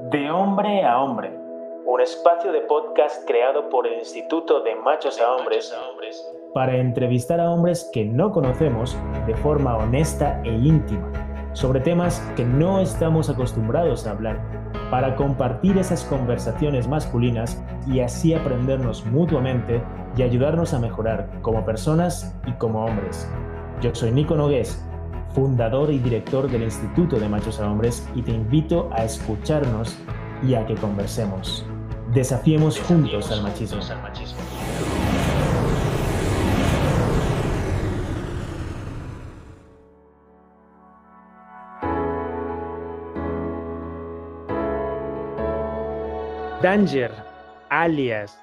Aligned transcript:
De 0.00 0.30
Hombre 0.30 0.84
a 0.84 1.00
Hombre, 1.00 1.36
un 1.84 2.00
espacio 2.00 2.52
de 2.52 2.60
podcast 2.60 3.26
creado 3.26 3.68
por 3.68 3.84
el 3.84 3.98
Instituto 3.98 4.60
de 4.62 4.76
Machos 4.76 5.20
a 5.20 5.34
Hombres 5.34 5.74
para 6.54 6.76
entrevistar 6.76 7.40
a 7.40 7.50
hombres 7.50 7.90
que 7.92 8.04
no 8.04 8.30
conocemos 8.30 8.96
de 9.26 9.34
forma 9.34 9.76
honesta 9.76 10.40
e 10.44 10.50
íntima 10.50 11.10
sobre 11.52 11.80
temas 11.80 12.20
que 12.36 12.44
no 12.44 12.78
estamos 12.78 13.28
acostumbrados 13.28 14.06
a 14.06 14.12
hablar, 14.12 14.40
para 14.88 15.16
compartir 15.16 15.76
esas 15.76 16.04
conversaciones 16.04 16.86
masculinas 16.86 17.60
y 17.88 17.98
así 17.98 18.32
aprendernos 18.32 19.04
mutuamente 19.06 19.82
y 20.16 20.22
ayudarnos 20.22 20.74
a 20.74 20.78
mejorar 20.78 21.28
como 21.42 21.64
personas 21.64 22.38
y 22.46 22.52
como 22.52 22.84
hombres. 22.84 23.28
Yo 23.80 23.92
soy 23.94 24.12
Nico 24.12 24.36
Nogués 24.36 24.87
fundador 25.34 25.90
y 25.90 25.98
director 25.98 26.50
del 26.50 26.62
Instituto 26.62 27.18
de 27.18 27.28
Machos 27.28 27.60
a 27.60 27.70
Hombres, 27.70 28.08
y 28.14 28.22
te 28.22 28.32
invito 28.32 28.88
a 28.92 29.04
escucharnos 29.04 29.96
y 30.46 30.54
a 30.54 30.66
que 30.66 30.74
conversemos. 30.74 31.64
Desafiemos, 32.12 32.80
juntos 32.80 33.30
al 33.30 33.42
machismo. 33.42 33.80
Danger, 46.62 47.12
alias 47.70 48.36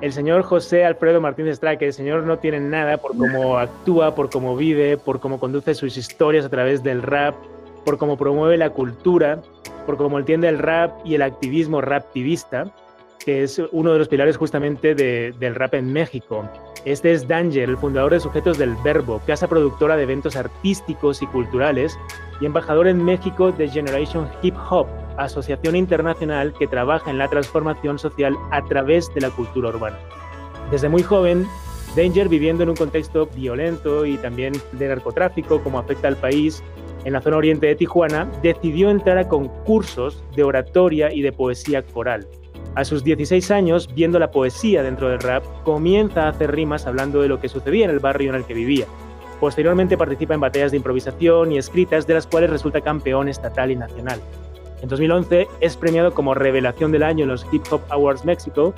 el 0.00 0.12
señor 0.12 0.42
José 0.42 0.84
Alfredo 0.84 1.20
Martínez 1.20 1.60
que 1.60 1.86
el 1.86 1.92
señor 1.92 2.24
no 2.24 2.38
tiene 2.38 2.60
nada 2.60 2.96
por 2.96 3.16
cómo 3.16 3.58
actúa, 3.58 4.14
por 4.14 4.30
cómo 4.30 4.56
vive, 4.56 4.96
por 4.96 5.20
cómo 5.20 5.38
conduce 5.38 5.74
sus 5.74 5.96
historias 5.96 6.44
a 6.44 6.48
través 6.48 6.82
del 6.82 7.02
rap, 7.02 7.34
por 7.84 7.98
cómo 7.98 8.16
promueve 8.16 8.56
la 8.56 8.70
cultura, 8.70 9.40
por 9.86 9.96
cómo 9.96 10.18
entiende 10.18 10.48
el 10.48 10.58
rap 10.58 10.92
y 11.04 11.14
el 11.14 11.22
activismo 11.22 11.80
raptivista, 11.80 12.72
que 13.24 13.42
es 13.42 13.60
uno 13.70 13.92
de 13.92 13.98
los 13.98 14.08
pilares 14.08 14.36
justamente 14.36 14.94
del 14.94 15.54
rap 15.54 15.74
en 15.74 15.92
México. 15.92 16.48
Este 16.84 17.12
es 17.12 17.28
Danger, 17.28 17.68
el 17.68 17.76
fundador 17.76 18.12
de 18.12 18.18
Sujetos 18.18 18.58
del 18.58 18.74
Verbo, 18.82 19.20
casa 19.24 19.46
productora 19.46 19.96
de 19.96 20.02
eventos 20.02 20.34
artísticos 20.34 21.22
y 21.22 21.26
culturales 21.26 21.96
y 22.40 22.46
embajador 22.46 22.88
en 22.88 23.04
México 23.04 23.52
de 23.52 23.68
Generation 23.68 24.28
Hip 24.42 24.56
Hop, 24.68 24.88
asociación 25.16 25.76
internacional 25.76 26.52
que 26.58 26.66
trabaja 26.66 27.10
en 27.10 27.18
la 27.18 27.28
transformación 27.28 27.98
social 27.98 28.36
a 28.50 28.62
través 28.64 29.12
de 29.14 29.20
la 29.20 29.30
cultura 29.30 29.70
urbana. 29.70 29.98
Desde 30.70 30.88
muy 30.88 31.02
joven, 31.02 31.46
Danger, 31.96 32.28
viviendo 32.28 32.62
en 32.62 32.70
un 32.70 32.76
contexto 32.76 33.26
violento 33.26 34.06
y 34.06 34.16
también 34.16 34.54
de 34.72 34.88
narcotráfico, 34.88 35.62
como 35.62 35.78
afecta 35.78 36.08
al 36.08 36.16
país, 36.16 36.62
en 37.04 37.12
la 37.12 37.20
zona 37.20 37.36
oriente 37.36 37.66
de 37.66 37.74
Tijuana, 37.74 38.30
decidió 38.42 38.90
entrar 38.90 39.18
a 39.18 39.28
concursos 39.28 40.22
de 40.34 40.44
oratoria 40.44 41.12
y 41.12 41.20
de 41.20 41.32
poesía 41.32 41.82
coral. 41.82 42.26
A 42.74 42.84
sus 42.84 43.04
16 43.04 43.50
años, 43.50 43.88
viendo 43.94 44.18
la 44.18 44.30
poesía 44.30 44.82
dentro 44.82 45.10
del 45.10 45.20
rap, 45.20 45.44
comienza 45.64 46.24
a 46.24 46.28
hacer 46.28 46.52
rimas 46.52 46.86
hablando 46.86 47.20
de 47.20 47.28
lo 47.28 47.38
que 47.40 47.48
sucedía 47.48 47.84
en 47.84 47.90
el 47.90 47.98
barrio 47.98 48.30
en 48.30 48.36
el 48.36 48.44
que 48.44 48.54
vivía. 48.54 48.86
Posteriormente 49.40 49.98
participa 49.98 50.34
en 50.34 50.40
batallas 50.40 50.70
de 50.70 50.78
improvisación 50.78 51.52
y 51.52 51.58
escritas 51.58 52.06
de 52.06 52.14
las 52.14 52.26
cuales 52.26 52.48
resulta 52.48 52.80
campeón 52.80 53.28
estatal 53.28 53.70
y 53.70 53.76
nacional. 53.76 54.20
En 54.82 54.88
2011 54.88 55.46
es 55.60 55.76
premiado 55.76 56.12
como 56.12 56.34
Revelación 56.34 56.90
del 56.90 57.04
Año 57.04 57.22
en 57.22 57.28
los 57.28 57.46
Hip 57.52 57.62
Hop 57.70 57.82
Awards 57.88 58.24
México. 58.24 58.74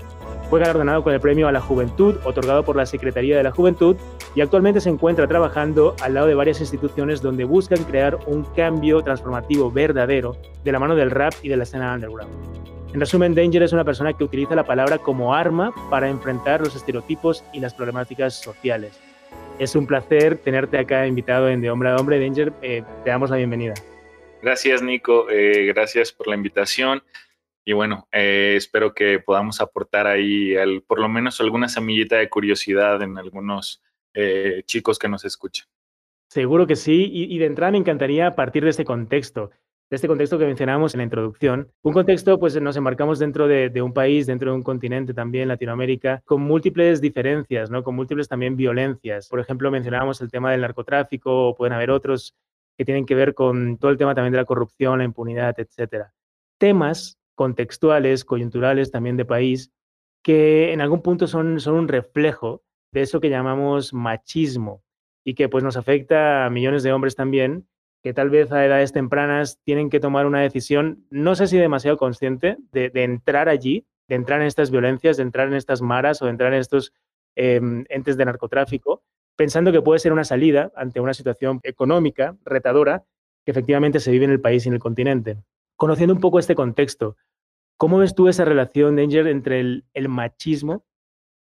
Fue 0.50 0.60
galardonado 0.60 1.02
con 1.02 1.14
el 1.14 1.20
premio 1.20 1.48
a 1.48 1.52
la 1.52 1.62
Juventud, 1.62 2.16
otorgado 2.24 2.62
por 2.62 2.77
la 2.77 2.84
Secretaría 2.84 3.38
de 3.38 3.42
la 3.42 3.50
Juventud, 3.50 3.97
y 4.34 4.42
actualmente 4.42 4.82
se 4.82 4.91
encuentra 4.91 5.27
trabajando 5.27 5.97
al 6.02 6.12
lado 6.12 6.27
de 6.27 6.34
varias 6.34 6.60
instituciones 6.60 7.22
donde 7.22 7.44
buscan 7.44 7.82
crear 7.84 8.19
un 8.27 8.44
cambio 8.55 9.00
transformativo 9.00 9.70
verdadero 9.70 10.36
de 10.62 10.72
la 10.72 10.78
mano 10.78 10.94
del 10.94 11.10
rap 11.10 11.32
y 11.42 11.48
de 11.48 11.56
la 11.56 11.62
escena 11.62 11.94
underground. 11.94 12.30
En 12.92 13.00
resumen, 13.00 13.34
Danger 13.34 13.62
es 13.62 13.72
una 13.72 13.84
persona 13.84 14.12
que 14.12 14.25
utiliza 14.25 14.55
la 14.55 14.64
palabra 14.64 14.98
como 14.98 15.34
arma 15.34 15.72
para 15.88 16.10
enfrentar 16.10 16.60
los 16.60 16.77
estereotipos 16.77 17.42
y 17.55 17.60
las 17.60 17.72
problemáticas 17.72 18.34
sociales. 18.34 19.00
Es 19.58 19.75
un 19.75 19.86
placer 19.86 20.37
tenerte 20.37 20.78
acá 20.78 21.06
invitado 21.06 21.48
en 21.48 21.62
De 21.62 21.70
Hombre 21.70 21.88
a 21.88 21.97
Hombre. 21.97 22.20
Danger, 22.20 22.53
eh, 22.60 22.82
te 23.04 23.10
damos 23.10 23.31
la 23.31 23.37
bienvenida. 23.37 23.72
Gracias, 24.44 24.82
Nico. 24.82 25.31
Eh, 25.31 25.65
gracias 25.69 26.12
por 26.12 26.27
la 26.28 26.34
invitación. 26.34 27.03
Y 27.65 27.72
bueno, 27.72 28.09
eh, 28.12 28.56
espero 28.59 28.93
que 28.93 29.19
podamos 29.19 29.62
aportar 29.62 30.06
ahí 30.06 30.55
por 30.87 31.00
lo 31.00 31.09
menos 31.09 31.41
alguna 31.41 31.66
semillita 31.66 32.16
de 32.16 32.28
curiosidad 32.28 33.00
en 33.00 33.16
algunos 33.16 33.82
eh, 34.12 34.62
chicos 34.66 34.99
que 34.99 35.09
nos 35.09 35.25
escuchan. 35.25 35.66
Seguro 36.28 36.66
que 36.66 36.77
sí. 36.77 37.09
Y, 37.10 37.38
de 37.38 37.47
entrada 37.47 37.72
me 37.72 37.78
encantaría 37.78 38.34
partir 38.37 38.65
de 38.65 38.71
este 38.71 38.84
contexto, 38.84 39.49
de 39.88 39.97
este 39.97 40.09
contexto 40.09 40.38
que 40.38 40.44
mencionábamos 40.44 40.93
en 40.93 40.99
la 40.99 41.05
introducción. 41.05 41.72
Un 41.81 41.94
contexto, 41.94 42.38
pues 42.38 42.61
nos 42.61 42.76
embarcamos 42.76 43.19
dentro 43.19 43.49
de, 43.49 43.71
de, 43.71 43.81
un 43.81 43.94
país, 43.94 44.26
dentro 44.26 44.50
de 44.50 44.56
un 44.59 44.62
continente 44.62 45.15
también, 45.15 45.49
Latinoamérica, 45.49 46.21
con 46.26 46.43
múltiples 46.43 47.00
diferencias, 47.00 47.71
¿no? 47.71 47.82
Con 47.82 47.94
múltiples 47.94 48.28
también 48.28 48.56
violencias. 48.56 49.26
Por 49.26 49.41
ejemplo, 49.41 49.71
mencionábamos 49.71 50.21
el 50.21 50.31
tema 50.31 50.53
del 50.53 50.61
narcotráfico, 50.61 51.49
o 51.49 51.55
pueden 51.55 51.72
haber 51.72 51.91
otros 51.91 52.34
que 52.77 52.85
tienen 52.85 53.07
que 53.07 53.15
ver 53.15 53.35
con 53.35 53.79
todo 53.79 53.91
el 53.91 53.99
tema 53.99 54.15
también 54.15 54.33
de 54.33 54.39
la 54.39 54.45
corrupción, 54.45 54.99
la 54.99 55.05
impunidad, 55.05 55.59
etcétera. 55.59 56.12
Temas 56.59 57.19
contextuales, 57.35 58.25
coyunturales 58.25 58.91
también 58.91 59.17
de 59.17 59.25
país, 59.25 59.73
que 60.23 60.73
en 60.73 60.81
algún 60.81 61.03
punto 61.03 61.27
son, 61.27 61.61
son 61.61 61.75
un 61.75 61.89
reflejo 61.89 62.62
de 62.93 63.03
eso 63.03 63.21
que 63.21 63.31
llamamos 63.31 63.93
machismo 63.93 64.83
y 65.25 65.35
que 65.35 65.49
pues 65.49 65.65
nos 65.65 65.77
afecta 65.77 66.47
a 66.47 66.51
millones 66.51 66.83
de 66.83 66.93
hombres 66.93 67.17
también, 67.17 67.67
que 68.03 68.12
tal 68.12 68.31
vez 68.31 68.53
a 68.53 68.65
edades 68.65 68.93
tempranas 68.93 69.59
tienen 69.65 69.91
que 69.91 70.01
tomar 70.01 70.27
una 70.27 70.41
decisión, 70.41 71.06
no 71.11 71.35
sé 71.35 71.47
si 71.47 71.56
demasiado 71.56 71.97
consciente, 71.97 72.59
de, 72.71 72.91
entrar 72.95 73.49
allí, 73.49 73.87
de 74.09 74.15
entrar 74.15 74.41
en 74.41 74.47
estas 74.47 74.71
violencias, 74.71 75.17
de 75.17 75.23
entrar 75.23 75.49
en 75.49 75.55
estas 75.55 75.81
maras 75.81 76.21
o 76.21 76.27
de 76.27 76.33
entrar 76.33 76.53
en 76.53 76.61
estos 76.61 76.93
em, 77.35 77.85
entes 77.89 78.17
de 78.17 78.27
narcotráfico, 78.27 79.03
pensando 79.37 79.72
que 79.72 79.83
puede 79.83 79.99
ser 79.99 80.12
una 80.12 80.25
salida 80.25 80.72
ante 80.77 81.00
una 81.00 81.15
situación 81.15 81.61
económica 81.62 82.37
retadora 82.45 83.05
que 83.45 83.50
efectivamente 83.50 84.00
se 84.00 84.11
vive 84.11 84.25
en 84.25 84.31
el 84.31 84.41
país 84.41 84.65
y 84.65 84.69
en 84.69 84.75
el 84.75 84.81
continente. 84.81 85.37
Conociendo 85.77 86.15
un 86.15 86.21
poco 86.21 86.39
este 86.39 86.55
contexto, 86.55 87.17
¿cómo 87.77 87.99
ves 87.99 88.15
tú 88.15 88.28
esa 88.28 88.44
relación, 88.44 88.97
Danger, 88.97 89.27
entre 89.27 89.61
el, 89.61 90.09
machismo 90.09 90.84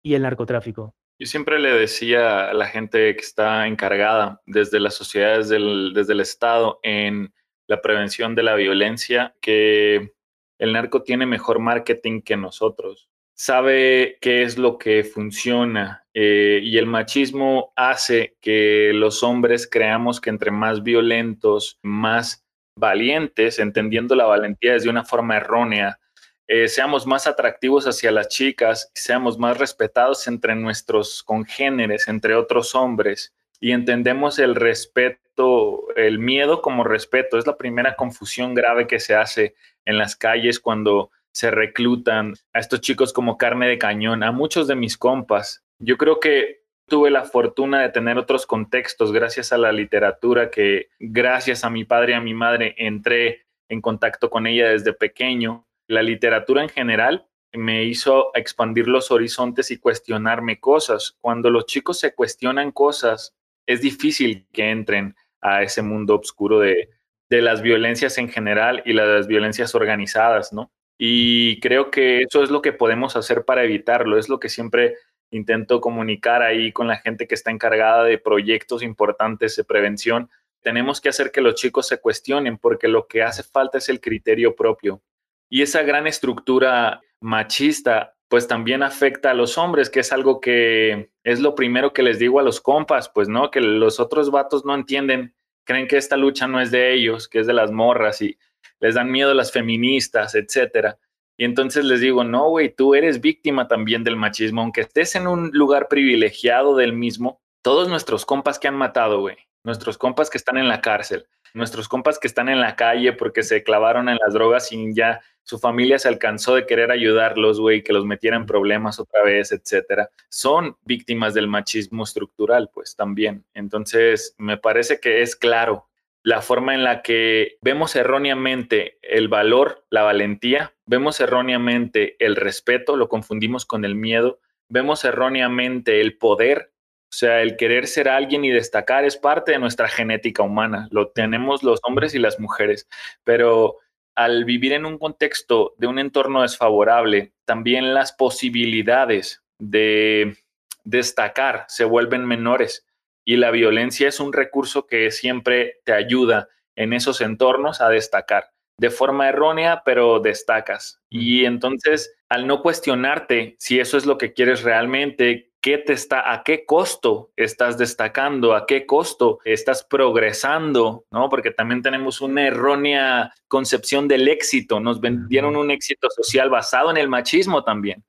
y 0.04 0.16
el 0.16 0.24
narcotráfico? 0.24 0.96
Yo 1.20 1.28
siempre 1.28 1.60
le 1.60 1.72
decía 1.72 2.50
a 2.50 2.54
la 2.54 2.66
gente 2.66 3.16
que 3.16 3.22
está 3.22 3.68
encargada 3.68 4.42
desde 4.46 4.80
las 4.80 4.96
sociedades, 4.96 5.50
desde 5.50 6.14
el 6.14 6.20
Estado, 6.20 6.80
en 6.84 7.34
la 7.68 7.82
prevención 7.82 8.36
de 8.36 8.44
la 8.44 8.56
violencia, 8.56 9.36
que 9.40 10.14
el 10.58 10.74
narco 10.74 11.04
tiene 11.04 11.26
mejor 11.26 11.60
marketing 11.60 12.22
que 12.22 12.36
nosotros 12.36 13.10
sabe 13.36 14.18
qué 14.22 14.44
es 14.44 14.58
lo 14.58 14.78
que 14.78 15.04
funciona 15.04 16.06
eh, 16.14 16.60
y 16.64 16.78
el 16.78 16.86
machismo 16.86 17.74
hace 17.76 18.36
que 18.40 18.92
los 18.94 19.24
hombres 19.24 19.68
creamos 19.70 20.22
que 20.22 20.30
entre 20.30 20.52
más 20.52 20.84
violentos, 20.84 21.80
más 21.82 22.46
valientes, 22.76 23.60
entendiendo 23.60 24.16
la 24.16 24.26
valentía 24.26 24.74
desde 24.74 24.90
una 24.90 25.04
forma 25.04 25.38
errónea, 25.38 26.00
eh, 26.48 26.68
seamos 26.68 27.08
más 27.08 27.26
atractivos 27.26 27.88
hacia 27.88 28.12
las 28.12 28.28
chicas, 28.28 28.92
seamos 28.94 29.40
más 29.40 29.58
respetados 29.58 30.28
entre 30.28 30.56
nuestros 30.56 31.24
congéneres, 31.24 32.08
entre 32.08 32.36
otros 32.36 32.76
hombres, 32.76 33.34
y 33.60 33.72
entendemos 33.72 34.40
el 34.40 34.56
respeto, 34.56 35.88
el 35.96 36.20
miedo 36.20 36.62
como 36.62 36.84
respeto. 36.84 37.38
Es 37.38 37.48
la 37.48 37.58
primera 37.58 37.96
confusión 37.96 38.54
grave 38.54 38.88
que 38.88 39.00
se 39.00 39.16
hace 39.16 39.56
en 39.86 39.98
las 39.98 40.18
calles 40.18 40.60
cuando 40.60 41.12
se 41.34 41.52
reclutan 41.52 42.36
a 42.54 42.60
estos 42.60 42.80
chicos 42.82 43.12
como 43.12 43.38
carne 43.38 43.68
de 43.68 43.78
cañón, 43.78 44.24
a 44.24 44.32
muchos 44.32 44.68
de 44.68 44.76
mis 44.76 44.98
compas. 44.98 45.64
Yo 45.80 45.98
creo 45.98 46.20
que 46.20 46.64
tuve 46.88 47.10
la 47.10 47.24
fortuna 47.24 47.82
de 47.82 47.90
tener 47.90 48.18
otros 48.18 48.46
contextos 48.46 49.12
gracias 49.12 49.52
a 49.52 49.58
la 49.58 49.72
literatura 49.72 50.52
que 50.52 50.90
gracias 51.00 51.64
a 51.64 51.70
mi 51.70 51.86
padre 51.86 52.12
y 52.12 52.16
a 52.16 52.22
mi 52.22 52.34
madre 52.34 52.76
entré 52.78 53.46
en 53.68 53.82
contacto 53.82 54.30
con 54.30 54.46
ella 54.46 54.70
desde 54.70 54.94
pequeño. 54.94 55.66
La 55.88 56.04
literatura 56.04 56.62
en 56.62 56.70
general 56.70 57.28
me 57.52 57.84
hizo 57.84 58.32
expandir 58.36 58.88
los 58.88 59.12
horizontes 59.12 59.72
y 59.72 59.80
cuestionarme 59.80 60.60
cosas. 60.60 61.18
Cuando 61.20 61.50
los 61.50 61.66
chicos 61.66 62.00
se 62.00 62.14
cuestionan 62.14 62.72
cosas, 62.72 63.36
es 63.66 63.82
difícil 63.82 64.46
que 64.52 64.70
entren 64.70 65.16
a 65.42 65.64
ese 65.64 65.82
mundo 65.82 66.20
oscuro 66.20 66.60
de, 66.60 66.90
de 67.30 67.42
las 67.42 67.62
violencias 67.62 68.18
en 68.18 68.30
general 68.30 68.84
y 68.86 68.94
las 68.94 69.28
violencias 69.28 69.74
organizadas, 69.74 70.54
¿no? 70.54 70.72
Y 70.98 71.60
creo 71.60 71.92
que 71.92 72.22
eso 72.22 72.44
es 72.44 72.50
lo 72.50 72.62
que 72.62 72.74
podemos 72.74 73.16
hacer 73.16 73.46
para 73.46 73.64
evitarlo, 73.64 74.18
es 74.18 74.30
lo 74.30 74.40
que 74.40 74.50
siempre 74.50 74.96
intento 75.32 75.82
comunicar 75.82 76.42
ahí 76.44 76.72
con 76.72 76.88
la 76.88 76.98
gente 76.98 77.28
que 77.28 77.36
está 77.36 77.52
encargada 77.52 78.04
de 78.04 78.18
proyectos 78.18 78.84
importantes 78.84 79.56
de 79.56 79.64
prevención. 79.64 80.30
Tenemos 80.62 81.02
que 81.02 81.10
hacer 81.10 81.32
que 81.32 81.42
los 81.42 81.56
chicos 81.56 81.88
se 81.88 82.00
cuestionen 82.00 82.58
porque 82.58 82.88
lo 82.88 83.08
que 83.08 83.24
hace 83.24 83.44
falta 83.44 83.80
es 83.80 83.90
el 83.90 84.00
criterio 84.00 84.56
propio. 84.56 85.02
Y 85.50 85.62
esa 85.62 85.82
gran 85.84 86.08
estructura 86.08 87.02
machista 87.20 88.16
pues 88.34 88.48
también 88.48 88.82
afecta 88.82 89.30
a 89.30 89.36
los 89.36 89.60
hombres, 89.60 89.92
que 89.92 90.00
es 90.00 90.12
algo 90.12 90.42
que 90.42 91.12
es 91.24 91.40
lo 91.40 91.54
primero 91.54 91.94
que 91.94 92.02
les 92.02 92.18
digo 92.18 92.40
a 92.40 92.44
los 92.44 92.62
compas, 92.62 93.08
pues 93.14 93.30
no, 93.30 93.52
que 93.52 93.62
los 93.62 94.00
otros 94.00 94.32
vatos 94.32 94.66
no 94.66 94.74
entienden, 94.74 95.36
creen 95.64 95.88
que 95.88 95.98
esta 95.98 96.18
lucha 96.18 96.48
no 96.48 96.60
es 96.60 96.72
de 96.72 96.94
ellos, 96.94 97.28
que 97.28 97.40
es 97.40 97.46
de 97.46 97.54
las 97.54 97.72
morras 97.72 98.24
y 98.24 98.40
les 98.84 98.96
dan 98.96 99.10
miedo 99.10 99.34
las 99.34 99.54
feministas, 99.54 100.36
etcétera. 100.36 100.98
Y 101.38 101.46
entonces 101.46 101.86
les 101.86 102.02
digo, 102.02 102.26
no, 102.26 102.50
güey, 102.50 102.68
tú 102.68 102.96
eres 102.96 103.22
víctima 103.22 103.70
también 103.70 104.04
del 104.04 104.18
machismo, 104.18 104.60
aunque 104.60 104.82
estés 104.82 105.16
en 105.16 105.26
un 105.26 105.52
lugar 105.54 105.88
privilegiado 105.88 106.76
del 106.76 106.92
mismo, 106.92 107.42
todos 107.62 107.88
nuestros 107.88 108.26
compas 108.26 108.60
que 108.60 108.68
han 108.68 108.76
matado, 108.76 109.22
güey, 109.22 109.38
nuestros 109.64 109.98
compas 109.98 110.30
que 110.30 110.38
están 110.38 110.58
en 110.58 110.68
la 110.68 110.82
cárcel, 110.82 111.26
nuestros 111.54 111.88
compas 111.88 112.20
que 112.20 112.28
están 112.28 112.50
en 112.50 112.60
la 112.60 112.76
calle 112.76 113.14
porque 113.14 113.42
se 113.42 113.64
clavaron 113.64 114.10
en 114.10 114.18
las 114.18 114.34
drogas 114.34 114.70
y 114.74 114.94
ya 114.94 115.22
su 115.44 115.60
familia 115.60 115.98
se 115.98 116.10
alcanzó 116.10 116.56
de 116.56 116.66
querer 116.66 116.92
ayudarlos, 116.92 117.62
güey, 117.62 117.84
que 117.84 117.94
los 117.94 118.06
metieran 118.06 118.42
en 118.42 118.48
problemas 118.48 119.00
otra 119.00 119.24
vez, 119.24 119.54
etcétera, 119.54 120.10
son 120.28 120.76
víctimas 120.84 121.34
del 121.34 121.48
machismo 121.48 122.04
estructural, 122.04 122.70
pues 122.74 122.98
también. 122.98 123.46
Entonces, 123.54 124.36
me 124.38 124.58
parece 124.58 125.00
que 125.00 125.22
es 125.22 125.38
claro 125.38 125.88
la 126.24 126.42
forma 126.42 126.74
en 126.74 126.84
la 126.84 127.02
que 127.02 127.58
vemos 127.62 127.96
erróneamente 127.96 128.98
el 129.02 129.28
valor, 129.28 129.86
la 129.90 130.04
valentía, 130.04 130.74
vemos 130.86 131.20
erróneamente 131.20 132.16
el 132.20 132.38
respeto, 132.38 132.96
lo 132.96 133.10
confundimos 133.10 133.66
con 133.66 133.84
el 133.84 133.96
miedo, 133.96 134.40
vemos 134.70 135.04
erróneamente 135.04 136.00
el 136.00 136.18
poder, 136.18 136.72
o 137.12 137.16
sea, 137.16 137.42
el 137.42 137.58
querer 137.58 137.88
ser 137.88 138.08
alguien 138.08 138.46
y 138.46 138.52
destacar 138.52 139.04
es 139.04 139.18
parte 139.18 139.52
de 139.52 139.60
nuestra 139.60 139.90
genética 139.90 140.44
humana, 140.44 140.88
lo 140.92 141.10
tenemos 141.10 141.62
los 141.62 141.80
hombres 141.84 142.16
y 142.16 142.20
las 142.20 142.40
mujeres, 142.40 142.88
pero 143.26 143.78
al 144.16 144.46
vivir 144.46 144.74
en 144.74 144.86
un 144.86 144.98
contexto 144.98 145.74
de 145.78 145.88
un 145.88 146.00
entorno 146.00 146.44
desfavorable, 146.44 147.34
también 147.46 147.94
las 147.94 148.14
posibilidades 148.14 149.44
de 149.60 150.38
destacar 150.86 151.66
se 151.68 151.84
vuelven 151.84 152.26
menores 152.26 152.86
y 153.26 153.38
la 153.38 153.52
violencia 153.52 154.08
es 154.08 154.20
un 154.20 154.34
recurso 154.34 154.88
que 154.88 155.12
siempre 155.12 155.80
te 155.84 155.94
ayuda 155.94 156.50
en 156.76 156.94
esos 156.94 157.22
entornos 157.22 157.82
a 157.82 157.90
destacar 157.90 158.54
de 158.78 158.90
forma 158.90 159.30
errónea, 159.30 159.84
pero 159.86 160.20
destacas. 160.20 161.00
Y 161.10 161.46
entonces, 161.46 162.16
al 162.30 162.48
no 162.48 162.62
cuestionarte 162.62 163.56
si 163.60 163.80
eso 163.80 163.98
es 163.98 164.06
lo 164.06 164.18
que 164.18 164.34
quieres 164.34 164.64
realmente, 164.64 165.52
qué 165.62 165.78
te 165.78 165.94
está, 165.94 166.34
a 166.34 166.44
qué 166.44 166.66
costo 166.66 167.32
estás 167.38 167.78
destacando, 167.78 168.54
a 168.54 168.66
qué 168.66 168.86
costo 168.86 169.40
estás 169.46 169.84
progresando, 169.84 171.06
¿no? 171.12 171.30
Porque 171.30 171.52
también 171.52 171.82
tenemos 171.82 172.20
una 172.20 172.46
errónea 172.46 173.34
concepción 173.48 174.08
del 174.08 174.28
éxito. 174.28 174.80
Nos 174.80 175.00
vendieron 175.00 175.56
un 175.56 175.72
éxito 175.72 176.10
social 176.10 176.50
basado 176.50 176.92
en 176.92 176.98
el 176.98 177.08
machismo 177.08 177.64
también. 177.64 178.04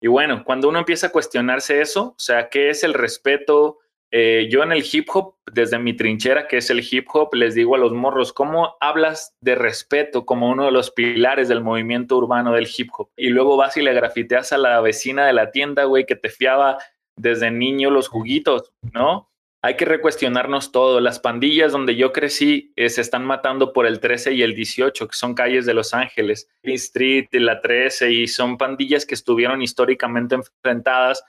Y 0.00 0.06
bueno, 0.06 0.44
cuando 0.44 0.68
uno 0.68 0.78
empieza 0.78 1.08
a 1.08 1.12
cuestionarse 1.12 1.80
eso, 1.80 2.14
o 2.16 2.18
sea, 2.18 2.48
¿qué 2.48 2.70
es 2.70 2.84
el 2.84 2.94
respeto? 2.94 3.80
Eh, 4.16 4.46
yo 4.48 4.62
en 4.62 4.70
el 4.70 4.84
hip 4.92 5.08
hop, 5.12 5.34
desde 5.52 5.76
mi 5.80 5.92
trinchera, 5.92 6.46
que 6.46 6.58
es 6.58 6.70
el 6.70 6.86
hip 6.88 7.08
hop, 7.12 7.34
les 7.34 7.56
digo 7.56 7.74
a 7.74 7.78
los 7.78 7.92
morros, 7.92 8.32
¿cómo 8.32 8.76
hablas 8.80 9.36
de 9.40 9.56
respeto 9.56 10.24
como 10.24 10.48
uno 10.48 10.66
de 10.66 10.70
los 10.70 10.92
pilares 10.92 11.48
del 11.48 11.64
movimiento 11.64 12.16
urbano 12.16 12.52
del 12.52 12.68
hip 12.68 12.90
hop? 12.96 13.10
Y 13.16 13.30
luego 13.30 13.56
vas 13.56 13.76
y 13.76 13.82
le 13.82 13.92
grafiteas 13.92 14.52
a 14.52 14.58
la 14.58 14.80
vecina 14.80 15.26
de 15.26 15.32
la 15.32 15.50
tienda, 15.50 15.82
güey, 15.82 16.06
que 16.06 16.14
te 16.14 16.28
fiaba 16.28 16.78
desde 17.16 17.50
niño 17.50 17.90
los 17.90 18.06
juguitos, 18.06 18.72
¿no? 18.92 19.32
Hay 19.62 19.74
que 19.74 19.84
recuestionarnos 19.84 20.70
todo. 20.70 21.00
Las 21.00 21.18
pandillas 21.18 21.72
donde 21.72 21.96
yo 21.96 22.12
crecí 22.12 22.72
eh, 22.76 22.90
se 22.90 23.00
están 23.00 23.24
matando 23.24 23.72
por 23.72 23.84
el 23.84 23.98
13 23.98 24.32
y 24.34 24.42
el 24.42 24.54
18, 24.54 25.08
que 25.08 25.16
son 25.16 25.34
calles 25.34 25.66
de 25.66 25.74
Los 25.74 25.92
Ángeles, 25.92 26.48
Street 26.62 27.26
y 27.32 27.40
la 27.40 27.60
13, 27.60 28.12
y 28.12 28.28
son 28.28 28.58
pandillas 28.58 29.06
que 29.06 29.16
estuvieron 29.16 29.60
históricamente 29.60 30.36
enfrentadas 30.36 31.24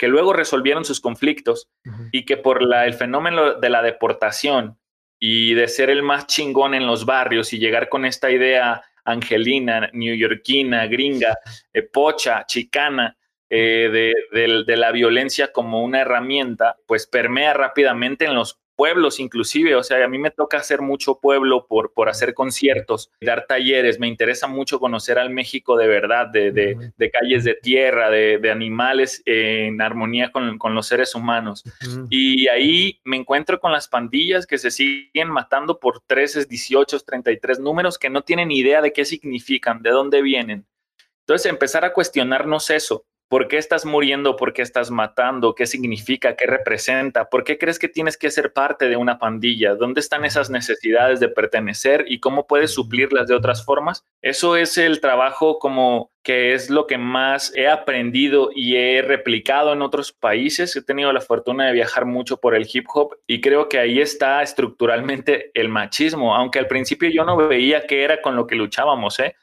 que 0.00 0.08
luego 0.08 0.32
resolvieron 0.32 0.86
sus 0.86 0.98
conflictos 0.98 1.68
y 2.10 2.24
que 2.24 2.38
por 2.38 2.62
la, 2.62 2.86
el 2.86 2.94
fenómeno 2.94 3.52
de 3.52 3.68
la 3.68 3.82
deportación 3.82 4.78
y 5.18 5.52
de 5.52 5.68
ser 5.68 5.90
el 5.90 6.02
más 6.02 6.26
chingón 6.26 6.72
en 6.72 6.86
los 6.86 7.04
barrios 7.04 7.52
y 7.52 7.58
llegar 7.58 7.90
con 7.90 8.06
esta 8.06 8.30
idea 8.30 8.82
angelina, 9.04 9.90
neoyorquina, 9.92 10.86
gringa, 10.86 11.36
eh, 11.74 11.82
pocha, 11.82 12.46
chicana, 12.46 13.14
eh, 13.50 14.14
de, 14.32 14.64
de, 14.64 14.76
la 14.78 14.90
violencia 14.90 15.52
como 15.52 15.82
una 15.82 16.00
herramienta, 16.00 16.76
pues 16.86 17.06
permea 17.06 17.52
rápidamente 17.52 18.24
en 18.24 18.34
los 18.34 18.58
pueblos 18.80 19.20
inclusive, 19.20 19.74
o 19.74 19.82
sea, 19.82 20.02
a 20.02 20.08
mí 20.08 20.16
me 20.18 20.30
toca 20.30 20.56
hacer 20.56 20.80
mucho 20.80 21.18
pueblo 21.20 21.66
por, 21.66 21.92
por 21.92 22.08
hacer 22.08 22.32
conciertos, 22.32 23.10
dar 23.20 23.44
talleres, 23.46 24.00
me 24.00 24.08
interesa 24.08 24.46
mucho 24.46 24.80
conocer 24.80 25.18
al 25.18 25.28
México 25.28 25.76
de 25.76 25.86
verdad, 25.86 26.28
de, 26.28 26.50
de, 26.50 27.10
calles 27.10 27.44
de 27.44 27.56
tierra, 27.56 28.08
de, 28.08 28.50
animales 28.50 29.22
en 29.26 29.82
armonía 29.82 30.32
con, 30.32 30.56
con 30.56 30.74
los 30.74 30.86
seres 30.86 31.14
humanos. 31.14 31.62
Y 32.08 32.48
ahí 32.48 32.98
me 33.04 33.18
encuentro 33.18 33.60
con 33.60 33.70
las 33.70 33.86
pandillas 33.86 34.46
que 34.46 34.56
se 34.56 34.70
siguen 34.70 35.28
matando 35.28 35.78
por 35.78 36.00
13, 36.00 36.46
18, 36.46 37.00
33 37.00 37.60
números 37.60 37.98
que 37.98 38.08
no 38.08 38.22
tienen 38.22 38.50
idea 38.50 38.80
de 38.80 38.94
qué 38.94 39.04
significan, 39.04 39.82
de 39.82 39.90
dónde 39.90 40.22
vienen. 40.22 40.64
Entonces, 41.26 41.52
empezar 41.52 41.84
a 41.84 41.92
cuestionarnos 41.92 42.70
eso. 42.70 43.04
¿Por 43.30 43.46
qué 43.46 43.58
estás 43.58 43.86
muriendo? 43.86 44.34
¿Por 44.34 44.52
qué 44.52 44.62
estás 44.62 44.90
matando? 44.90 45.54
¿Qué 45.54 45.64
significa? 45.64 46.34
¿Qué 46.34 46.46
representa? 46.48 47.30
¿Por 47.30 47.44
qué 47.44 47.58
crees 47.58 47.78
que 47.78 47.86
tienes 47.86 48.16
que 48.16 48.28
ser 48.28 48.52
parte 48.52 48.88
de 48.88 48.96
una 48.96 49.20
pandilla? 49.20 49.76
¿Dónde 49.76 50.00
están 50.00 50.24
esas 50.24 50.50
necesidades 50.50 51.20
de 51.20 51.28
pertenecer 51.28 52.06
y 52.08 52.18
cómo 52.18 52.48
puedes 52.48 52.72
suplirlas 52.72 53.28
de 53.28 53.36
otras 53.36 53.64
formas? 53.64 54.04
Eso 54.20 54.56
es 54.56 54.76
el 54.78 55.00
trabajo 55.00 55.60
como 55.60 56.10
que 56.24 56.54
es 56.54 56.70
lo 56.70 56.88
que 56.88 56.98
más 56.98 57.52
he 57.54 57.68
aprendido 57.68 58.50
y 58.52 58.74
he 58.74 59.00
replicado 59.00 59.74
en 59.74 59.82
otros 59.82 60.10
países. 60.10 60.74
He 60.74 60.82
tenido 60.82 61.12
la 61.12 61.20
fortuna 61.20 61.68
de 61.68 61.72
viajar 61.72 62.06
mucho 62.06 62.38
por 62.38 62.56
el 62.56 62.68
hip 62.70 62.86
hop 62.92 63.16
y 63.28 63.40
creo 63.40 63.68
que 63.68 63.78
ahí 63.78 64.00
está 64.00 64.42
estructuralmente 64.42 65.52
el 65.54 65.68
machismo, 65.68 66.34
aunque 66.34 66.58
al 66.58 66.66
principio 66.66 67.08
yo 67.08 67.24
no 67.24 67.36
veía 67.36 67.86
qué 67.86 68.02
era 68.02 68.20
con 68.20 68.34
lo 68.34 68.48
que 68.48 68.56
luchábamos, 68.56 69.20
¿eh? 69.20 69.36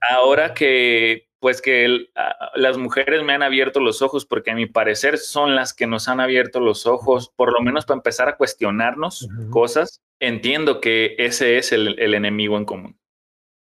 Ahora 0.00 0.54
que 0.54 1.25
pues 1.40 1.60
que 1.60 2.06
las 2.54 2.78
mujeres 2.78 3.22
me 3.22 3.32
han 3.32 3.42
abierto 3.42 3.80
los 3.80 4.02
ojos, 4.02 4.24
porque 4.24 4.50
a 4.50 4.54
mi 4.54 4.66
parecer 4.66 5.18
son 5.18 5.54
las 5.54 5.74
que 5.74 5.86
nos 5.86 6.08
han 6.08 6.20
abierto 6.20 6.60
los 6.60 6.86
ojos, 6.86 7.32
por 7.36 7.52
lo 7.52 7.60
menos 7.60 7.84
para 7.84 7.98
empezar 7.98 8.28
a 8.28 8.36
cuestionarnos 8.36 9.28
cosas. 9.50 10.00
Entiendo 10.18 10.80
que 10.80 11.14
ese 11.18 11.58
es 11.58 11.72
el, 11.72 11.98
enemigo 11.98 12.56
en 12.56 12.64
común. 12.64 12.98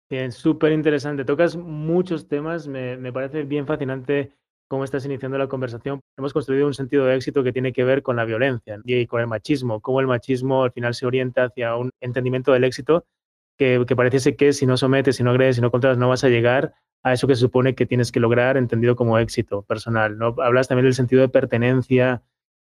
Bien, 0.10 0.32
súper 0.32 0.72
interesante. 0.72 1.24
Tocas 1.24 1.56
muchos 1.56 2.28
temas, 2.28 2.68
me, 2.68 2.98
me, 2.98 3.14
parece 3.14 3.44
bien 3.44 3.68
fascinante 3.68 4.32
cómo 4.68 4.84
estás 4.84 5.06
iniciando 5.06 5.38
la 5.38 5.48
conversación. 5.48 6.00
Hemos 6.18 6.34
construido 6.34 6.66
un 6.66 6.74
sentido 6.74 7.06
de 7.06 7.16
éxito 7.16 7.44
que 7.44 7.54
tiene 7.54 7.72
que 7.72 7.84
ver 7.84 8.02
con 8.02 8.16
la 8.16 8.26
violencia 8.26 8.80
y 8.86 9.06
con 9.06 9.22
el 9.22 9.28
machismo, 9.28 9.82
cómo 9.82 10.00
el 10.00 10.08
machismo 10.08 10.64
al 10.64 10.72
final 10.72 10.96
se 10.96 11.06
orienta 11.06 11.46
hacia 11.46 11.76
un 11.76 11.92
entendimiento 12.02 12.52
del 12.52 12.64
éxito 12.64 13.06
que, 13.60 13.84
que 13.86 13.96
pareciese 13.96 14.38
que 14.38 14.54
si 14.54 14.66
no 14.66 14.78
sometes, 14.78 15.18
si 15.18 15.24
no 15.24 15.32
agredes, 15.32 15.58
si 15.58 15.62
no 15.62 15.70
controlas, 15.70 15.98
no 15.98 16.08
vas 16.08 16.24
a 16.24 16.30
llegar 16.30 16.74
a 17.04 17.14
eso 17.14 17.28
que 17.28 17.36
se 17.36 17.42
supone 17.42 17.76
que 17.76 17.86
tienes 17.86 18.12
que 18.12 18.22
lograr, 18.22 18.56
entendido 18.56 18.96
como 18.96 19.20
éxito 19.20 19.64
personal. 19.64 20.18
¿no? 20.18 20.34
Hablas 20.40 20.70
también 20.70 20.86
del 20.86 20.94
sentido 20.94 21.22
de 21.22 21.28
pertenencia, 21.28 22.24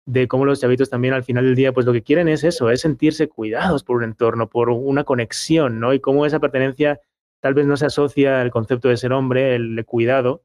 de 0.05 0.27
cómo 0.27 0.45
los 0.45 0.59
chavitos 0.59 0.89
también 0.89 1.13
al 1.13 1.23
final 1.23 1.45
del 1.45 1.55
día, 1.55 1.73
pues 1.73 1.85
lo 1.85 1.93
que 1.93 2.01
quieren 2.01 2.27
es 2.27 2.43
eso, 2.43 2.71
es 2.71 2.81
sentirse 2.81 3.29
cuidados 3.29 3.83
por 3.83 3.97
un 3.97 4.03
entorno, 4.03 4.49
por 4.49 4.71
una 4.71 5.03
conexión, 5.03 5.79
¿no? 5.79 5.93
Y 5.93 5.99
cómo 5.99 6.25
esa 6.25 6.39
pertenencia 6.39 6.99
tal 7.39 7.53
vez 7.53 7.67
no 7.67 7.77
se 7.77 7.85
asocia 7.85 8.41
al 8.41 8.49
concepto 8.49 8.89
de 8.89 8.97
ser 8.97 9.13
hombre, 9.13 9.55
el 9.55 9.85
cuidado, 9.85 10.43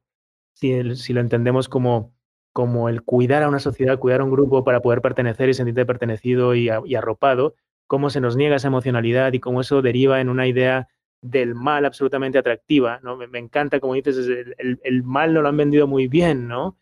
si, 0.53 0.95
si 0.97 1.15
lo 1.15 1.21
entendemos 1.21 1.71
como, 1.71 2.15
como 2.53 2.91
el 2.91 3.03
cuidar 3.03 3.43
a 3.43 3.49
una 3.49 3.61
sociedad, 3.61 3.99
cuidar 3.99 4.21
a 4.21 4.25
un 4.25 4.31
grupo 4.31 4.63
para 4.63 4.83
poder 4.83 5.01
pertenecer 5.01 5.49
y 5.49 5.55
sentirte 5.55 5.87
pertenecido 5.87 6.55
y 6.55 6.69
arropado, 6.69 7.55
cómo 7.95 8.11
se 8.11 8.21
nos 8.21 8.35
niega 8.35 8.57
esa 8.57 8.67
emocionalidad 8.67 9.33
y 9.35 9.39
cómo 9.39 9.61
eso 9.61 9.81
deriva 9.81 10.21
en 10.21 10.29
una 10.29 10.49
idea 10.49 10.89
del 11.23 11.55
mal 11.55 11.85
absolutamente 11.85 12.39
atractiva, 12.39 12.99
¿no? 13.05 13.17
Me, 13.17 13.39
encanta, 13.39 13.79
como 13.79 13.95
dices, 13.95 14.29
el, 14.59 15.03
mal 15.05 15.33
no 15.33 15.43
lo 15.43 15.49
han 15.49 15.57
vendido 15.57 15.87
muy 15.87 16.09
bien, 16.09 16.49
¿no? 16.49 16.77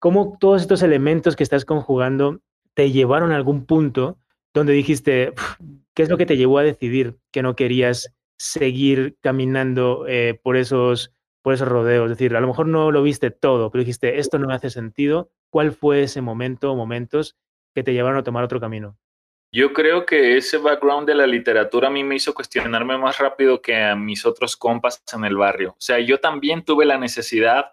¿Cómo 0.00 0.36
todos 0.40 0.62
estos 0.62 0.82
elementos 0.82 1.36
que 1.36 1.44
estás 1.44 1.64
conjugando 1.64 2.40
te 2.74 2.90
llevaron 2.90 3.30
a 3.30 3.36
algún 3.36 3.64
punto 3.64 4.18
donde 4.52 4.72
dijiste, 4.72 5.34
¿qué 5.94 6.02
es 6.02 6.08
lo 6.08 6.16
que 6.16 6.26
te 6.26 6.36
llevó 6.36 6.58
a 6.58 6.64
decidir 6.64 7.16
que 7.30 7.42
no 7.42 7.54
querías 7.54 8.12
seguir 8.36 9.16
caminando 9.20 10.04
eh, 10.08 10.36
por, 10.42 10.56
esos, 10.56 11.14
por 11.42 11.54
esos 11.54 11.68
rodeos? 11.68 12.10
Es 12.10 12.18
decir, 12.18 12.34
a 12.34 12.40
lo 12.40 12.48
mejor 12.48 12.66
no 12.66 12.90
lo 12.90 13.04
viste 13.04 13.30
todo, 13.30 13.70
pero 13.70 13.84
dijiste, 13.84 14.18
esto 14.18 14.40
no 14.40 14.48
me 14.48 14.54
hace 14.54 14.70
sentido. 14.70 15.30
¿Cuál 15.48 15.70
fue 15.70 16.02
ese 16.02 16.22
momento 16.22 16.72
o 16.72 16.76
momentos 16.76 17.36
que 17.72 17.84
te 17.84 17.92
llevaron 17.92 18.18
a 18.18 18.24
tomar 18.24 18.42
otro 18.42 18.58
camino? 18.58 18.98
Yo 19.52 19.72
creo 19.72 20.04
que 20.04 20.36
ese 20.36 20.58
background 20.58 21.06
de 21.06 21.14
la 21.14 21.26
literatura 21.26 21.88
a 21.88 21.90
mí 21.90 22.04
me 22.04 22.16
hizo 22.16 22.34
cuestionarme 22.34 22.98
más 22.98 23.18
rápido 23.18 23.62
que 23.62 23.76
a 23.76 23.96
mis 23.96 24.26
otros 24.26 24.56
compas 24.56 25.02
en 25.12 25.24
el 25.24 25.36
barrio. 25.36 25.70
O 25.70 25.80
sea, 25.80 25.98
yo 25.98 26.20
también 26.20 26.64
tuve 26.64 26.84
la 26.84 26.98
necesidad 26.98 27.72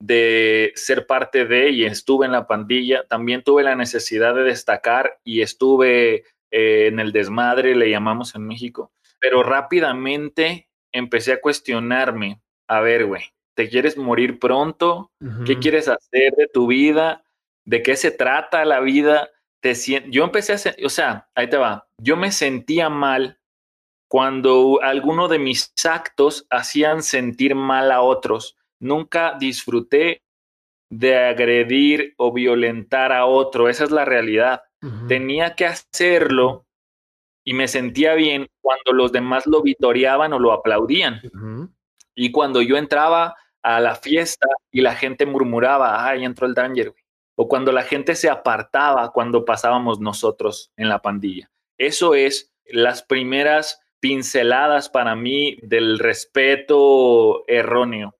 de 0.00 0.72
ser 0.76 1.06
parte 1.06 1.44
de 1.44 1.70
y 1.70 1.84
estuve 1.84 2.26
en 2.26 2.32
la 2.32 2.46
pandilla. 2.46 3.04
También 3.08 3.42
tuve 3.42 3.62
la 3.62 3.74
necesidad 3.74 4.34
de 4.34 4.44
destacar 4.44 5.18
y 5.24 5.42
estuve 5.42 6.24
eh, 6.50 6.86
en 6.86 7.00
el 7.00 7.12
desmadre, 7.12 7.74
le 7.74 7.90
llamamos 7.90 8.34
en 8.34 8.46
México. 8.46 8.92
Pero 9.18 9.42
rápidamente 9.42 10.68
empecé 10.92 11.32
a 11.32 11.40
cuestionarme. 11.40 12.40
A 12.68 12.80
ver, 12.80 13.06
güey, 13.06 13.24
¿te 13.54 13.68
quieres 13.68 13.96
morir 13.96 14.38
pronto? 14.38 15.10
¿Qué 15.44 15.58
quieres 15.58 15.88
hacer 15.88 16.32
de 16.36 16.46
tu 16.46 16.68
vida? 16.68 17.24
¿De 17.64 17.82
qué 17.82 17.96
se 17.96 18.10
trata 18.10 18.64
la 18.64 18.80
vida? 18.80 19.30
Yo 20.08 20.24
empecé 20.24 20.52
a, 20.52 20.86
o 20.86 20.88
sea, 20.88 21.28
ahí 21.34 21.48
te 21.48 21.56
va, 21.56 21.86
yo 21.98 22.16
me 22.16 22.30
sentía 22.32 22.88
mal 22.88 23.38
cuando 24.08 24.80
alguno 24.82 25.28
de 25.28 25.38
mis 25.38 25.72
actos 25.84 26.46
hacían 26.50 27.02
sentir 27.02 27.54
mal 27.54 27.92
a 27.92 28.00
otros. 28.00 28.56
Nunca 28.80 29.36
disfruté 29.38 30.22
de 30.90 31.16
agredir 31.16 32.14
o 32.16 32.32
violentar 32.32 33.12
a 33.12 33.26
otro. 33.26 33.68
Esa 33.68 33.84
es 33.84 33.90
la 33.90 34.04
realidad. 34.04 34.62
Tenía 35.08 35.54
que 35.56 35.66
hacerlo 35.66 36.64
y 37.44 37.52
me 37.52 37.66
sentía 37.66 38.14
bien 38.14 38.48
cuando 38.60 38.92
los 38.92 39.10
demás 39.10 39.46
lo 39.46 39.62
vitoreaban 39.62 40.32
o 40.32 40.38
lo 40.38 40.52
aplaudían. 40.52 41.20
Y 42.14 42.30
cuando 42.30 42.62
yo 42.62 42.76
entraba 42.76 43.36
a 43.62 43.80
la 43.80 43.96
fiesta 43.96 44.46
y 44.70 44.80
la 44.80 44.94
gente 44.94 45.26
murmuraba, 45.26 46.06
ay, 46.06 46.24
entró 46.24 46.46
el 46.46 46.54
Danger, 46.54 46.94
o 47.38 47.46
cuando 47.48 47.70
la 47.70 47.82
gente 47.82 48.16
se 48.16 48.28
apartaba 48.28 49.12
cuando 49.12 49.44
pasábamos 49.44 50.00
nosotros 50.00 50.72
en 50.76 50.88
la 50.88 51.00
pandilla. 51.00 51.50
Eso 51.78 52.14
es 52.14 52.52
las 52.66 53.02
primeras 53.02 53.80
pinceladas 54.00 54.88
para 54.88 55.14
mí 55.14 55.58
del 55.62 55.98
respeto 55.98 57.44
erróneo 57.46 58.18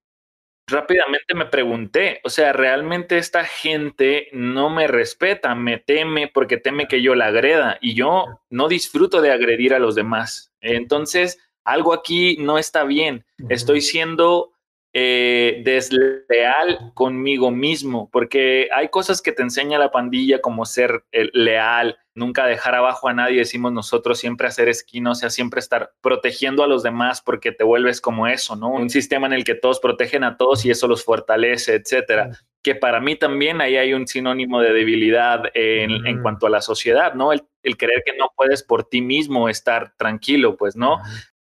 rápidamente 0.68 1.34
me 1.34 1.46
pregunté, 1.46 2.20
o 2.24 2.30
sea, 2.30 2.52
realmente 2.52 3.18
esta 3.18 3.44
gente 3.44 4.28
no 4.32 4.70
me 4.70 4.86
respeta, 4.86 5.54
me 5.54 5.78
teme 5.78 6.28
porque 6.28 6.58
teme 6.58 6.86
que 6.86 7.02
yo 7.02 7.14
la 7.14 7.26
agreda 7.26 7.78
y 7.80 7.94
yo 7.94 8.26
no 8.50 8.68
disfruto 8.68 9.20
de 9.20 9.32
agredir 9.32 9.74
a 9.74 9.78
los 9.78 9.94
demás. 9.94 10.52
Entonces, 10.60 11.38
algo 11.64 11.92
aquí 11.92 12.36
no 12.38 12.58
está 12.58 12.84
bien. 12.84 13.24
Estoy 13.48 13.80
siendo 13.80 14.52
eh, 14.94 15.60
desleal 15.64 16.92
conmigo 16.94 17.50
mismo, 17.50 18.08
porque 18.10 18.68
hay 18.74 18.88
cosas 18.88 19.20
que 19.20 19.32
te 19.32 19.42
enseña 19.42 19.78
la 19.78 19.90
pandilla 19.90 20.40
como 20.40 20.64
ser 20.64 21.04
eh, 21.12 21.28
leal, 21.34 21.98
nunca 22.14 22.46
dejar 22.46 22.74
abajo 22.74 23.06
a 23.06 23.12
nadie, 23.12 23.38
decimos 23.38 23.70
nosotros, 23.72 24.18
siempre 24.18 24.48
hacer 24.48 24.68
esquina, 24.68 25.10
o 25.10 25.14
sea, 25.14 25.28
siempre 25.28 25.60
estar 25.60 25.92
protegiendo 26.00 26.64
a 26.64 26.66
los 26.66 26.82
demás 26.82 27.20
porque 27.20 27.52
te 27.52 27.64
vuelves 27.64 28.00
como 28.00 28.26
eso, 28.26 28.56
¿no? 28.56 28.70
Un 28.70 28.88
sistema 28.88 29.26
en 29.26 29.34
el 29.34 29.44
que 29.44 29.54
todos 29.54 29.78
protegen 29.78 30.24
a 30.24 30.38
todos 30.38 30.64
y 30.64 30.70
eso 30.70 30.88
los 30.88 31.04
fortalece, 31.04 31.74
etcétera. 31.74 32.30
Que 32.62 32.74
para 32.74 32.98
mí 33.00 33.14
también 33.14 33.60
ahí 33.60 33.76
hay 33.76 33.92
un 33.92 34.06
sinónimo 34.06 34.60
de 34.60 34.72
debilidad 34.72 35.44
en, 35.54 36.22
cuanto 36.22 36.46
a 36.46 36.50
la 36.50 36.62
sociedad, 36.62 37.12
¿no? 37.14 37.32
El, 37.32 37.42
el, 37.62 37.76
creer 37.76 38.02
que 38.04 38.16
no 38.16 38.32
puedes 38.34 38.62
por 38.62 38.88
ti 38.88 39.00
mismo 39.02 39.48
estar 39.48 39.94
tranquilo, 39.96 40.56
pues, 40.56 40.76
¿no? 40.76 40.98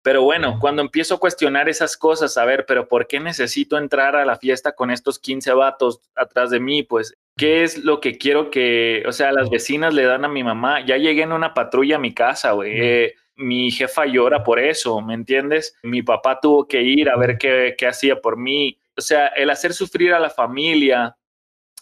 Pero 0.03 0.23
bueno, 0.23 0.59
cuando 0.61 0.83
empiezo 0.83 1.15
a 1.15 1.21
cuestionar 1.21 1.69
esas 1.69 1.97
cosas, 1.97 2.37
a 2.37 2.45
ver, 2.45 2.67
pero 2.67 2.89
¿por 2.89 3.07
qué 3.07 3.21
necesito 3.21 3.79
entrar 3.79 4.17
a 4.17 4.25
la 4.25 4.37
fiesta 4.37 4.73
con 4.73 4.91
estos 4.91 5.21
15 5.21 5.53
vatos 5.53 6.01
atrás 6.17 6.51
de 6.51 6.59
mí? 6.59 6.83
Pues, 6.83 7.17
¿qué 7.37 7.63
es 7.63 7.79
lo 7.79 8.01
que 8.01 8.19
quiero 8.19 8.51
que, 8.51 9.05
o 9.07 9.13
sea, 9.13 9.31
las 9.31 9.49
vecinas 9.49 9.95
le 9.95 10.05
dan 10.05 10.25
a 10.25 10.29
mi 10.29 10.43
mamá? 10.43 10.85
Ya 10.85 10.97
llegué 10.97 11.23
en 11.23 11.33
una 11.33 11.55
patrulla 11.55 11.97
a 11.97 12.01
mi 12.01 12.13
casa, 12.13 12.51
güey. 12.51 12.73
Eh, 12.75 13.15
mi 13.37 13.71
jefa 13.71 14.05
llora 14.07 14.43
por 14.43 14.59
eso, 14.59 15.01
¿me 15.01 15.15
entiendes? 15.15 15.77
Mi 15.85 16.03
papá 16.03 16.41
tuvo 16.41 16.67
que 16.67 16.83
ir 16.83 17.09
a 17.09 17.17
ver 17.17 17.39
qué, 17.39 17.77
qué 17.79 17.87
hacía 17.87 18.21
por 18.21 18.37
mí. 18.37 18.79
O 18.97 19.01
sea, 19.01 19.29
el 19.29 19.51
hacer 19.51 19.73
sufrir 19.73 20.13
a 20.15 20.21
la 20.21 20.31
familia, 20.31 21.17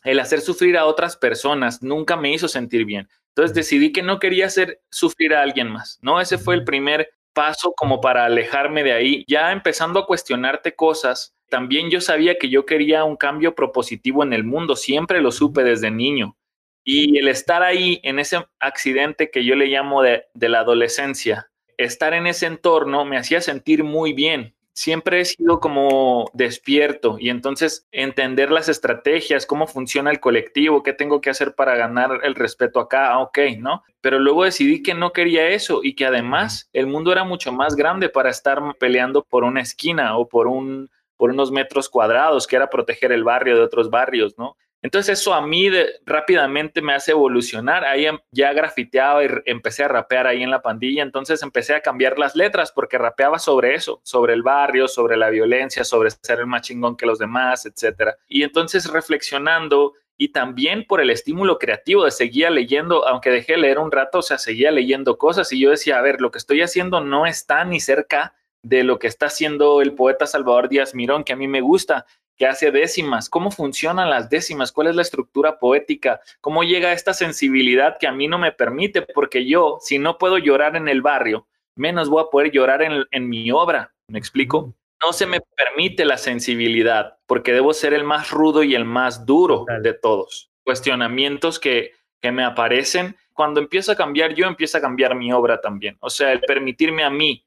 el 0.04 0.20
hacer 0.20 0.42
sufrir 0.42 0.76
a 0.76 0.84
otras 0.84 1.16
personas, 1.16 1.82
nunca 1.82 2.16
me 2.16 2.32
hizo 2.32 2.48
sentir 2.48 2.84
bien. 2.84 3.08
Entonces 3.28 3.54
decidí 3.54 3.92
que 3.92 4.02
no 4.02 4.18
quería 4.18 4.46
hacer 4.46 4.82
sufrir 4.90 5.34
a 5.34 5.42
alguien 5.42 5.70
más, 5.70 5.98
¿no? 6.02 6.20
Ese 6.20 6.36
fue 6.36 6.54
el 6.54 6.64
primer 6.64 7.10
paso 7.32 7.72
como 7.76 8.00
para 8.00 8.24
alejarme 8.24 8.82
de 8.82 8.92
ahí, 8.92 9.24
ya 9.28 9.52
empezando 9.52 10.00
a 10.00 10.06
cuestionarte 10.06 10.74
cosas. 10.74 11.34
También 11.48 11.90
yo 11.90 12.00
sabía 12.00 12.38
que 12.38 12.48
yo 12.48 12.66
quería 12.66 13.04
un 13.04 13.16
cambio 13.16 13.54
propositivo 13.54 14.22
en 14.22 14.32
el 14.32 14.44
mundo, 14.44 14.76
siempre 14.76 15.20
lo 15.20 15.32
supe 15.32 15.64
desde 15.64 15.90
niño. 15.90 16.36
Y 16.84 17.18
el 17.18 17.28
estar 17.28 17.62
ahí 17.62 18.00
en 18.02 18.18
ese 18.18 18.46
accidente 18.58 19.30
que 19.30 19.44
yo 19.44 19.54
le 19.54 19.66
llamo 19.66 20.02
de, 20.02 20.24
de 20.34 20.48
la 20.48 20.60
adolescencia, 20.60 21.50
estar 21.76 22.14
en 22.14 22.26
ese 22.26 22.46
entorno 22.46 23.04
me 23.04 23.16
hacía 23.16 23.40
sentir 23.40 23.84
muy 23.84 24.12
bien, 24.12 24.54
siempre 24.80 25.20
he 25.20 25.24
sido 25.26 25.60
como 25.60 26.30
despierto 26.32 27.18
y 27.18 27.28
entonces 27.28 27.86
entender 27.92 28.50
las 28.50 28.70
estrategias, 28.70 29.44
cómo 29.44 29.66
funciona 29.66 30.10
el 30.10 30.20
colectivo, 30.20 30.82
qué 30.82 30.94
tengo 30.94 31.20
que 31.20 31.28
hacer 31.28 31.54
para 31.54 31.76
ganar 31.76 32.20
el 32.22 32.34
respeto 32.34 32.80
acá, 32.80 33.18
ok, 33.18 33.38
¿no? 33.58 33.82
Pero 34.00 34.18
luego 34.18 34.44
decidí 34.44 34.82
que 34.82 34.94
no 34.94 35.12
quería 35.12 35.48
eso 35.48 35.80
y 35.82 35.94
que 35.94 36.06
además 36.06 36.70
el 36.72 36.86
mundo 36.86 37.12
era 37.12 37.24
mucho 37.24 37.52
más 37.52 37.76
grande 37.76 38.08
para 38.08 38.30
estar 38.30 38.58
peleando 38.78 39.22
por 39.22 39.44
una 39.44 39.60
esquina 39.60 40.16
o 40.16 40.26
por 40.26 40.46
un 40.46 40.88
por 41.18 41.28
unos 41.28 41.50
metros 41.50 41.90
cuadrados, 41.90 42.46
que 42.46 42.56
era 42.56 42.70
proteger 42.70 43.12
el 43.12 43.24
barrio 43.24 43.56
de 43.56 43.62
otros 43.62 43.90
barrios, 43.90 44.38
¿no? 44.38 44.56
Entonces 44.82 45.20
eso 45.20 45.34
a 45.34 45.46
mí 45.46 45.68
rápidamente 46.06 46.80
me 46.80 46.94
hace 46.94 47.12
evolucionar. 47.12 47.84
Ahí 47.84 48.06
em, 48.06 48.18
ya 48.30 48.52
grafiteaba 48.52 49.24
y 49.24 49.28
empecé 49.44 49.84
a 49.84 49.88
rapear 49.88 50.26
ahí 50.26 50.42
en 50.42 50.50
la 50.50 50.62
pandilla. 50.62 51.02
Entonces 51.02 51.42
empecé 51.42 51.74
a 51.74 51.82
cambiar 51.82 52.18
las 52.18 52.34
letras 52.34 52.72
porque 52.72 52.98
rapeaba 52.98 53.38
sobre 53.38 53.74
eso, 53.74 54.00
sobre 54.04 54.32
el 54.32 54.42
barrio, 54.42 54.88
sobre 54.88 55.16
la 55.16 55.30
violencia, 55.30 55.84
sobre 55.84 56.10
ser 56.10 56.40
el 56.40 56.46
más 56.46 56.62
chingón 56.62 56.96
que 56.96 57.06
los 57.06 57.18
demás, 57.18 57.66
etc. 57.66 58.14
Y 58.28 58.42
entonces 58.42 58.90
reflexionando 58.90 59.94
y 60.16 60.32
también 60.32 60.84
por 60.86 61.00
el 61.00 61.08
estímulo 61.08 61.58
creativo 61.58 62.04
de 62.04 62.10
seguir 62.10 62.50
leyendo, 62.50 63.08
aunque 63.08 63.30
dejé 63.30 63.52
de 63.52 63.58
leer 63.60 63.78
un 63.78 63.90
rato, 63.90 64.18
o 64.18 64.22
sea, 64.22 64.36
seguía 64.36 64.70
leyendo 64.70 65.16
cosas 65.16 65.50
y 65.50 65.58
yo 65.58 65.70
decía, 65.70 65.98
a 65.98 66.02
ver, 66.02 66.20
lo 66.20 66.30
que 66.30 66.36
estoy 66.36 66.60
haciendo 66.60 67.00
no 67.00 67.24
está 67.24 67.64
ni 67.64 67.80
cerca 67.80 68.34
de 68.62 68.84
lo 68.84 68.98
que 68.98 69.06
está 69.06 69.26
haciendo 69.26 69.80
el 69.80 69.94
poeta 69.94 70.26
Salvador 70.26 70.68
Díaz 70.68 70.94
Mirón, 70.94 71.24
que 71.24 71.32
a 71.32 71.36
mí 71.36 71.48
me 71.48 71.62
gusta 71.62 72.04
que 72.40 72.46
hace 72.46 72.70
décimas, 72.70 73.28
cómo 73.28 73.50
funcionan 73.50 74.08
las 74.08 74.30
décimas, 74.30 74.72
cuál 74.72 74.86
es 74.86 74.96
la 74.96 75.02
estructura 75.02 75.58
poética, 75.58 76.22
cómo 76.40 76.62
llega 76.62 76.94
esta 76.94 77.12
sensibilidad 77.12 77.98
que 78.00 78.06
a 78.06 78.12
mí 78.12 78.28
no 78.28 78.38
me 78.38 78.50
permite, 78.50 79.02
porque 79.02 79.44
yo, 79.44 79.76
si 79.82 79.98
no 79.98 80.16
puedo 80.16 80.38
llorar 80.38 80.74
en 80.74 80.88
el 80.88 81.02
barrio, 81.02 81.46
menos 81.76 82.08
voy 82.08 82.22
a 82.22 82.30
poder 82.30 82.50
llorar 82.50 82.80
en, 82.82 83.28
mi 83.28 83.50
obra, 83.50 83.92
¿me 84.08 84.18
explico? 84.18 84.74
No 85.04 85.12
se 85.12 85.26
me 85.26 85.42
permite 85.54 86.06
la 86.06 86.16
sensibilidad, 86.16 87.18
porque 87.26 87.52
debo 87.52 87.74
ser 87.74 87.92
el 87.92 88.04
más 88.04 88.30
rudo 88.30 88.62
y 88.62 88.74
el 88.74 88.86
más 88.86 89.26
duro 89.26 89.66
de 89.82 89.92
todos. 89.92 90.50
Cuestionamientos 90.64 91.60
que, 91.60 91.92
que 92.22 92.32
me 92.32 92.42
aparecen, 92.42 93.16
cuando 93.34 93.60
empiezo 93.60 93.92
a 93.92 93.96
cambiar 93.96 94.32
yo, 94.32 94.46
empiezo 94.46 94.78
a 94.78 94.80
cambiar 94.80 95.14
mi 95.14 95.30
obra 95.30 95.60
también. 95.60 95.98
O 96.00 96.08
sea, 96.08 96.32
el 96.32 96.40
permitirme 96.40 97.04
a 97.04 97.10
mí 97.10 97.44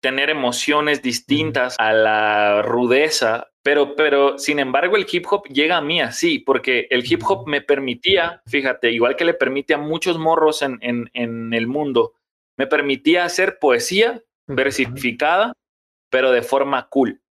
tener 0.00 0.30
emociones 0.30 1.00
distintas 1.00 1.76
a 1.78 1.92
la 1.92 2.62
rudeza 2.62 3.51
pero, 3.62 3.94
pero, 3.94 4.38
sin 4.38 4.58
embargo, 4.58 4.96
el 4.96 5.06
hip 5.10 5.24
hop 5.30 5.46
llega 5.46 5.76
a 5.76 5.82
mí 5.82 6.00
así, 6.00 6.40
porque 6.40 6.88
el 6.90 7.04
hip 7.10 7.22
hop 7.24 7.46
me 7.46 7.60
permitía, 7.60 8.42
fíjate, 8.46 8.90
igual 8.90 9.14
que 9.14 9.24
le 9.24 9.34
permite 9.34 9.74
a 9.74 9.78
muchos 9.78 10.18
morros 10.18 10.62
en, 10.62 10.78
en, 10.80 11.54
el 11.54 11.66
mundo, 11.68 12.14
me 12.56 12.66
permitía 12.66 13.24
hacer 13.24 13.60
poesía 13.60 14.20
versificada, 14.48 15.52
pero 16.10 16.32
de 16.32 16.42
forma 16.42 16.88
cool, 16.88 17.22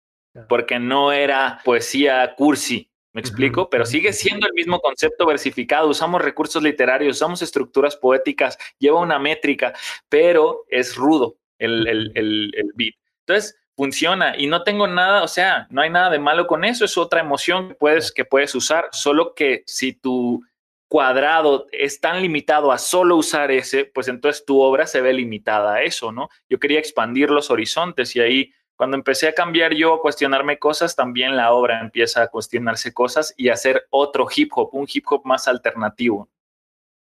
porque 0.49 0.79
no 0.79 1.11
era 1.11 1.61
poesía 1.65 2.33
cursi, 2.37 2.89
¿me 3.13 3.21
explico? 3.21 3.69
Pero 3.69 3.85
sigue 3.85 4.13
siendo 4.13 4.47
el 4.47 4.53
mismo 4.53 4.79
concepto 4.81 5.27
versificado, 5.27 5.89
usamos 5.89 6.23
recursos 6.23 6.63
literarios, 6.63 7.17
usamos 7.17 7.43
estructuras 7.43 7.97
poéticas, 7.97 8.57
lleva 8.79 9.01
una 9.01 9.19
métrica, 9.19 9.75
pero 10.09 10.65
es 10.69 10.95
rudo 10.95 11.39
el, 11.59 11.89
el, 11.89 12.13
el, 12.15 12.53
el 12.55 12.71
beat. 12.77 12.95
Entonces, 13.27 13.60
funciona 13.81 14.35
y 14.37 14.47
no 14.47 14.63
tengo 14.63 14.87
nada, 14.87 15.23
o 15.23 15.29
sea, 15.29 15.67
no 15.71 15.81
hay 15.81 15.89
nada 15.89 16.11
de 16.11 16.19
malo 16.19 16.47
con 16.47 16.65
eso, 16.67 16.85
es 16.85 16.99
otra 16.99 17.21
emoción 17.21 17.69
que 17.69 17.75
puedes, 17.77 18.13
que 18.13 18.27
puedes 18.27 18.55
usar, 18.55 18.91
solo 18.93 19.35
que 19.35 19.63
si 19.65 19.95
tu 19.95 20.45
cuadrado 20.87 21.67
es 21.73 21.99
tan 21.99 22.21
limitado 22.21 22.73
a 22.73 22.77
solo 22.77 23.17
usar 23.17 23.51
ese, 23.51 23.87
pues 23.87 24.09
entonces 24.09 24.45
tu 24.45 24.61
obra 24.61 24.87
se 24.87 25.01
ve 25.01 25.15
limitada 25.15 25.77
a 25.77 25.83
eso, 25.83 26.13
¿no? 26.13 26.29
Yo 26.47 26.59
quería 26.59 26.79
expandir 26.79 27.31
los 27.31 27.51
horizontes 27.51 28.15
y 28.17 28.21
ahí 28.21 28.53
cuando 28.77 28.99
empecé 28.99 29.29
a 29.29 29.35
cambiar 29.35 29.73
yo, 29.73 29.95
a 29.95 30.03
cuestionarme 30.03 30.59
cosas, 30.59 30.95
también 30.95 31.35
la 31.35 31.55
obra 31.55 31.81
empieza 31.81 32.25
a 32.25 32.29
cuestionarse 32.29 32.93
cosas 32.93 33.33
y 33.39 33.49
a 33.49 33.55
hacer 33.55 33.87
otro 33.89 34.27
hip 34.37 34.51
hop, 34.55 34.75
un 34.75 34.87
hip 34.93 35.07
hop 35.09 35.23
más 35.25 35.49
alternativo. 35.49 36.29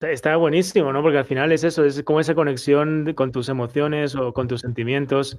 Está 0.00 0.34
buenísimo, 0.34 0.92
¿no? 0.92 1.02
Porque 1.02 1.18
al 1.18 1.24
final 1.24 1.52
es 1.52 1.62
eso, 1.62 1.84
es 1.84 2.02
como 2.02 2.18
esa 2.18 2.34
conexión 2.34 3.14
con 3.14 3.30
tus 3.30 3.48
emociones 3.48 4.16
o 4.16 4.32
con 4.32 4.48
tus 4.48 4.62
sentimientos 4.62 5.38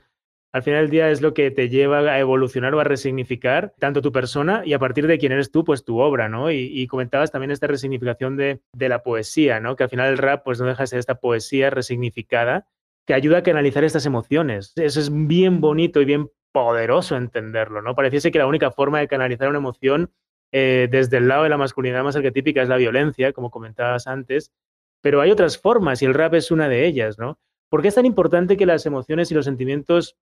al 0.56 0.64
final 0.64 0.84
del 0.84 0.90
día 0.90 1.12
es 1.12 1.22
lo 1.22 1.34
que 1.34 1.52
te 1.52 1.68
lleva 1.68 2.00
a 2.00 2.18
evolucionar 2.18 2.74
o 2.76 2.80
a 2.80 2.86
resignificar 2.86 3.74
tanto 3.78 4.02
tu 4.02 4.14
persona 4.14 4.62
y 4.66 4.72
a 4.72 4.80
partir 4.80 5.06
de 5.06 5.18
quién 5.18 5.34
eres 5.34 5.52
tú, 5.52 5.66
pues 5.66 5.84
tu 5.84 6.00
obra, 6.00 6.30
¿no? 6.30 6.50
Y, 6.50 6.88
comentabas 6.88 7.30
también 7.30 7.52
esta 7.52 7.68
resignificación 7.68 8.38
de, 8.38 8.62
la 8.80 9.04
poesía, 9.04 9.60
¿no? 9.60 9.76
Que 9.76 9.84
al 9.84 9.90
final 9.90 10.14
el 10.14 10.18
rap 10.18 10.46
pues 10.46 10.62
no 10.62 10.66
deja 10.66 10.84
de 10.84 10.88
ser 10.88 11.00
esta 11.00 11.16
poesía 11.16 11.72
resignificada 11.72 12.70
que 13.06 13.14
ayuda 13.14 13.40
a 13.40 13.44
canalizar 13.44 13.84
estas 13.84 14.06
emociones. 14.06 14.72
Eso 14.78 15.02
es 15.02 15.10
bien 15.12 15.60
bonito 15.60 16.00
y 16.00 16.06
bien 16.06 16.30
poderoso 16.54 17.18
entenderlo, 17.18 17.82
¿no? 17.82 17.94
Pareciese 17.94 18.32
que 18.32 18.40
la 18.40 18.48
única 18.48 18.72
forma 18.72 19.00
de 19.00 19.10
canalizar 19.10 19.50
una 19.50 19.58
emoción 19.58 20.14
eh, 20.54 20.88
desde 20.90 21.18
el 21.18 21.28
lado 21.28 21.44
de 21.44 21.50
la 21.50 21.58
masculinidad 21.58 22.06
más 22.06 22.16
arquetípica 22.16 22.62
es 22.62 22.70
la 22.70 22.78
violencia, 22.78 23.34
como 23.34 23.52
comentabas 23.52 24.08
antes, 24.08 24.54
pero 25.02 25.20
hay 25.20 25.32
otras 25.32 25.58
formas 25.58 26.02
y 26.02 26.06
el 26.06 26.14
rap 26.14 26.34
es 26.34 26.50
una 26.50 26.70
de 26.70 26.86
ellas, 26.86 27.20
¿no? 27.20 27.40
¿Por 27.68 27.82
qué 27.82 27.90
es 27.90 27.96
tan 27.96 28.06
importante 28.06 28.56
que 28.56 28.66
las 28.66 28.86
emociones 28.86 29.30
y 29.32 29.34
los 29.34 29.44
sentimientos 29.44 30.16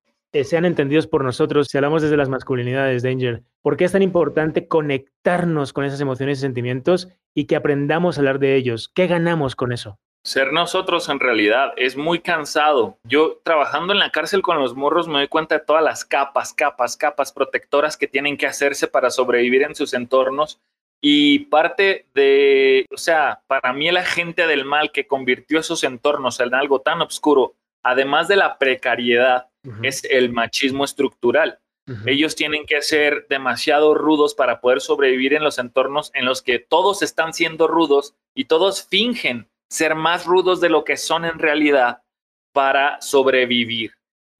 sean 0.43 0.65
entendidos 0.65 1.07
por 1.07 1.23
nosotros, 1.23 1.67
si 1.69 1.77
hablamos 1.77 2.01
desde 2.01 2.17
las 2.17 2.29
masculinidades, 2.29 3.03
Danger, 3.03 3.43
¿por 3.61 3.77
qué 3.77 3.85
es 3.85 3.91
tan 3.91 4.01
importante 4.01 4.67
conectarnos 4.67 5.73
con 5.73 5.85
esas 5.85 6.01
emociones 6.01 6.39
y 6.39 6.41
sentimientos 6.41 7.09
y 7.35 7.45
que 7.45 7.55
aprendamos 7.55 8.17
a 8.17 8.21
hablar 8.21 8.39
de 8.39 8.55
ellos? 8.55 8.89
¿Qué 8.93 9.07
ganamos 9.07 9.55
con 9.55 9.71
eso? 9.71 9.99
ser 10.23 10.53
nosotros 10.53 11.09
en 11.09 11.19
realidad 11.19 11.73
es 11.75 11.97
muy 11.97 12.19
cansado. 12.19 12.97
Yo 13.03 13.41
trabajando 13.43 13.93
en 13.93 13.99
la 13.99 14.09
cárcel 14.09 14.41
con 14.41 14.57
los 14.57 14.73
morros 14.75 15.07
me 15.07 15.15
doy 15.15 15.27
cuenta 15.27 15.59
de 15.59 15.65
todas 15.65 15.83
las 15.83 16.05
capas, 16.05 16.53
capas, 16.53 16.95
capas 16.95 17.33
protectoras 17.33 17.97
que 17.97 18.07
tienen 18.07 18.37
que 18.37 18.47
hacerse 18.47 18.87
para 18.87 19.09
sobrevivir 19.09 19.63
en 19.63 19.75
sus 19.75 19.93
entornos. 19.93 20.59
Y 21.01 21.39
parte 21.39 22.07
de, 22.13 22.85
o 22.89 22.97
sea, 22.97 23.41
para 23.47 23.73
mí 23.73 23.89
el 23.89 23.97
agente 23.97 24.47
del 24.47 24.63
mal 24.63 24.93
que 24.93 25.05
convirtió 25.05 25.59
esos 25.59 25.83
entornos 25.83 26.39
en 26.39 26.53
algo 26.53 26.79
tan 26.79 27.01
oscuro, 27.01 27.55
además 27.83 28.27
de 28.27 28.37
la 28.37 28.57
precariedad, 28.57 29.47
es 29.81 30.03
el 30.03 30.31
machismo 30.31 30.83
estructural. 30.83 31.59
Ellos 32.05 32.35
tienen 32.35 32.65
que 32.65 32.81
ser 32.81 33.27
demasiado 33.27 33.93
rudos 33.93 34.33
para 34.35 34.61
poder 34.61 34.79
sobrevivir 34.79 35.33
en 35.33 35.43
los 35.43 35.59
entornos 35.59 36.11
en 36.13 36.25
los 36.25 36.41
que 36.41 36.59
todos 36.59 37.01
están 37.01 37.33
siendo 37.33 37.67
rudos 37.67 38.15
y 38.33 38.45
todos 38.45 38.87
fingen 38.87 39.49
ser 39.69 39.95
más 39.95 40.25
rudos 40.25 40.61
de 40.61 40.69
lo 40.69 40.85
que 40.85 40.95
son 40.95 41.25
en 41.25 41.39
realidad 41.39 42.01
para 42.53 43.01
sobrevivir. 43.01 43.91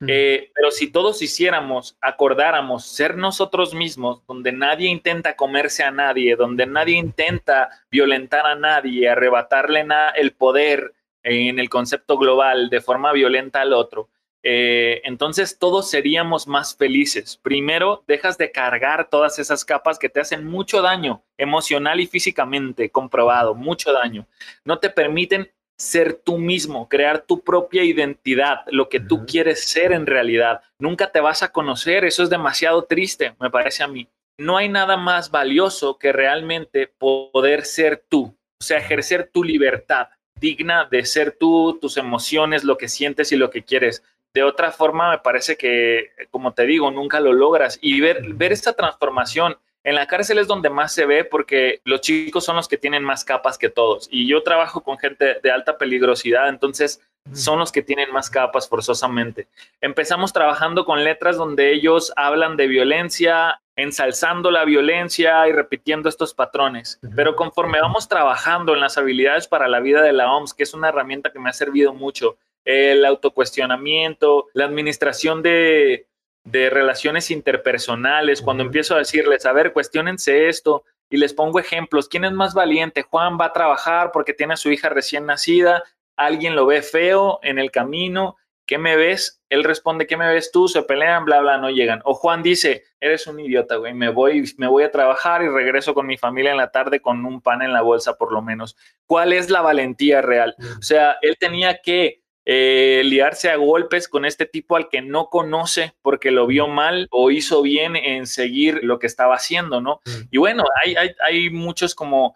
Eh, 0.08 0.52
pero 0.54 0.72
si 0.72 0.92
todos 0.92 1.22
hiciéramos, 1.22 1.98
acordáramos 2.02 2.86
ser 2.86 3.16
nosotros 3.16 3.74
mismos, 3.74 4.22
donde 4.28 4.52
nadie 4.52 4.90
intenta 4.90 5.36
comerse 5.36 5.84
a 5.84 5.92
nadie, 5.92 6.36
donde 6.36 6.66
nadie 6.66 6.98
intenta 6.98 7.70
violentar 7.90 8.46
a 8.46 8.56
nadie, 8.56 9.10
arrebatarle 9.10 9.86
el 10.16 10.34
poder 10.34 10.94
en 11.24 11.60
el 11.60 11.70
concepto 11.70 12.18
global 12.18 12.70
de 12.70 12.82
forma 12.82 13.12
violenta 13.14 13.62
al 13.62 13.74
otro, 13.74 14.10
eh, 14.46 15.02
entonces 15.06 15.58
todos 15.58 15.90
seríamos 15.90 16.48
más 16.48 16.76
felices. 16.76 17.38
Primero, 17.42 18.04
dejas 18.08 18.38
de 18.38 18.52
cargar 18.52 19.10
todas 19.10 19.40
esas 19.40 19.64
capas 19.64 19.98
que 19.98 20.10
te 20.10 20.20
hacen 20.20 20.46
mucho 20.46 20.82
daño 20.82 21.24
emocional 21.38 22.02
y 22.02 22.08
físicamente, 22.08 22.90
comprobado, 22.90 23.56
mucho 23.56 23.94
daño. 23.94 24.28
No 24.66 24.80
te 24.80 24.90
permiten 24.90 25.50
ser 25.78 26.14
tú 26.14 26.38
mismo, 26.38 26.88
crear 26.90 27.22
tu 27.22 27.42
propia 27.42 27.84
identidad, 27.84 28.66
lo 28.68 28.90
que 28.90 29.00
tú 29.00 29.26
quieres 29.26 29.64
ser 29.64 29.94
en 29.94 30.06
realidad. 30.06 30.62
Nunca 30.78 31.12
te 31.12 31.22
vas 31.22 31.42
a 31.42 31.52
conocer, 31.52 32.04
eso 32.04 32.22
es 32.22 32.30
demasiado 32.30 32.84
triste, 32.84 33.36
me 33.40 33.50
parece 33.50 33.84
a 33.84 33.88
mí. 33.88 34.08
No 34.38 34.58
hay 34.58 34.68
nada 34.68 34.98
más 34.98 35.32
valioso 35.32 35.98
que 35.98 36.12
realmente 36.12 36.88
poder 36.88 37.66
ser 37.66 38.04
tú, 38.10 38.36
o 38.60 38.64
sea, 38.64 38.78
ejercer 38.78 39.30
tu 39.32 39.44
libertad 39.44 40.10
digna 40.44 40.86
de 40.92 41.06
ser 41.06 41.38
tú, 41.40 41.80
tus 41.82 41.96
emociones, 41.96 42.66
lo 42.66 42.78
que 42.78 42.90
sientes 42.90 43.32
y 43.32 43.38
lo 43.38 43.50
que 43.50 43.64
quieres 43.64 44.04
de 44.34 44.44
otra 44.44 44.72
forma 44.72 45.12
me 45.12 45.20
parece 45.20 45.58
que, 45.58 46.12
como 46.32 46.54
te 46.54 46.66
digo, 46.66 46.90
nunca 46.90 47.20
lo 47.20 47.34
logras. 47.34 47.78
Y 47.82 48.02
ver, 48.02 48.34
ver 48.34 48.52
esta 48.52 48.74
transformación 48.74 49.58
en 49.84 49.96
la 49.96 50.08
cárcel 50.08 50.38
es 50.38 50.48
donde 50.48 50.70
más 50.70 50.94
se 50.94 51.06
ve 51.06 51.26
porque 51.26 51.82
los 51.84 52.02
chicos 52.02 52.46
son 52.46 52.56
los 52.56 52.68
que 52.68 52.78
tienen 52.78 53.04
más 53.04 53.26
capas 53.26 53.58
que 53.58 53.70
todos. 53.70 54.08
Y 54.10 54.28
yo 54.28 54.44
trabajo 54.44 54.82
con 54.82 54.98
gente 54.98 55.40
de 55.42 55.52
alta 55.52 55.78
peligrosidad, 55.78 56.48
entonces 56.50 57.02
son 57.32 57.60
los 57.60 57.72
que 57.72 57.82
tienen 57.82 58.12
más 58.12 58.30
capas 58.30 58.68
forzosamente. 58.68 59.48
Empezamos 59.82 60.34
trabajando 60.34 60.86
con 60.86 61.04
letras 61.04 61.38
donde 61.38 61.74
ellos 61.74 62.12
hablan 62.16 62.58
de 62.58 62.68
violencia, 62.68 63.62
ensalzando 63.76 64.52
la 64.52 64.66
violencia 64.66 65.48
y 65.48 65.52
repitiendo 65.52 66.10
estos 66.10 66.34
patrones. 66.34 67.00
Pero 67.16 67.36
conforme 67.36 67.82
vamos 67.82 68.08
trabajando 68.08 68.74
en 68.74 68.82
las 68.82 68.98
habilidades 68.98 69.48
para 69.48 69.68
la 69.68 69.80
vida 69.80 70.02
de 70.02 70.14
la 70.14 70.34
OMS, 70.34 70.54
que 70.54 70.64
es 70.64 70.74
una 70.74 70.90
herramienta 70.90 71.32
que 71.32 71.40
me 71.40 71.50
ha 71.50 71.54
servido 71.54 71.94
mucho, 71.94 72.38
el 72.66 73.04
autocuestionamiento, 73.06 74.48
la 74.54 74.66
administración 74.66 75.42
de, 75.42 76.08
relaciones 76.46 77.32
interpersonales, 77.32 78.42
cuando 78.42 78.64
empiezo 78.64 78.96
a 78.96 79.00
decirles, 79.00 79.46
a 79.46 79.54
ver, 79.54 79.74
cuestionense 79.74 80.50
esto 80.50 80.84
y 81.10 81.18
les 81.18 81.34
pongo 81.34 81.60
ejemplos, 81.60 82.08
¿quién 82.08 82.26
es 82.26 82.32
más 82.32 82.54
valiente? 82.54 83.04
Juan 83.04 83.38
va 83.40 83.46
a 83.46 83.54
trabajar 83.54 84.12
porque 84.12 84.34
tiene 84.34 84.54
a 84.54 84.58
su 84.58 84.72
hija 84.72 84.90
recién 84.90 85.26
nacida, 85.26 85.84
alguien 86.16 86.56
lo 86.56 86.66
ve 86.66 86.82
feo 86.82 87.40
en 87.44 87.60
el 87.60 87.72
camino, 87.72 88.36
¿qué 88.66 88.78
me 88.78 88.96
ves? 88.96 89.42
Él 89.50 89.64
responde, 89.64 90.08
¿qué 90.08 90.18
me 90.18 90.28
ves 90.28 90.52
tú? 90.52 90.68
Se 90.68 90.82
pelean, 90.84 91.26
bla, 91.26 91.42
bla, 91.42 91.58
no 91.58 91.70
llegan. 91.70 92.02
O 92.06 92.14
Juan 92.14 92.42
dice, 92.42 92.84
eres 93.00 93.28
un 93.28 93.40
idiota, 93.40 93.76
güey, 93.76 93.94
me 93.94 94.10
voy, 94.10 94.44
me 94.58 94.68
voy 94.68 94.84
a 94.84 94.92
trabajar 94.92 95.44
y 95.44 95.50
regreso 95.50 95.94
con 95.94 96.08
mi 96.08 96.18
familia 96.18 96.52
en 96.52 96.58
la 96.58 96.72
tarde 96.72 97.00
con 97.00 97.26
un 97.26 97.42
pan 97.42 97.62
en 97.62 97.74
la 97.74 97.82
bolsa, 97.82 98.16
por 98.16 98.32
lo 98.32 98.42
menos. 98.42 98.76
¿Cuál 99.06 99.34
es 99.34 99.50
la 99.50 99.62
valentía 99.62 100.22
real? 100.22 100.56
O 100.80 100.82
sea, 100.82 101.18
él 101.22 101.38
tenía 101.40 101.82
que 101.82 102.23
eh, 102.46 103.02
liarse 103.06 103.50
a 103.50 103.56
golpes 103.56 104.08
con 104.08 104.26
este 104.26 104.46
tipo 104.46 104.76
al 104.76 104.90
que 104.90 105.02
no 105.02 105.30
conoce 105.30 105.94
porque 106.02 106.32
lo 106.32 106.46
vio 106.46 106.68
mal 106.68 107.08
o 107.12 107.32
hizo 107.32 107.62
bien 107.62 107.96
en 107.96 108.28
seguir 108.28 108.80
lo 108.84 109.00
que 109.00 109.08
estaba 109.08 109.36
haciendo, 109.36 109.80
¿no? 109.80 110.02
Y 110.30 110.38
bueno, 110.38 110.64
hay, 110.84 110.96
hay, 110.96 111.12
hay 111.26 111.50
muchos 111.50 111.96
como 111.96 112.36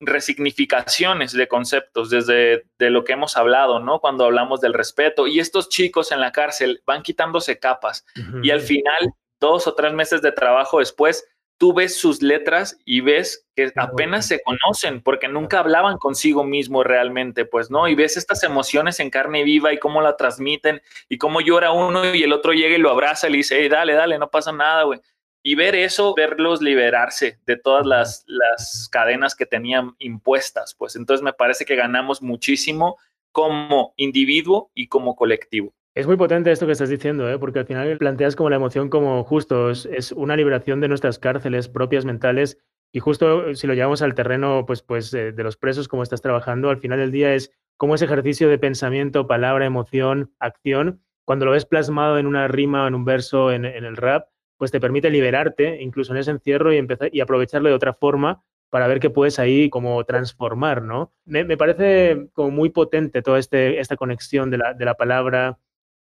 resignificaciones 0.00 1.32
de 1.32 1.48
conceptos 1.48 2.10
desde 2.10 2.64
de 2.78 2.90
lo 2.90 3.04
que 3.04 3.12
hemos 3.12 3.36
hablado, 3.36 3.80
¿no? 3.80 4.00
Cuando 4.00 4.24
hablamos 4.24 4.60
del 4.60 4.74
respeto 4.74 5.26
y 5.26 5.38
estos 5.38 5.68
chicos 5.68 6.12
en 6.12 6.20
la 6.20 6.32
cárcel 6.32 6.82
van 6.86 7.02
quitándose 7.02 7.58
capas 7.58 8.04
y 8.42 8.50
al 8.50 8.60
final, 8.60 9.12
dos 9.40 9.66
o 9.66 9.74
tres 9.74 9.92
meses 9.92 10.22
de 10.22 10.32
trabajo 10.32 10.78
después, 10.78 11.26
tú 11.58 11.72
ves 11.72 11.96
sus 11.96 12.22
letras 12.22 12.78
y 12.84 13.00
ves 13.00 13.46
que 13.54 13.72
apenas 13.76 14.26
se 14.26 14.40
conocen 14.42 15.02
porque 15.02 15.28
nunca 15.28 15.60
hablaban 15.60 15.98
consigo 15.98 16.44
mismo 16.44 16.82
realmente, 16.82 17.44
pues, 17.44 17.70
¿no? 17.70 17.88
Y 17.88 17.94
ves 17.94 18.16
estas 18.16 18.42
emociones 18.42 19.00
en 19.00 19.10
carne 19.10 19.44
viva 19.44 19.72
y 19.72 19.78
cómo 19.78 20.00
la 20.02 20.16
transmiten 20.16 20.82
y 21.08 21.18
cómo 21.18 21.40
llora 21.40 21.72
uno 21.72 22.14
y 22.14 22.22
el 22.22 22.32
otro 22.32 22.52
llega 22.52 22.76
y 22.76 22.80
lo 22.80 22.90
abraza 22.90 23.28
y 23.28 23.32
le 23.32 23.36
dice, 23.38 23.60
hey, 23.60 23.68
dale, 23.68 23.94
dale, 23.94 24.18
no 24.18 24.30
pasa 24.30 24.52
nada, 24.52 24.82
güey. 24.84 25.00
Y 25.42 25.56
ver 25.56 25.74
eso, 25.74 26.14
verlos 26.14 26.62
liberarse 26.62 27.38
de 27.44 27.56
todas 27.56 27.84
las, 27.84 28.24
las 28.26 28.88
cadenas 28.90 29.34
que 29.34 29.44
tenían 29.44 29.94
impuestas, 29.98 30.74
pues 30.74 30.96
entonces 30.96 31.22
me 31.22 31.34
parece 31.34 31.66
que 31.66 31.76
ganamos 31.76 32.22
muchísimo 32.22 32.96
como 33.30 33.92
individuo 33.96 34.70
y 34.74 34.88
como 34.88 35.16
colectivo. 35.16 35.74
Es 35.94 36.08
muy 36.08 36.16
potente 36.16 36.50
esto 36.50 36.66
que 36.66 36.72
estás 36.72 36.88
diciendo, 36.88 37.30
¿eh? 37.30 37.38
porque 37.38 37.60
al 37.60 37.66
final 37.66 37.96
planteas 37.98 38.34
como 38.34 38.50
la 38.50 38.56
emoción 38.56 38.88
como 38.88 39.22
justo, 39.22 39.70
es, 39.70 40.10
una 40.10 40.34
liberación 40.34 40.80
de 40.80 40.88
nuestras 40.88 41.20
cárceles 41.20 41.68
propias 41.68 42.04
mentales 42.04 42.58
y 42.92 42.98
justo 42.98 43.54
si 43.54 43.68
lo 43.68 43.74
llevamos 43.74 44.02
al 44.02 44.16
terreno 44.16 44.64
pues, 44.66 44.82
pues, 44.82 45.14
eh, 45.14 45.30
de 45.30 45.44
los 45.44 45.56
presos, 45.56 45.86
como 45.86 46.02
estás 46.02 46.20
trabajando, 46.20 46.68
al 46.70 46.78
final 46.78 46.98
del 46.98 47.12
día 47.12 47.32
es 47.34 47.52
como 47.76 47.94
ese 47.94 48.06
ejercicio 48.06 48.48
de 48.48 48.58
pensamiento, 48.58 49.28
palabra, 49.28 49.66
emoción, 49.66 50.34
acción, 50.40 51.00
cuando 51.24 51.44
lo 51.44 51.52
ves 51.52 51.64
plasmado 51.64 52.18
en 52.18 52.26
una 52.26 52.48
rima 52.48 52.88
en 52.88 52.96
un 52.96 53.04
verso, 53.04 53.52
en, 53.52 53.64
el 53.64 53.96
rap, 53.96 54.26
pues 54.56 54.72
te 54.72 54.80
permite 54.80 55.10
liberarte 55.10 55.80
incluso 55.80 56.12
en 56.12 56.18
ese 56.18 56.32
encierro 56.32 56.72
y, 56.72 56.76
empezar, 56.76 57.08
y 57.12 57.20
aprovecharlo 57.20 57.68
de 57.68 57.74
otra 57.76 57.94
forma 57.94 58.42
para 58.68 58.88
ver 58.88 58.98
qué 58.98 59.10
puedes 59.10 59.38
ahí 59.38 59.70
como 59.70 60.02
transformar, 60.04 60.82
¿no? 60.82 61.12
Me, 61.24 61.56
parece 61.56 62.30
como 62.32 62.50
muy 62.50 62.70
potente 62.70 63.22
toda 63.22 63.38
este, 63.38 63.78
esta 63.78 63.94
conexión 63.94 64.50
de 64.50 64.58
la, 64.58 64.74
de 64.74 64.84
la 64.84 64.94
palabra, 64.94 65.58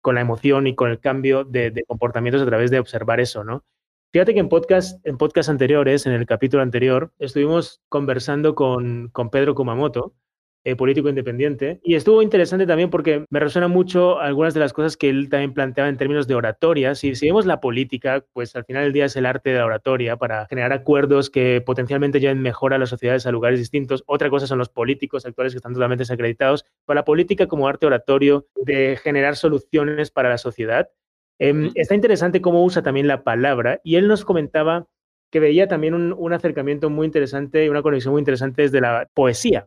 con 0.00 0.14
la 0.14 0.20
emoción 0.20 0.66
y 0.66 0.74
con 0.74 0.90
el 0.90 1.00
cambio 1.00 1.44
de, 1.44 1.84
comportamientos 1.86 2.42
a 2.42 2.46
través 2.46 2.70
de 2.70 2.78
observar 2.78 3.20
eso, 3.20 3.44
¿no? 3.44 3.64
Fíjate 4.12 4.34
que 4.34 4.40
en 4.40 4.48
podcast, 4.48 5.04
en 5.06 5.18
podcast 5.18 5.48
anteriores, 5.48 6.06
en 6.06 6.12
el 6.12 6.26
capítulo 6.26 6.62
anterior, 6.62 7.12
estuvimos 7.18 7.80
conversando 7.88 8.54
con, 8.54 9.08
con 9.08 9.30
Pedro 9.30 9.54
Kumamoto, 9.54 10.14
eh, 10.62 10.76
político 10.76 11.08
independiente. 11.08 11.80
Y 11.82 11.94
estuvo 11.94 12.20
interesante 12.20 12.66
también 12.66 12.90
porque 12.90 13.24
me 13.30 13.40
resuena 13.40 13.66
mucho 13.66 14.20
algunas 14.20 14.52
de 14.52 14.60
las 14.60 14.74
cosas 14.74 14.98
que 14.98 15.08
él 15.08 15.30
también 15.30 15.54
planteaba 15.54 15.88
en 15.88 15.96
términos 15.96 16.28
de 16.28 16.34
oratoria. 16.34 16.94
Si, 16.94 17.14
si 17.14 17.26
vemos 17.26 17.46
la 17.46 17.60
política, 17.60 18.26
pues 18.34 18.54
al 18.54 18.66
final 18.66 18.84
del 18.84 18.92
día 18.92 19.06
es 19.06 19.16
el 19.16 19.24
arte 19.24 19.50
de 19.50 19.58
la 19.58 19.64
oratoria 19.64 20.16
para 20.16 20.46
generar 20.46 20.74
acuerdos 20.74 21.30
que 21.30 21.62
potencialmente 21.64 22.20
lleven 22.20 22.42
mejor 22.42 22.74
a 22.74 22.78
las 22.78 22.90
sociedades 22.90 23.24
a 23.24 23.32
lugares 23.32 23.58
distintos. 23.58 24.04
Otra 24.06 24.28
cosa 24.28 24.46
son 24.46 24.58
los 24.58 24.68
políticos 24.68 25.24
actuales 25.24 25.54
que 25.54 25.56
están 25.56 25.72
totalmente 25.72 26.02
desacreditados. 26.02 26.66
Para 26.84 27.00
la 27.00 27.04
política 27.06 27.46
como 27.46 27.66
arte 27.66 27.86
oratorio 27.86 28.46
de 28.54 28.98
generar 29.02 29.36
soluciones 29.36 30.10
para 30.10 30.28
la 30.28 30.36
sociedad. 30.36 30.90
Em, 31.38 31.70
está 31.74 31.94
interesante 31.94 32.42
cómo 32.42 32.62
usa 32.62 32.82
también 32.82 33.06
la 33.06 33.24
palabra 33.24 33.80
y 33.82 33.96
él 33.96 34.08
nos 34.08 34.26
comentaba 34.26 34.88
que 35.30 35.40
veía 35.40 35.68
también 35.68 35.94
un, 35.94 36.12
un 36.12 36.34
acercamiento 36.34 36.90
muy 36.90 37.06
interesante 37.06 37.64
y 37.64 37.70
una 37.70 37.80
conexión 37.80 38.12
muy 38.12 38.20
interesante 38.20 38.60
desde 38.60 38.82
la 38.82 39.08
poesía 39.14 39.66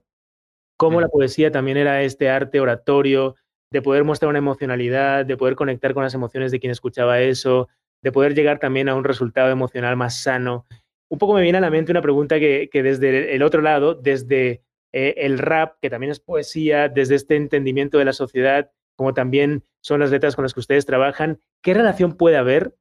cómo 0.84 1.00
la 1.00 1.08
poesía 1.08 1.50
también 1.50 1.78
era 1.78 2.02
este 2.04 2.30
arte 2.30 2.60
oratorio, 2.60 3.36
de 3.72 3.82
poder 3.82 4.04
mostrar 4.04 4.28
una 4.28 4.39
emocionalidad, 4.39 5.26
de 5.26 5.38
poder 5.38 5.56
conectar 5.56 5.93
con 5.93 6.04
las 6.04 6.13
emociones 6.13 6.52
de 6.52 6.60
quien 6.60 6.72
escuchaba 6.72 7.22
eso, 7.22 7.69
de 8.02 8.12
poder 8.12 8.36
llegar 8.36 8.60
también 8.60 8.89
a 8.89 8.96
un 8.96 9.06
resultado 9.06 9.50
emocional 9.50 9.96
más 9.96 10.22
sano. 10.22 10.65
Un 11.10 11.19
poco 11.19 11.36
me 11.36 11.41
viene 11.41 11.58
a 11.58 11.62
la 11.62 11.69
mente 11.69 11.93
una 11.93 12.02
pregunta 12.02 12.38
que, 12.38 12.69
desde 12.74 13.34
el 13.34 13.43
otro 13.43 13.62
lado, 13.62 13.96
desde 13.96 14.62
eh, 14.91 15.13
el 15.19 15.39
rap, 15.39 15.78
que 15.82 15.89
también 15.89 16.12
es 16.12 16.19
poesía, 16.19 16.89
desde 16.89 17.15
este 17.15 17.38
entendimiento 17.38 17.98
de 17.98 18.04
la 18.04 18.13
sociedad, 18.13 18.69
como 18.98 19.13
también 19.13 19.63
son 19.82 20.02
las 20.02 20.12
letras 20.12 20.36
con 20.36 20.43
las 20.43 20.54
que 20.54 20.60
ustedes 20.60 20.86
trabajan, 20.86 21.39
¿qué 21.62 21.74
relación 21.74 22.17
puede 22.17 22.36
haber 22.36 22.76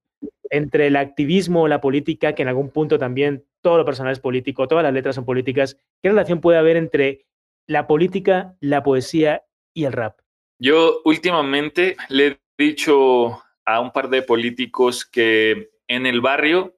entre 0.51 0.89
el 0.89 0.97
activismo 0.97 1.63
o 1.63 1.69
la 1.69 1.81
política, 1.81 2.35
que 2.35 2.43
en 2.43 2.49
algún 2.49 2.71
punto 2.71 2.99
también 2.99 3.45
todo 3.61 3.79
lo 3.79 3.85
personal 3.85 4.13
es 4.13 4.19
político, 4.19 4.67
todas 4.67 4.83
las 4.83 4.93
letras 4.93 5.15
son 5.15 5.25
políticas, 5.25 5.79
¿qué 6.03 6.09
relación 6.09 6.41
puede 6.41 6.59
haber 6.59 6.77
entre 6.77 7.27
la 7.73 7.87
política, 7.87 8.55
la 8.61 8.83
poesía 8.83 9.43
y 9.75 9.85
el 9.85 9.93
rap? 9.93 10.21
Yo 10.59 11.01
últimamente 11.05 11.97
le 12.09 12.27
he 12.27 12.39
dicho 12.59 13.43
a 13.65 13.81
un 13.81 13.93
par 13.93 14.11
de 14.11 14.23
políticos 14.23 15.05
que 15.05 15.71
en 15.89 16.07
el 16.07 16.21
barrio 16.21 16.77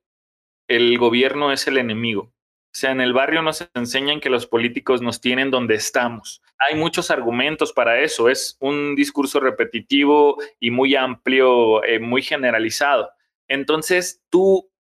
el 0.69 0.97
gobierno 0.97 1.53
es 1.53 1.67
el 1.67 1.79
enemigo. 1.79 2.23
O 2.23 2.77
sea, 2.77 2.93
en 2.93 3.01
el 3.01 3.13
barrio 3.13 3.43
nos 3.43 3.69
enseñan 3.75 4.21
que 4.21 4.31
los 4.31 4.47
políticos 4.47 5.03
nos 5.03 5.21
tienen 5.21 5.51
donde 5.51 5.75
estamos. 5.75 6.43
hay 6.59 6.77
muchos 6.77 7.11
argumentos 7.11 7.73
para 7.73 8.01
eso. 8.01 8.29
Es 8.29 8.57
un 8.61 8.97
discurso 8.97 9.39
repetitivo 9.39 10.39
y 10.59 10.71
muy 10.71 10.97
amplio, 10.97 11.85
eh, 11.85 11.99
muy 11.99 12.23
generalizado. 12.23 13.11
Entonces, 13.49 14.23
tú 14.31 14.71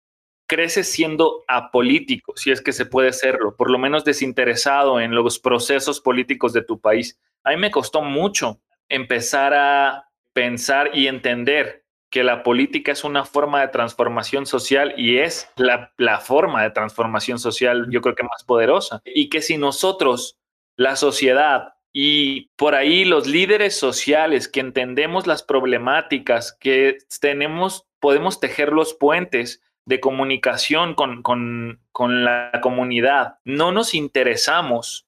creces 0.46 0.90
siendo 0.90 1.44
apolítico, 1.48 2.34
si 2.36 2.50
es 2.50 2.60
que 2.60 2.72
se 2.72 2.86
puede 2.86 3.12
serlo, 3.12 3.56
por 3.56 3.70
lo 3.70 3.78
menos 3.78 4.04
desinteresado 4.04 5.00
en 5.00 5.14
los 5.14 5.38
procesos 5.38 6.00
políticos 6.00 6.52
de 6.52 6.62
tu 6.62 6.80
país. 6.80 7.18
A 7.42 7.50
mí 7.50 7.56
me 7.56 7.70
costó 7.70 8.02
mucho 8.02 8.60
empezar 8.88 9.54
a 9.54 10.10
pensar 10.32 10.90
y 10.94 11.06
entender 11.06 11.84
que 12.10 12.22
la 12.22 12.42
política 12.42 12.92
es 12.92 13.02
una 13.02 13.24
forma 13.24 13.60
de 13.60 13.68
transformación 13.68 14.46
social 14.46 14.94
y 14.96 15.18
es 15.18 15.50
la, 15.56 15.92
la, 15.96 16.20
forma 16.20 16.62
de 16.62 16.70
transformación 16.70 17.38
social, 17.40 17.88
yo 17.90 18.00
creo 18.02 18.14
que 18.14 18.22
más 18.22 18.44
poderosa. 18.44 19.02
Y 19.04 19.28
que 19.30 19.42
si 19.42 19.56
nosotros, 19.58 20.38
la 20.76 20.94
sociedad 20.94 21.74
y 21.92 22.50
por 22.56 22.74
ahí 22.74 23.04
los 23.04 23.26
líderes 23.26 23.76
sociales 23.76 24.48
que 24.48 24.60
entendemos 24.60 25.26
las 25.26 25.42
problemáticas, 25.42 26.56
que 26.60 26.98
tenemos, 27.20 27.86
podemos 28.00 28.40
tejer 28.40 28.72
los 28.72 28.94
puentes 28.94 29.62
de 29.86 30.00
comunicación 30.00 30.94
con, 30.94 31.22
con, 31.22 31.80
con 31.92 32.24
la 32.24 32.50
comunidad, 32.62 33.38
no 33.44 33.72
nos 33.72 33.94
interesamos. 33.94 35.06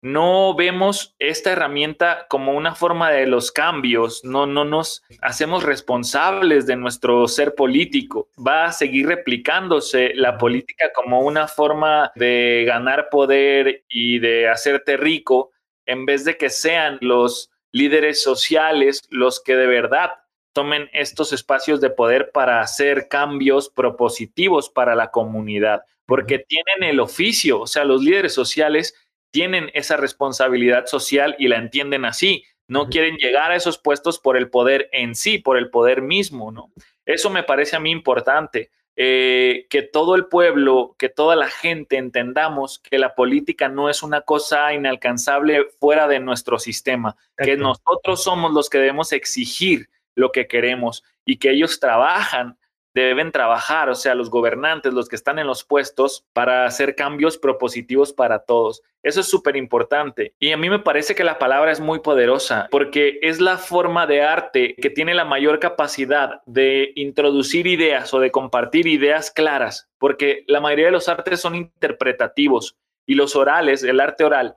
No 0.00 0.54
vemos 0.54 1.16
esta 1.18 1.50
herramienta 1.50 2.26
como 2.28 2.52
una 2.52 2.76
forma 2.76 3.10
de 3.10 3.26
los 3.26 3.50
cambios, 3.50 4.24
no, 4.24 4.46
no 4.46 4.64
nos 4.64 5.02
hacemos 5.22 5.64
responsables 5.64 6.68
de 6.68 6.76
nuestro 6.76 7.26
ser 7.26 7.56
político. 7.56 8.28
Va 8.38 8.66
a 8.66 8.72
seguir 8.72 9.08
replicándose 9.08 10.12
la 10.14 10.38
política 10.38 10.92
como 10.94 11.22
una 11.22 11.48
forma 11.48 12.12
de 12.14 12.62
ganar 12.64 13.08
poder 13.10 13.84
y 13.88 14.20
de 14.20 14.48
hacerte 14.48 14.96
rico, 14.96 15.50
en 15.84 16.06
vez 16.06 16.24
de 16.24 16.36
que 16.36 16.48
sean 16.48 16.98
los 17.00 17.50
líderes 17.72 18.22
sociales 18.22 19.02
los 19.10 19.42
que 19.42 19.56
de 19.56 19.66
verdad 19.66 20.12
tomen 20.58 20.90
estos 20.92 21.32
espacios 21.32 21.80
de 21.80 21.88
poder 21.88 22.32
para 22.32 22.60
hacer 22.60 23.06
cambios 23.06 23.68
propositivos 23.68 24.68
para 24.68 24.96
la 24.96 25.12
comunidad, 25.12 25.82
porque 26.04 26.40
tienen 26.40 26.82
el 26.82 26.98
oficio, 26.98 27.60
o 27.60 27.68
sea, 27.68 27.84
los 27.84 28.02
líderes 28.02 28.34
sociales 28.34 28.92
tienen 29.30 29.70
esa 29.72 29.96
responsabilidad 29.96 30.86
social 30.86 31.36
y 31.38 31.46
la 31.46 31.58
entienden 31.58 32.04
así. 32.04 32.42
No 32.66 32.88
quieren 32.88 33.18
llegar 33.18 33.52
a 33.52 33.54
esos 33.54 33.78
puestos 33.78 34.18
por 34.18 34.36
el 34.36 34.50
poder 34.50 34.88
en 34.90 35.14
sí, 35.14 35.38
por 35.38 35.58
el 35.58 35.70
poder 35.70 36.02
mismo, 36.02 36.50
¿no? 36.50 36.72
Eso 37.06 37.30
me 37.30 37.44
parece 37.44 37.76
a 37.76 37.80
mí 37.80 37.92
importante. 37.92 38.72
Eh, 38.96 39.68
que 39.70 39.82
todo 39.82 40.16
el 40.16 40.26
pueblo, 40.26 40.96
que 40.98 41.08
toda 41.08 41.36
la 41.36 41.48
gente 41.48 41.98
entendamos 41.98 42.80
que 42.80 42.98
la 42.98 43.14
política 43.14 43.68
no 43.68 43.88
es 43.88 44.02
una 44.02 44.22
cosa 44.22 44.74
inalcanzable 44.74 45.68
fuera 45.78 46.08
de 46.08 46.18
nuestro 46.18 46.58
sistema, 46.58 47.16
que 47.36 47.56
nosotros 47.56 48.24
somos 48.24 48.52
los 48.52 48.68
que 48.68 48.78
debemos 48.78 49.12
exigir 49.12 49.88
lo 50.18 50.32
que 50.32 50.46
queremos 50.46 51.04
y 51.24 51.38
que 51.38 51.50
ellos 51.50 51.80
trabajan 51.80 52.58
deben 52.94 53.30
trabajar, 53.30 53.88
o 53.88 53.94
sea, 53.94 54.14
los 54.14 54.30
gobernantes, 54.30 54.92
los 54.92 55.08
que 55.08 55.16
están 55.16 55.38
en 55.38 55.46
los 55.46 55.64
puestos, 55.64 56.24
para 56.32 56.64
hacer 56.64 56.94
cambios 56.94 57.38
propositivos 57.38 58.12
para 58.12 58.40
todos. 58.40 58.82
Eso 59.02 59.20
es 59.20 59.28
súper 59.28 59.56
importante. 59.56 60.34
Y 60.38 60.50
a 60.50 60.56
mí 60.56 60.68
me 60.68 60.80
parece 60.80 61.14
que 61.14 61.22
la 61.22 61.38
palabra 61.38 61.70
es 61.70 61.80
muy 61.80 62.00
poderosa 62.00 62.66
porque 62.70 63.18
es 63.22 63.40
la 63.40 63.56
forma 63.56 64.06
de 64.06 64.22
arte 64.22 64.74
que 64.74 64.90
tiene 64.90 65.14
la 65.14 65.24
mayor 65.24 65.60
capacidad 65.60 66.42
de 66.46 66.92
introducir 66.96 67.66
ideas 67.66 68.12
o 68.12 68.20
de 68.20 68.32
compartir 68.32 68.86
ideas 68.86 69.30
claras, 69.30 69.88
porque 69.98 70.44
la 70.48 70.60
mayoría 70.60 70.86
de 70.86 70.92
los 70.92 71.08
artes 71.08 71.40
son 71.40 71.54
interpretativos 71.54 72.76
y 73.06 73.14
los 73.14 73.36
orales, 73.36 73.84
el 73.84 74.00
arte 74.00 74.24
oral, 74.24 74.56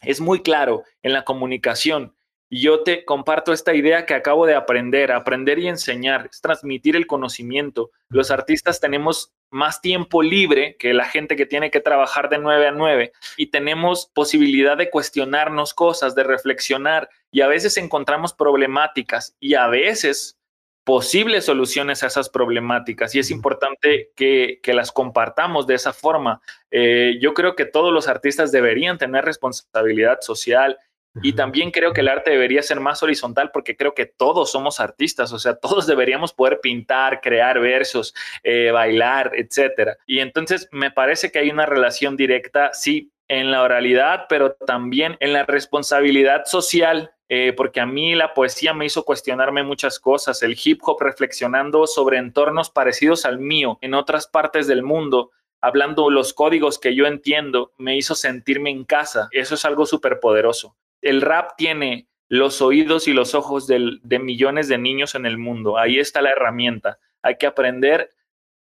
es 0.00 0.20
muy 0.20 0.42
claro 0.42 0.84
en 1.02 1.12
la 1.12 1.24
comunicación 1.24 2.14
y 2.48 2.62
yo 2.62 2.82
te 2.82 3.04
comparto 3.04 3.52
esta 3.52 3.74
idea 3.74 4.06
que 4.06 4.14
acabo 4.14 4.46
de 4.46 4.54
aprender, 4.54 5.12
aprender 5.12 5.58
y 5.58 5.68
enseñar, 5.68 6.28
es 6.30 6.40
transmitir 6.40 6.94
el 6.96 7.06
conocimiento. 7.06 7.90
Los 8.08 8.30
artistas 8.30 8.80
tenemos 8.80 9.32
más 9.50 9.80
tiempo 9.80 10.22
libre 10.22 10.76
que 10.78 10.94
la 10.94 11.04
gente 11.04 11.36
que 11.36 11.46
tiene 11.46 11.70
que 11.70 11.80
trabajar 11.80 12.28
de 12.28 12.38
9 12.38 12.68
a 12.68 12.72
9 12.72 13.12
y 13.36 13.46
tenemos 13.46 14.10
posibilidad 14.12 14.76
de 14.76 14.90
cuestionarnos 14.90 15.74
cosas, 15.74 16.14
de 16.14 16.24
reflexionar 16.24 17.08
y 17.30 17.40
a 17.40 17.48
veces 17.48 17.76
encontramos 17.76 18.34
problemáticas 18.34 19.36
y 19.40 19.54
a 19.54 19.68
veces 19.68 20.38
posibles 20.84 21.46
soluciones 21.46 22.02
a 22.02 22.08
esas 22.08 22.28
problemáticas 22.28 23.14
y 23.14 23.18
es 23.18 23.30
importante 23.30 24.10
que, 24.14 24.60
las 24.66 24.92
compartamos 24.92 25.66
de 25.66 25.74
esa 25.74 25.92
forma. 25.92 26.42
Eh, 26.70 27.18
yo 27.20 27.32
creo 27.32 27.56
que 27.56 27.64
todos 27.64 27.92
los 27.92 28.06
artistas 28.06 28.52
deberían 28.52 28.98
tener 28.98 29.24
responsabilidad 29.24 30.18
social 30.20 30.78
y 31.22 31.34
también 31.34 31.70
creo 31.70 31.92
que 31.92 32.00
el 32.00 32.08
arte 32.08 32.30
debería 32.30 32.62
ser 32.62 32.80
más 32.80 33.02
horizontal 33.02 33.50
porque 33.52 33.76
creo 33.76 33.94
que 33.94 34.06
todos 34.06 34.50
somos 34.50 34.80
artistas, 34.80 35.32
o 35.32 35.38
sea, 35.38 35.56
todos 35.56 35.86
deberíamos 35.86 36.32
poder 36.32 36.60
pintar, 36.60 37.20
crear 37.20 37.60
versos, 37.60 38.14
eh, 38.42 38.70
bailar, 38.70 39.32
etcétera. 39.34 39.96
Y 40.06 40.20
entonces 40.20 40.68
me 40.72 40.90
parece 40.90 41.30
que 41.30 41.38
hay 41.38 41.50
una 41.50 41.66
relación 41.66 42.16
directa, 42.16 42.72
sí, 42.72 43.12
en 43.28 43.50
la 43.50 43.62
oralidad, 43.62 44.26
pero 44.28 44.54
también 44.66 45.16
en 45.20 45.32
la 45.32 45.44
responsabilidad 45.44 46.44
social 46.44 47.10
eh, 47.30 47.54
porque 47.56 47.80
a 47.80 47.86
mí 47.86 48.14
la 48.14 48.34
poesía 48.34 48.74
me 48.74 48.84
hizo 48.84 49.02
cuestionarme 49.04 49.62
muchas 49.62 49.98
cosas, 49.98 50.42
el 50.42 50.58
hip 50.62 50.80
hop 50.82 51.00
reflexionando 51.00 51.86
sobre 51.86 52.18
entornos 52.18 52.68
parecidos 52.68 53.24
al 53.24 53.38
mío 53.38 53.78
en 53.80 53.94
otras 53.94 54.26
partes 54.26 54.66
del 54.66 54.82
mundo, 54.82 55.30
hablando 55.62 56.10
los 56.10 56.34
códigos 56.34 56.78
que 56.78 56.94
yo 56.94 57.06
entiendo, 57.06 57.72
me 57.78 57.96
hizo 57.96 58.14
sentirme 58.14 58.68
en 58.68 58.84
casa. 58.84 59.28
Eso 59.32 59.54
es 59.54 59.64
algo 59.64 59.86
súper 59.86 60.20
poderoso 60.20 60.76
el 61.04 61.20
rap 61.20 61.52
tiene 61.56 62.08
los 62.28 62.60
oídos 62.62 63.06
y 63.06 63.12
los 63.12 63.34
ojos 63.34 63.66
de 63.66 64.18
millones 64.18 64.68
de 64.68 64.78
niños 64.78 65.14
en 65.14 65.26
el 65.26 65.38
mundo. 65.38 65.78
Ahí 65.78 65.98
está 65.98 66.22
la 66.22 66.30
herramienta. 66.30 66.98
Hay 67.22 67.36
que 67.36 67.46
aprender 67.46 68.10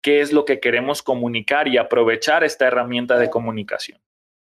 qué 0.02 0.22
es 0.22 0.34
lo 0.34 0.46
que 0.46 0.60
queremos 0.60 1.02
comunicar 1.02 1.68
y 1.68 1.78
aprovechar 1.78 2.44
esta 2.44 2.68
herramienta 2.68 3.18
de 3.18 3.30
comunicación. 3.30 4.00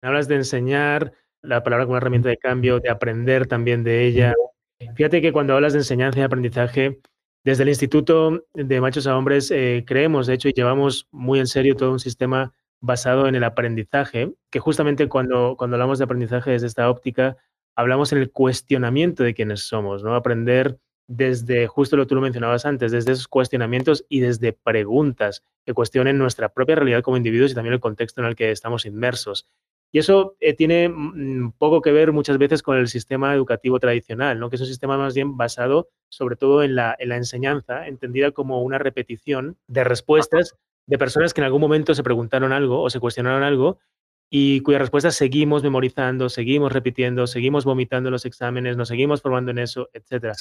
Hablas 0.02 0.28
de 0.28 0.36
enseñar 0.36 1.12
la 1.42 1.62
palabra 1.62 1.84
como 1.84 1.96
herramienta 1.96 2.28
de 2.28 2.38
cambio, 2.38 2.80
de 2.80 2.88
aprender 2.88 3.46
también 3.46 3.82
de 3.82 4.06
ella. 4.06 4.34
Fíjate 4.94 5.20
que 5.20 5.32
cuando 5.32 5.54
hablas 5.54 5.72
de 5.72 5.80
enseñanza 5.80 6.20
y 6.20 6.22
aprendizaje, 6.22 7.00
desde 7.44 7.64
el 7.64 7.70
Instituto 7.70 8.44
de 8.54 8.80
Machos 8.80 9.06
a 9.06 9.16
Hombres 9.16 9.50
eh, 9.50 9.84
creemos, 9.86 10.26
de 10.26 10.34
hecho, 10.34 10.48
y 10.48 10.52
llevamos 10.52 11.08
muy 11.10 11.40
en 11.40 11.46
serio 11.46 11.74
todo 11.74 11.90
un 11.90 11.98
sistema 11.98 12.54
basado 12.80 13.26
en 13.26 13.34
el 13.34 13.44
aprendizaje, 13.44 14.32
que 14.50 14.60
justamente 14.60 15.08
cuando, 15.08 15.56
cuando 15.58 15.76
hablamos 15.76 15.98
de 15.98 16.04
aprendizaje 16.04 16.52
desde 16.52 16.66
esta 16.66 16.88
óptica, 16.88 17.36
hablamos 17.80 18.12
en 18.12 18.18
el 18.18 18.30
cuestionamiento 18.30 19.22
de 19.24 19.34
quiénes 19.34 19.60
somos, 19.66 20.02
¿no? 20.02 20.14
Aprender 20.14 20.78
desde, 21.08 21.66
justo 21.66 21.96
lo 21.96 22.04
que 22.04 22.10
tú 22.10 22.14
lo 22.14 22.20
mencionabas 22.20 22.66
antes, 22.66 22.92
desde 22.92 23.12
esos 23.12 23.26
cuestionamientos 23.26 24.04
y 24.08 24.20
desde 24.20 24.52
preguntas 24.52 25.42
que 25.64 25.74
cuestionen 25.74 26.18
nuestra 26.18 26.50
propia 26.50 26.76
realidad 26.76 27.02
como 27.02 27.16
individuos 27.16 27.50
y 27.50 27.54
también 27.54 27.74
el 27.74 27.80
contexto 27.80 28.20
en 28.20 28.28
el 28.28 28.36
que 28.36 28.52
estamos 28.52 28.86
inmersos. 28.86 29.48
Y 29.92 29.98
eso 29.98 30.36
eh, 30.38 30.54
tiene 30.54 30.88
mm, 30.88 31.52
poco 31.58 31.82
que 31.82 31.90
ver 31.90 32.12
muchas 32.12 32.38
veces 32.38 32.62
con 32.62 32.76
el 32.76 32.86
sistema 32.86 33.34
educativo 33.34 33.80
tradicional, 33.80 34.38
¿no? 34.38 34.50
que 34.50 34.56
es 34.56 34.62
un 34.62 34.68
sistema 34.68 34.96
más 34.96 35.14
bien 35.14 35.36
basado 35.36 35.88
sobre 36.08 36.36
todo 36.36 36.62
en 36.62 36.76
la, 36.76 36.94
en 36.98 37.08
la 37.08 37.16
enseñanza, 37.16 37.88
entendida 37.88 38.30
como 38.30 38.62
una 38.62 38.78
repetición 38.78 39.56
de 39.66 39.82
respuestas 39.82 40.54
de 40.86 40.98
personas 40.98 41.34
que 41.34 41.40
en 41.40 41.46
algún 41.46 41.60
momento 41.60 41.94
se 41.94 42.02
preguntaron 42.02 42.52
algo 42.52 42.82
o 42.82 42.90
se 42.90 43.00
cuestionaron 43.00 43.42
algo 43.42 43.78
y 44.32 44.60
cuya 44.60 44.78
respuesta 44.78 45.10
seguimos 45.10 45.64
memorizando, 45.64 46.28
seguimos 46.28 46.72
repitiendo, 46.72 47.26
seguimos 47.26 47.64
vomitando 47.64 48.08
en 48.08 48.12
los 48.12 48.24
exámenes, 48.24 48.76
nos 48.76 48.86
seguimos 48.88 49.20
formando 49.20 49.50
en 49.50 49.58
eso, 49.58 49.90
etc. 49.92 50.32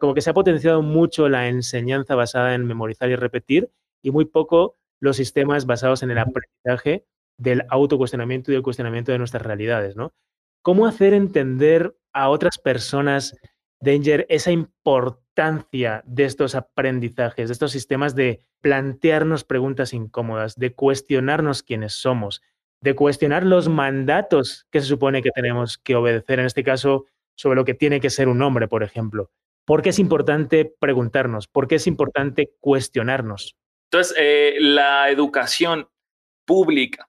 Como 0.00 0.14
que 0.14 0.20
se 0.20 0.30
ha 0.30 0.34
potenciado 0.34 0.82
mucho 0.82 1.28
la 1.28 1.48
enseñanza 1.48 2.16
basada 2.16 2.54
en 2.54 2.66
memorizar 2.66 3.08
y 3.08 3.14
repetir 3.14 3.70
y 4.02 4.10
muy 4.10 4.24
poco 4.24 4.76
los 5.00 5.16
sistemas 5.16 5.64
basados 5.64 6.02
en 6.02 6.10
el 6.10 6.18
aprendizaje 6.18 7.06
del 7.38 7.64
autocuestionamiento 7.68 8.50
y 8.50 8.54
del 8.54 8.62
cuestionamiento 8.62 9.12
de 9.12 9.18
nuestras 9.18 9.42
realidades, 9.42 9.94
¿no? 9.94 10.12
¿Cómo 10.62 10.86
hacer 10.86 11.14
entender 11.14 11.96
a 12.12 12.28
otras 12.30 12.58
personas, 12.58 13.36
Danger, 13.80 14.26
esa 14.28 14.50
importancia 14.50 16.02
de 16.06 16.24
estos 16.24 16.56
aprendizajes, 16.56 17.48
de 17.48 17.52
estos 17.52 17.70
sistemas 17.70 18.16
de 18.16 18.40
plantearnos 18.60 19.44
preguntas 19.44 19.92
incómodas, 19.92 20.56
de 20.56 20.74
cuestionarnos 20.74 21.62
quiénes 21.62 21.92
somos, 21.92 22.42
de 22.86 22.94
cuestionar 22.94 23.44
los 23.44 23.68
mandatos 23.68 24.64
que 24.70 24.80
se 24.80 24.86
supone 24.86 25.20
que 25.20 25.32
tenemos 25.32 25.76
que 25.76 25.96
obedecer, 25.96 26.38
en 26.38 26.46
este 26.46 26.62
caso, 26.62 27.06
sobre 27.34 27.56
lo 27.56 27.64
que 27.64 27.74
tiene 27.74 27.98
que 27.98 28.10
ser 28.10 28.28
un 28.28 28.40
hombre, 28.42 28.68
por 28.68 28.84
ejemplo. 28.84 29.32
¿Por 29.64 29.82
qué 29.82 29.88
es 29.88 29.98
importante 29.98 30.72
preguntarnos? 30.78 31.48
¿Por 31.48 31.66
qué 31.66 31.74
es 31.74 31.88
importante 31.88 32.52
cuestionarnos? 32.60 33.56
Entonces, 33.90 34.16
eh, 34.16 34.54
la 34.60 35.10
educación 35.10 35.88
pública 36.44 37.08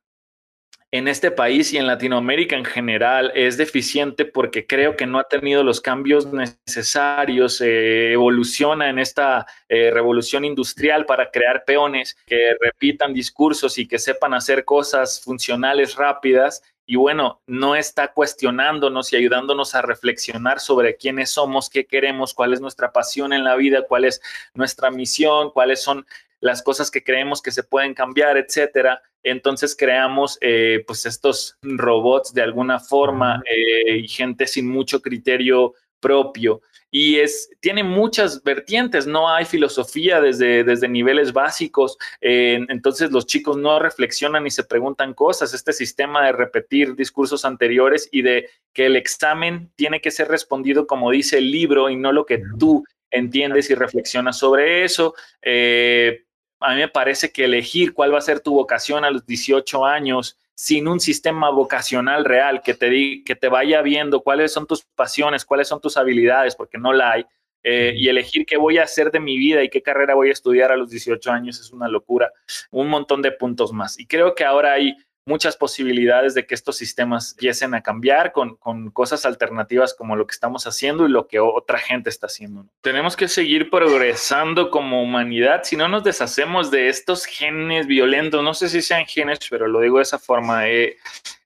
en 0.92 1.08
este 1.08 1.32
país 1.32 1.74
y 1.74 1.78
en 1.78 1.86
Latinoamérica 1.86 2.56
en 2.56 2.64
general 2.64 3.32
es 3.36 3.58
deficiente 3.58 4.24
porque 4.24 4.66
creo 4.66 4.96
que 4.96 5.06
no 5.06 5.20
ha 5.20 5.28
tenido 5.28 5.64
los 5.64 5.82
cambios 5.82 6.28
necesarios, 6.32 7.60
eh, 7.60 8.14
evoluciona 8.14 8.90
en 8.90 9.00
esta 9.00 9.46
eh, 9.68 9.92
revolución 9.92 10.46
industrial 10.46 11.06
para 11.06 11.30
crear 11.30 11.66
peones 11.66 12.18
que 12.26 12.56
repitan 12.62 13.14
discursos 13.14 13.78
y 13.78 13.88
que 13.88 14.00
sepan 14.00 14.34
hacer 14.34 14.64
cosas 14.64 15.22
funcionales 15.22 15.96
rápidas 15.96 16.64
y 16.90 16.96
bueno, 16.96 17.42
no 17.48 17.76
está 17.76 18.14
cuestionándonos 18.14 19.12
y 19.12 19.18
ayudándonos 19.18 19.76
a 19.76 19.82
reflexionar 19.82 20.62
sobre 20.62 20.96
quiénes 20.96 21.32
somos, 21.32 21.70
qué 21.70 21.86
queremos, 21.86 22.34
cuál 22.34 22.54
es 22.54 22.62
nuestra 22.62 22.94
pasión 22.94 23.34
en 23.34 23.44
la 23.44 23.58
vida, 23.58 23.82
cuál 23.86 24.06
es 24.06 24.22
nuestra 24.54 24.90
misión, 24.90 25.52
cuáles 25.52 25.82
son 25.82 26.08
las 26.40 26.64
cosas 26.64 26.90
que 26.90 27.04
creemos 27.04 27.42
que 27.42 27.52
se 27.52 27.64
pueden 27.64 27.94
cambiar, 27.94 28.38
etcétera. 28.38 29.02
Entonces 29.24 29.76
creamos 29.76 30.38
eh, 30.42 30.84
pues 30.88 31.06
estos 31.06 31.58
robots 31.62 32.34
de 32.34 32.42
alguna 32.42 32.80
forma 32.80 33.42
eh, 33.46 33.98
y 33.98 34.08
gente 34.08 34.48
sin 34.48 34.68
mucho 34.68 35.02
criterio 35.02 35.74
propio. 36.00 36.62
Y 36.90 37.18
es, 37.18 37.50
tiene 37.60 37.84
muchas 37.84 38.42
vertientes, 38.44 39.08
no 39.08 39.30
hay 39.30 39.44
filosofía 39.44 40.22
desde, 40.22 40.64
desde 40.64 40.88
niveles 40.88 41.34
básicos, 41.34 41.98
eh, 42.22 42.66
entonces 42.70 43.12
los 43.12 43.26
chicos 43.26 43.58
no 43.58 43.78
reflexionan 43.78 44.48
y 44.48 44.52
se 44.52 44.64
preguntan 44.64 45.14
cosas, 45.14 45.54
este 45.54 45.74
sistema 45.74 46.26
de 46.26 46.32
repetir 46.32 46.96
discursos 46.96 47.44
anteriores 47.44 48.08
y 48.12 48.22
de 48.22 48.50
que 48.74 48.86
el 48.86 48.96
examen 48.96 49.70
tiene 49.76 50.00
que 50.00 50.12
ser 50.12 50.30
respondido 50.30 50.88
como 50.88 51.12
dice 51.12 51.40
el 51.40 51.52
libro 51.52 51.90
y 51.90 51.98
no 51.98 52.14
lo 52.14 52.26
que 52.26 52.42
tú 52.58 52.86
entiendes 53.12 53.70
y 53.70 53.76
reflexionas 53.76 54.38
sobre 54.38 54.84
eso. 54.84 55.14
Eh, 55.42 56.24
a 56.60 56.74
mí 56.74 56.80
me 56.80 56.88
parece 56.88 57.32
que 57.32 57.46
elegir 57.46 57.94
cuál 57.94 58.14
va 58.14 58.18
a 58.18 58.22
ser 58.22 58.40
tu 58.40 58.54
vocación 58.54 59.06
a 59.06 59.12
los 59.12 59.26
18 59.26 59.86
años 59.86 60.38
sin 60.56 60.88
un 60.88 61.00
sistema 61.00 61.52
vocacional 61.52 62.26
real 62.26 62.62
que 62.64 62.74
te, 62.74 63.24
que 63.24 63.36
te 63.36 63.48
vaya 63.48 63.82
viendo 63.82 64.22
cuáles 64.22 64.52
son 64.52 64.66
tus 64.66 64.84
pasiones, 64.84 65.46
cuáles 65.46 65.68
son 65.68 65.80
tus 65.80 65.98
habilidades, 65.98 66.56
porque 66.56 66.80
no 66.80 66.94
la 66.94 67.12
hay, 67.12 67.26
eh, 67.64 67.94
y 67.96 68.08
elegir 68.08 68.46
qué 68.46 68.58
voy 68.58 68.78
a 68.78 68.84
hacer 68.84 69.12
de 69.12 69.20
mi 69.20 69.38
vida 69.38 69.62
y 69.62 69.70
qué 69.70 69.82
carrera 69.82 70.16
voy 70.16 70.30
a 70.30 70.32
estudiar 70.32 70.72
a 70.72 70.78
los 70.78 70.90
18 70.90 71.32
años 71.32 71.60
es 71.60 71.72
una 71.72 71.88
locura, 71.88 72.32
un 72.72 72.88
montón 72.88 73.22
de 73.22 73.32
puntos 73.32 73.74
más. 73.74 74.00
Y 74.00 74.08
creo 74.08 74.34
que 74.36 74.46
ahora 74.46 74.74
hay 74.74 74.96
muchas 75.28 75.58
posibilidades 75.58 76.34
de 76.34 76.48
que 76.48 76.56
estos 76.56 76.78
sistemas 76.78 77.34
empiecen 77.34 77.74
a 77.74 77.84
cambiar 77.84 78.32
con, 78.32 78.56
con, 78.56 78.90
cosas 78.92 79.26
alternativas 79.26 79.94
como 79.94 80.16
lo 80.16 80.26
que 80.26 80.32
estamos 80.32 80.66
haciendo 80.66 81.06
y 81.06 81.12
lo 81.12 81.28
que 81.28 81.40
otra 81.40 81.78
gente 81.78 82.10
está 82.10 82.28
haciendo. 82.28 82.66
Tenemos 82.82 83.16
que 83.16 83.28
seguir 83.28 83.70
progresando 83.70 84.72
como 84.72 85.04
humanidad 85.04 85.64
si 85.64 85.76
no 85.76 85.88
nos 85.88 86.04
deshacemos 86.04 86.72
de 86.72 86.90
estos 86.90 87.26
genes 87.26 87.88
violentos, 87.88 88.42
no 88.42 88.54
sé 88.54 88.70
si 88.70 88.82
sean 88.82 89.06
genes, 89.06 89.40
pero 89.50 89.68
lo 89.68 89.82
digo 89.82 89.98
de 89.98 90.04
esa 90.04 90.18
forma. 90.18 90.68
Eh, 90.70 90.98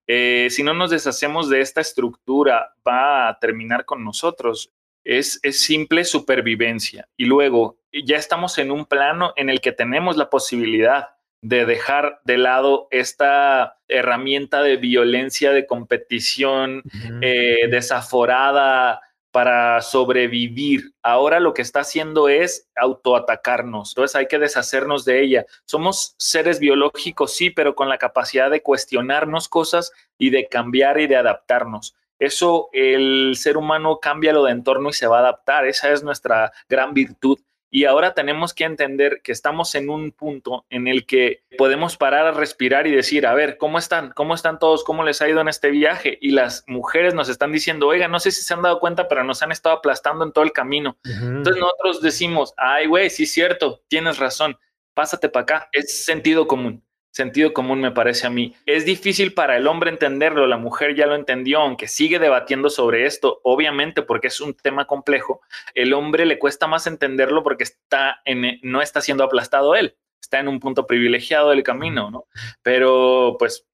eh, 0.08 0.48
si 0.50 0.62
no 0.62 0.74
nos 0.74 0.92
deshacemos 0.92 1.50
de 1.50 1.62
esta 1.62 1.82
estructura, 1.82 2.76
va 2.88 3.30
a 3.30 3.40
terminar 3.40 3.86
con 3.86 4.04
nosotros. 4.04 4.72
Es, 5.04 5.40
es 5.42 5.60
simple 5.62 6.06
supervivencia. 6.06 7.10
Y 7.18 7.26
luego 7.26 7.80
ya 7.92 8.18
estamos 8.18 8.58
en 8.58 8.72
un 8.72 8.86
plano 8.86 9.34
en 9.36 9.50
el 9.50 9.60
que 9.60 9.72
tenemos 9.72 10.18
la 10.18 10.30
posibilidad 10.30 11.10
de 11.42 11.66
dejar 11.66 12.22
de 12.24 12.38
lado 12.38 12.88
esta 12.92 13.78
herramienta 13.88 14.62
de 14.62 14.78
violencia, 14.78 15.52
de 15.52 15.66
competición 15.66 16.84
eh, 17.22 17.68
desaforada 17.70 19.02
para 19.32 19.82
sobrevivir. 19.82 20.94
Ahora 21.02 21.40
lo 21.40 21.54
que 21.54 21.62
está 21.62 21.80
haciendo 21.80 22.30
es 22.30 22.70
autoatacarnos. 22.76 23.92
Entonces 23.92 24.16
hay 24.16 24.28
que 24.28 24.40
deshacernos 24.40 25.06
de 25.06 25.24
ella. 25.24 25.46
Somos 25.66 26.16
seres 26.18 26.60
biológicos, 26.60 27.34
sí, 27.34 27.50
pero 27.50 27.74
con 27.74 27.90
la 27.90 27.98
capacidad 27.98 28.52
de 28.52 28.62
cuestionarnos 28.62 29.48
cosas 29.48 29.92
y 30.18 30.30
de 30.30 30.48
cambiar 30.48 31.00
y 31.00 31.08
de 31.08 31.16
adaptarnos. 31.16 31.96
Eso 32.20 32.70
el 32.72 33.34
ser 33.36 33.58
humano 33.58 34.00
cambia 34.00 34.34
lo 34.34 34.44
de 34.44 34.52
entorno 34.52 34.90
y 34.90 34.94
se 34.94 35.08
va 35.08 35.18
a 35.18 35.22
adaptar. 35.22 35.66
Esa 35.66 35.92
es 35.92 36.04
nuestra 36.04 36.52
gran 36.70 36.94
virtud. 36.94 37.40
Y 37.74 37.86
ahora 37.86 38.14
tenemos 38.14 38.54
que 38.54 38.66
entender 38.66 39.22
que 39.24 39.32
estamos 39.32 39.74
en 39.76 39.90
un 39.90 40.12
punto 40.12 40.66
en 40.70 40.90
el 40.90 41.06
que 41.06 41.44
podemos 41.58 41.96
parar 41.96 42.28
a 42.28 42.32
respirar 42.32 42.86
y 42.86 42.92
decir, 42.92 43.26
a 43.26 43.34
ver, 43.34 43.58
¿cómo 43.58 43.78
están? 43.78 44.12
¿Cómo 44.12 44.36
están 44.36 44.60
todos? 44.60 44.84
¿Cómo 44.84 45.04
les 45.04 45.22
ha 45.22 45.30
ido 45.30 45.40
en 45.40 45.48
este 45.48 45.72
viaje? 45.72 46.18
Y 46.22 46.32
las 46.32 46.66
mujeres 46.68 47.14
nos 47.14 47.30
están 47.30 47.54
diciendo, 47.54 47.88
oiga, 47.88 48.10
no 48.10 48.20
sé 48.20 48.32
si 48.32 48.42
se 48.42 48.54
han 48.54 48.62
dado 48.62 48.80
cuenta, 48.82 49.08
pero 49.08 49.24
nos 49.24 49.42
han 49.42 49.54
estado 49.54 49.78
aplastando 49.78 50.26
en 50.26 50.34
todo 50.34 50.44
el 50.44 50.52
camino. 50.52 50.98
Entonces 51.06 51.62
nosotros 51.62 52.02
decimos, 52.02 52.54
ay, 52.58 52.88
güey, 52.88 53.10
sí 53.10 53.24
es 53.24 53.32
cierto, 53.32 53.82
tienes 53.88 54.18
razón, 54.18 54.58
pásate 54.94 55.30
para 55.30 55.44
acá. 55.44 55.70
Es 55.72 56.04
sentido 56.04 56.48
común 56.48 56.84
sentido 57.12 57.54
común 57.54 57.82
me 57.82 57.92
parece 57.92 58.26
a 58.26 58.30
mí. 58.30 58.56
Es 58.66 58.86
difícil 58.86 59.34
para 59.34 59.58
el 59.58 59.68
hombre 59.68 59.92
entenderlo, 59.92 60.48
la 60.48 60.58
mujer 60.58 60.96
ya 60.96 61.06
lo 61.06 61.16
entendió, 61.16 61.60
aunque 61.60 61.88
sigue 61.88 62.20
debatiendo 62.20 62.70
sobre 62.70 63.06
esto, 63.06 63.42
obviamente 63.44 64.02
porque 64.02 64.28
es 64.28 64.42
un 64.42 64.54
tema 64.54 64.86
complejo, 64.86 65.42
el 65.76 65.94
hombre 65.94 66.26
le 66.26 66.40
cuesta 66.40 66.68
más 66.68 66.88
entenderlo 66.88 67.44
porque 67.44 67.66
está 67.66 68.22
en, 68.26 68.60
no 68.64 68.82
está 68.82 69.02
siendo 69.02 69.24
aplastado 69.24 69.76
él, 69.76 69.96
está 70.22 70.40
en 70.40 70.48
un 70.48 70.60
punto 70.60 70.88
privilegiado 70.88 71.50
del 71.50 71.64
camino, 71.64 72.10
¿no? 72.10 72.26
Pero 72.64 73.36
pues 73.38 73.68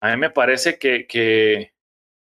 a 0.00 0.10
mí 0.10 0.16
me 0.16 0.30
parece 0.30 0.78
que, 0.78 1.06
que 1.06 1.74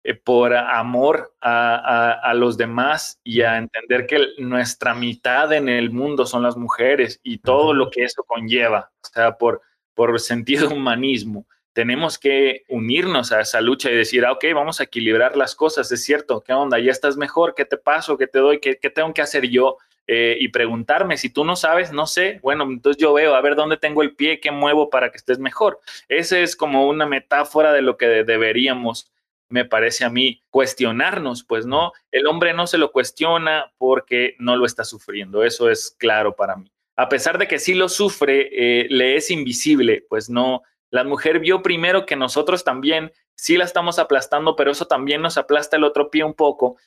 eh, 0.04 0.14
por 0.14 0.54
amor 0.54 1.36
a, 1.42 2.12
a, 2.12 2.34
los 2.36 2.58
demás 2.58 3.20
y 3.24 3.42
a 3.42 3.58
entender 3.58 4.06
que 4.06 4.20
nuestra 4.38 4.94
mitad 4.94 5.52
en 5.52 5.68
el 5.68 5.90
mundo 5.92 6.28
son 6.28 6.44
las 6.44 6.56
mujeres 6.58 7.20
y 7.24 7.40
todo 7.40 7.74
lo 7.74 7.90
que 7.90 8.04
eso 8.04 8.24
conlleva, 8.24 8.92
o 9.04 9.08
sea, 9.12 9.38
por 9.38 9.64
por 9.96 10.20
sentido 10.20 10.70
humanismo. 10.70 11.48
Tenemos 11.74 12.18
que 12.18 12.64
unirnos 12.70 13.32
a 13.34 13.42
esa 13.42 13.60
lucha 13.60 13.92
y 13.92 13.96
decir, 13.96 14.24
ah, 14.26 14.32
ok, 14.32 14.46
vamos 14.54 14.80
a 14.80 14.84
equilibrar 14.84 15.36
las 15.36 15.56
cosas, 15.56 15.92
es 15.92 16.04
cierto, 16.04 16.42
¿qué 16.42 16.54
onda? 16.54 16.80
¿Ya 16.80 16.92
estás 16.92 17.18
mejor? 17.18 17.54
¿Qué 17.54 17.66
te 17.66 17.76
paso? 17.76 18.18
¿Qué 18.18 18.28
te 18.28 18.40
doy? 18.40 18.60
¿Qué, 18.60 18.76
tengo 18.76 19.14
que 19.14 19.22
hacer 19.22 19.50
yo? 19.50 19.78
Eh, 20.08 20.38
y 20.40 20.50
preguntarme, 20.50 21.18
si 21.18 21.30
tú 21.30 21.44
no 21.44 21.56
sabes, 21.56 21.92
no 21.92 22.06
sé, 22.06 22.40
bueno, 22.44 22.64
entonces 22.64 23.02
yo 23.02 23.12
veo, 23.12 23.34
a 23.34 23.42
ver 23.42 23.56
dónde 23.56 23.76
tengo 23.76 24.04
el 24.04 24.16
pie, 24.16 24.40
qué 24.40 24.52
muevo 24.52 24.90
para 24.90 25.10
que 25.10 25.18
estés 25.18 25.40
mejor. 25.40 25.80
Esa 26.08 26.38
es 26.40 26.56
como 26.56 26.88
una 26.88 27.08
metáfora 27.08 27.74
de 27.74 27.82
lo 27.82 27.98
que 27.98 28.24
deberíamos 28.24 29.12
me 29.50 29.66
parece 29.66 30.06
a 30.06 30.10
mí, 30.10 30.42
cuestionarnos, 30.50 31.44
pues 31.44 31.66
no, 31.66 31.94
el 32.12 32.26
hombre 32.28 32.54
no 32.54 32.68
se 32.68 32.78
lo 32.78 32.92
cuestiona 32.92 33.72
porque 33.78 34.36
no 34.40 34.56
lo 34.56 34.66
está 34.66 34.84
sufriendo, 34.84 35.44
eso 35.44 35.70
es 35.70 35.96
claro 35.98 36.36
para 36.36 36.56
mí 36.56 36.75
a 36.96 37.10
pesar 37.10 37.38
de 37.38 37.48
que 37.48 37.60
sí 37.60 37.74
lo 37.74 37.90
sufre, 37.90 38.50
eh, 38.52 38.88
le 38.90 39.16
es 39.16 39.32
invisible, 39.32 40.06
pues 40.10 40.30
no, 40.30 40.64
la 40.90 41.04
mujer 41.04 41.40
vio 41.40 41.62
primero 41.62 42.06
que 42.06 42.16
nosotros 42.16 42.64
también 42.64 43.12
sí 43.36 43.58
la 43.58 43.66
estamos 43.66 44.00
aplastando, 44.00 44.56
pero 44.56 44.72
eso 44.72 44.86
también 44.86 45.22
nos 45.22 45.38
aplasta 45.38 45.76
el 45.76 45.84
otro 45.84 46.10
pie 46.10 46.24
un 46.24 46.34
poco. 46.34 46.78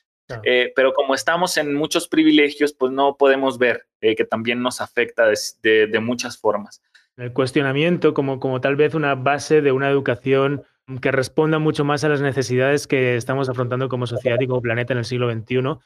Eh, 0.44 0.73
pero 0.77 0.92
como 0.92 1.14
estamos 1.14 1.57
en 1.57 1.75
muchos 1.75 2.07
privilegios, 2.07 2.75
pues 2.75 2.92
no 2.92 3.16
podemos 3.16 3.57
ver 3.57 3.87
eh, 4.03 4.14
que 4.14 4.27
también 4.27 4.62
nos 4.62 4.83
afecta 4.83 5.27
de, 5.62 6.01
muchas 6.01 6.38
formas. 6.38 6.83
El 7.16 7.33
cuestionamiento 7.33 8.12
como, 8.12 8.38
como 8.38 8.61
tal 8.61 8.77
vez 8.77 8.94
una 8.94 9.14
base 9.14 9.62
de 9.62 9.73
una 9.73 9.88
educación 9.88 10.64
que 11.01 11.12
responda 11.12 11.59
mucho 11.59 11.85
más 11.85 12.05
a 12.05 12.11
las 12.11 12.21
necesidades 12.21 12.87
que 12.87 13.16
estamos 13.16 13.49
afrontando 13.49 13.88
como 13.88 14.07
sociedad 14.07 14.38
y 14.40 14.47
como 14.47 14.61
planeta 14.62 14.92
en 14.92 14.99
el 14.99 15.05
siglo 15.07 15.33
XXI, 15.33 15.79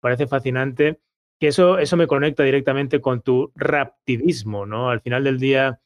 parece 0.00 0.26
fascinante 0.26 0.98
que 1.40 1.48
eso, 1.48 1.78
eso 1.78 1.96
me 1.96 2.06
conecta 2.06 2.42
directamente 2.42 3.00
con 3.00 3.22
tu 3.22 3.50
raptivismo, 3.56 4.66
¿no? 4.66 4.90
Al 4.90 5.00
final 5.00 5.24
del 5.24 5.40
día, 5.40 5.80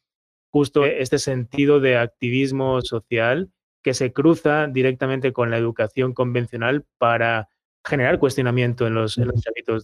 justo 0.50 0.84
este 0.84 1.18
sentido 1.18 1.78
de 1.78 1.96
activismo 1.96 2.80
social 2.82 3.50
que 3.82 3.94
se 3.94 4.12
cruza 4.12 4.66
directamente 4.66 5.32
con 5.32 5.50
la 5.50 5.58
educación 5.58 6.12
convencional 6.12 6.84
para 6.98 7.48
generar 7.84 8.18
cuestionamiento 8.18 8.86
en 8.86 8.94
los, 8.94 9.16
en 9.16 9.30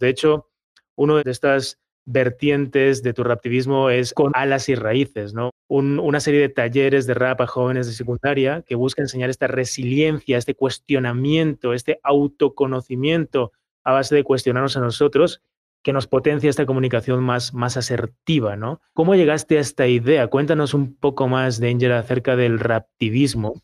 De 0.00 0.08
hecho, 0.08 0.48
uno 0.96 1.16
de 1.16 1.30
estas 1.30 1.78
vertientes 2.04 3.02
de 3.04 3.12
tu 3.12 3.22
raptivismo 3.22 3.90
es 3.90 4.12
con 4.12 4.32
alas 4.34 4.68
y 4.68 4.74
raíces, 4.74 5.34
¿no? 5.34 5.50
una 5.68 6.18
serie 6.18 6.40
de 6.40 6.48
talleres 6.48 7.06
de 7.06 7.14
rap 7.14 7.40
a 7.42 7.46
jóvenes 7.46 7.86
de 7.86 7.92
secundaria 7.92 8.64
que 8.66 8.74
busca 8.74 9.02
enseñar 9.02 9.30
esta 9.30 9.46
resiliencia, 9.46 10.36
este 10.36 10.56
cuestionamiento, 10.56 11.74
este 11.74 12.00
autoconocimiento 12.02 13.52
a 13.84 13.92
base 13.92 14.16
de 14.16 14.24
cuestionarnos 14.24 14.76
a 14.76 14.80
nosotros 14.80 15.42
que 15.82 15.92
nos 15.92 16.06
potencia 16.06 16.50
esta 16.50 16.66
comunicación 16.66 17.22
más, 17.22 17.54
más 17.54 17.76
asertiva, 17.76 18.56
¿no? 18.56 18.80
¿Cómo 18.92 19.14
llegaste 19.14 19.58
a 19.58 19.60
esta 19.60 19.86
idea? 19.86 20.26
Cuéntanos 20.28 20.74
un 20.74 20.94
poco 20.94 21.28
más, 21.28 21.60
Danger, 21.60 21.92
acerca 21.92 22.36
del 22.36 22.58
raptivismo 22.58 23.62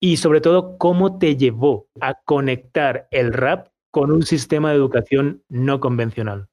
y 0.00 0.18
sobre 0.18 0.40
todo 0.40 0.78
cómo 0.78 1.18
te 1.18 1.36
llevó 1.36 1.88
a 2.00 2.14
conectar 2.24 3.08
el 3.10 3.32
rap 3.32 3.68
con 3.90 4.12
un 4.12 4.22
sistema 4.24 4.70
de 4.70 4.76
educación 4.76 5.42
no 5.48 5.80
convencional. 5.80 6.48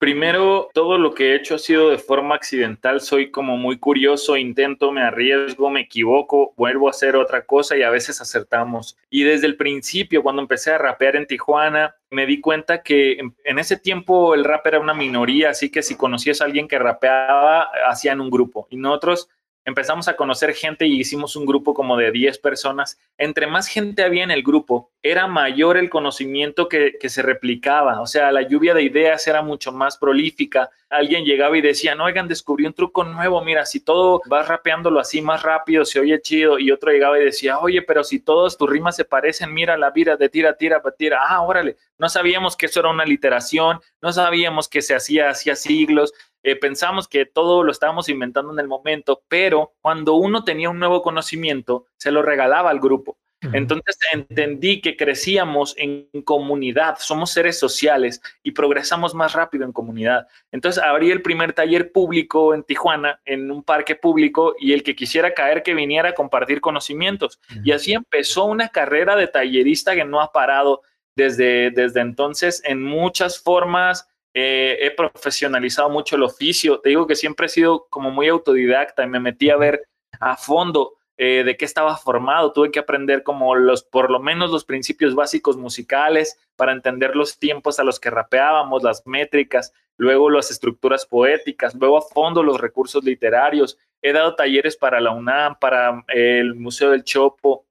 Primero, 0.00 0.70
todo 0.72 0.96
lo 0.96 1.12
que 1.12 1.32
he 1.32 1.36
hecho 1.36 1.56
ha 1.56 1.58
sido 1.58 1.90
de 1.90 1.98
forma 1.98 2.34
accidental. 2.34 3.02
Soy 3.02 3.30
como 3.30 3.58
muy 3.58 3.78
curioso, 3.78 4.38
intento, 4.38 4.90
me 4.92 5.02
arriesgo, 5.02 5.68
me 5.68 5.82
equivoco, 5.82 6.54
vuelvo 6.56 6.86
a 6.86 6.92
hacer 6.92 7.16
otra 7.16 7.44
cosa 7.44 7.76
y 7.76 7.82
a 7.82 7.90
veces 7.90 8.18
acertamos. 8.18 8.96
Y 9.10 9.24
desde 9.24 9.46
el 9.46 9.58
principio, 9.58 10.22
cuando 10.22 10.40
empecé 10.40 10.70
a 10.70 10.78
rapear 10.78 11.16
en 11.16 11.26
Tijuana, 11.26 11.96
me 12.08 12.24
di 12.24 12.40
cuenta 12.40 12.82
que 12.82 13.18
en 13.44 13.58
ese 13.58 13.76
tiempo 13.76 14.34
el 14.34 14.44
rap 14.44 14.66
era 14.66 14.80
una 14.80 14.94
minoría, 14.94 15.50
así 15.50 15.70
que 15.70 15.82
si 15.82 15.96
conocías 15.96 16.40
a 16.40 16.46
alguien 16.46 16.66
que 16.66 16.78
rapeaba, 16.78 17.70
hacían 17.86 18.22
un 18.22 18.30
grupo. 18.30 18.68
Y 18.70 18.78
nosotros 18.78 19.28
empezamos 19.64 20.08
a 20.08 20.16
conocer 20.16 20.54
gente 20.54 20.86
y 20.86 21.00
hicimos 21.00 21.36
un 21.36 21.46
grupo 21.46 21.74
como 21.74 21.96
de 21.96 22.10
10 22.10 22.38
personas. 22.38 22.98
Entre 23.18 23.46
más 23.46 23.68
gente 23.68 24.02
había 24.02 24.24
en 24.24 24.30
el 24.30 24.42
grupo, 24.42 24.90
era 25.02 25.26
mayor 25.26 25.76
el 25.76 25.90
conocimiento 25.90 26.68
que, 26.68 26.96
se 27.00 27.22
replicaba, 27.22 28.00
o 28.00 28.06
sea, 28.06 28.30
la 28.30 28.42
lluvia 28.42 28.74
de 28.74 28.82
ideas 28.82 29.26
era 29.26 29.42
mucho 29.42 29.72
más 29.72 29.96
prolífica. 29.96 30.70
Alguien 30.88 31.24
llegaba 31.24 31.56
y 31.56 31.60
decía, 31.60 31.94
no, 31.94 32.04
oigan, 32.04 32.28
descubrí 32.28 32.66
un 32.66 32.72
truco 32.72 33.04
nuevo, 33.04 33.42
mira, 33.42 33.64
si 33.64 33.80
todo 33.80 34.20
vas 34.26 34.46
rapeándolo 34.46 35.00
así 35.00 35.22
más 35.22 35.42
rápido, 35.42 35.84
se 35.84 36.00
oye 36.00 36.20
chido, 36.20 36.58
y 36.58 36.70
otro 36.70 36.92
llegaba 36.92 37.18
y 37.18 37.24
decía, 37.24 37.58
oye, 37.58 37.82
pero 37.82 38.04
si 38.04 38.20
todos 38.20 38.58
tus 38.58 38.68
rimas 38.68 38.96
se 38.96 39.04
parecen, 39.04 39.52
mira 39.52 39.76
la 39.76 39.90
vira 39.90 40.16
de 40.16 40.28
tira, 40.28 40.56
tira, 40.56 40.82
tira, 40.96 41.20
ah, 41.26 41.42
órale, 41.42 41.76
no 41.98 42.08
sabíamos 42.08 42.56
que 42.56 42.66
eso 42.66 42.80
era 42.80 42.90
una 42.90 43.04
literación, 43.04 43.80
no 44.00 44.12
sabíamos 44.12 44.68
que 44.68 44.82
se 44.82 44.94
hacía 44.94 45.30
hacía 45.30 45.56
siglos, 45.56 46.12
eh, 46.42 46.56
pensamos 46.56 47.08
que 47.08 47.26
todo 47.26 47.62
lo 47.62 47.72
estábamos 47.72 48.08
inventando 48.08 48.52
en 48.52 48.60
el 48.60 48.68
momento, 48.68 49.22
pero 49.28 49.74
cuando 49.80 50.14
uno 50.14 50.44
tenía 50.44 50.70
un 50.70 50.78
nuevo 50.78 51.02
conocimiento, 51.02 51.86
se 51.96 52.10
lo 52.10 52.22
regalaba 52.22 52.70
al 52.70 52.80
grupo. 52.80 53.18
Entonces 53.52 53.96
entendí 54.12 54.82
que 54.82 54.96
crecíamos 54.96 55.74
en 55.78 56.08
comunidad, 56.24 56.96
somos 56.98 57.30
seres 57.30 57.58
sociales 57.58 58.20
y 58.42 58.50
progresamos 58.50 59.14
más 59.14 59.32
rápido 59.32 59.64
en 59.64 59.72
comunidad. 59.72 60.26
Entonces 60.52 60.82
abrí 60.82 61.10
el 61.10 61.22
primer 61.22 61.54
taller 61.54 61.90
público 61.90 62.54
en 62.54 62.62
Tijuana, 62.64 63.20
en 63.24 63.50
un 63.50 63.62
parque 63.62 63.94
público, 63.94 64.54
y 64.58 64.74
el 64.74 64.82
que 64.82 64.94
quisiera 64.94 65.32
caer, 65.32 65.62
que 65.62 65.74
viniera 65.74 66.10
a 66.10 66.14
compartir 66.14 66.60
conocimientos. 66.60 67.40
Y 67.64 67.72
así 67.72 67.94
empezó 67.94 68.44
una 68.44 68.68
carrera 68.68 69.16
de 69.16 69.26
tallerista 69.26 69.94
que 69.94 70.04
no 70.04 70.20
ha 70.20 70.32
parado 70.32 70.82
desde, 71.16 71.70
desde 71.70 72.00
entonces 72.00 72.62
en 72.64 72.82
muchas 72.82 73.40
formas. 73.40 74.09
Eh, 74.34 74.78
he 74.80 74.90
profesionalizado 74.92 75.90
mucho 75.90 76.16
el 76.16 76.22
oficio. 76.22 76.80
Te 76.80 76.90
digo 76.90 77.06
que 77.06 77.16
siempre 77.16 77.46
he 77.46 77.48
sido 77.48 77.86
como 77.90 78.10
muy 78.10 78.28
autodidacta 78.28 79.04
y 79.04 79.08
me 79.08 79.20
metí 79.20 79.50
a 79.50 79.56
ver 79.56 79.82
a 80.20 80.36
fondo 80.36 80.94
eh, 81.22 81.44
de 81.44 81.54
qué 81.58 81.66
estaba 81.66 81.98
formado, 81.98 82.50
tuve 82.54 82.70
que 82.70 82.78
aprender 82.78 83.22
como 83.22 83.54
los, 83.54 83.82
por 83.82 84.10
lo 84.10 84.20
menos 84.20 84.50
los 84.50 84.64
principios 84.64 85.14
básicos 85.14 85.58
musicales 85.58 86.38
para 86.56 86.72
entender 86.72 87.14
los 87.14 87.38
tiempos 87.38 87.78
a 87.78 87.84
los 87.84 88.00
que 88.00 88.08
rapeábamos, 88.08 88.82
las 88.82 89.06
métricas, 89.06 89.74
luego 89.98 90.30
las 90.30 90.50
estructuras 90.50 91.04
poéticas, 91.04 91.74
luego 91.74 91.98
a 91.98 92.00
fondo 92.00 92.42
los 92.42 92.58
recursos 92.58 93.04
literarios. 93.04 93.76
He 94.00 94.14
dado 94.14 94.34
talleres 94.34 94.78
para 94.78 94.98
la 94.98 95.10
UNAM, 95.10 95.58
para 95.60 96.02
eh, 96.08 96.38
el 96.40 96.54
Museo 96.54 96.90
del 96.90 97.04
Chopo, 97.04 97.66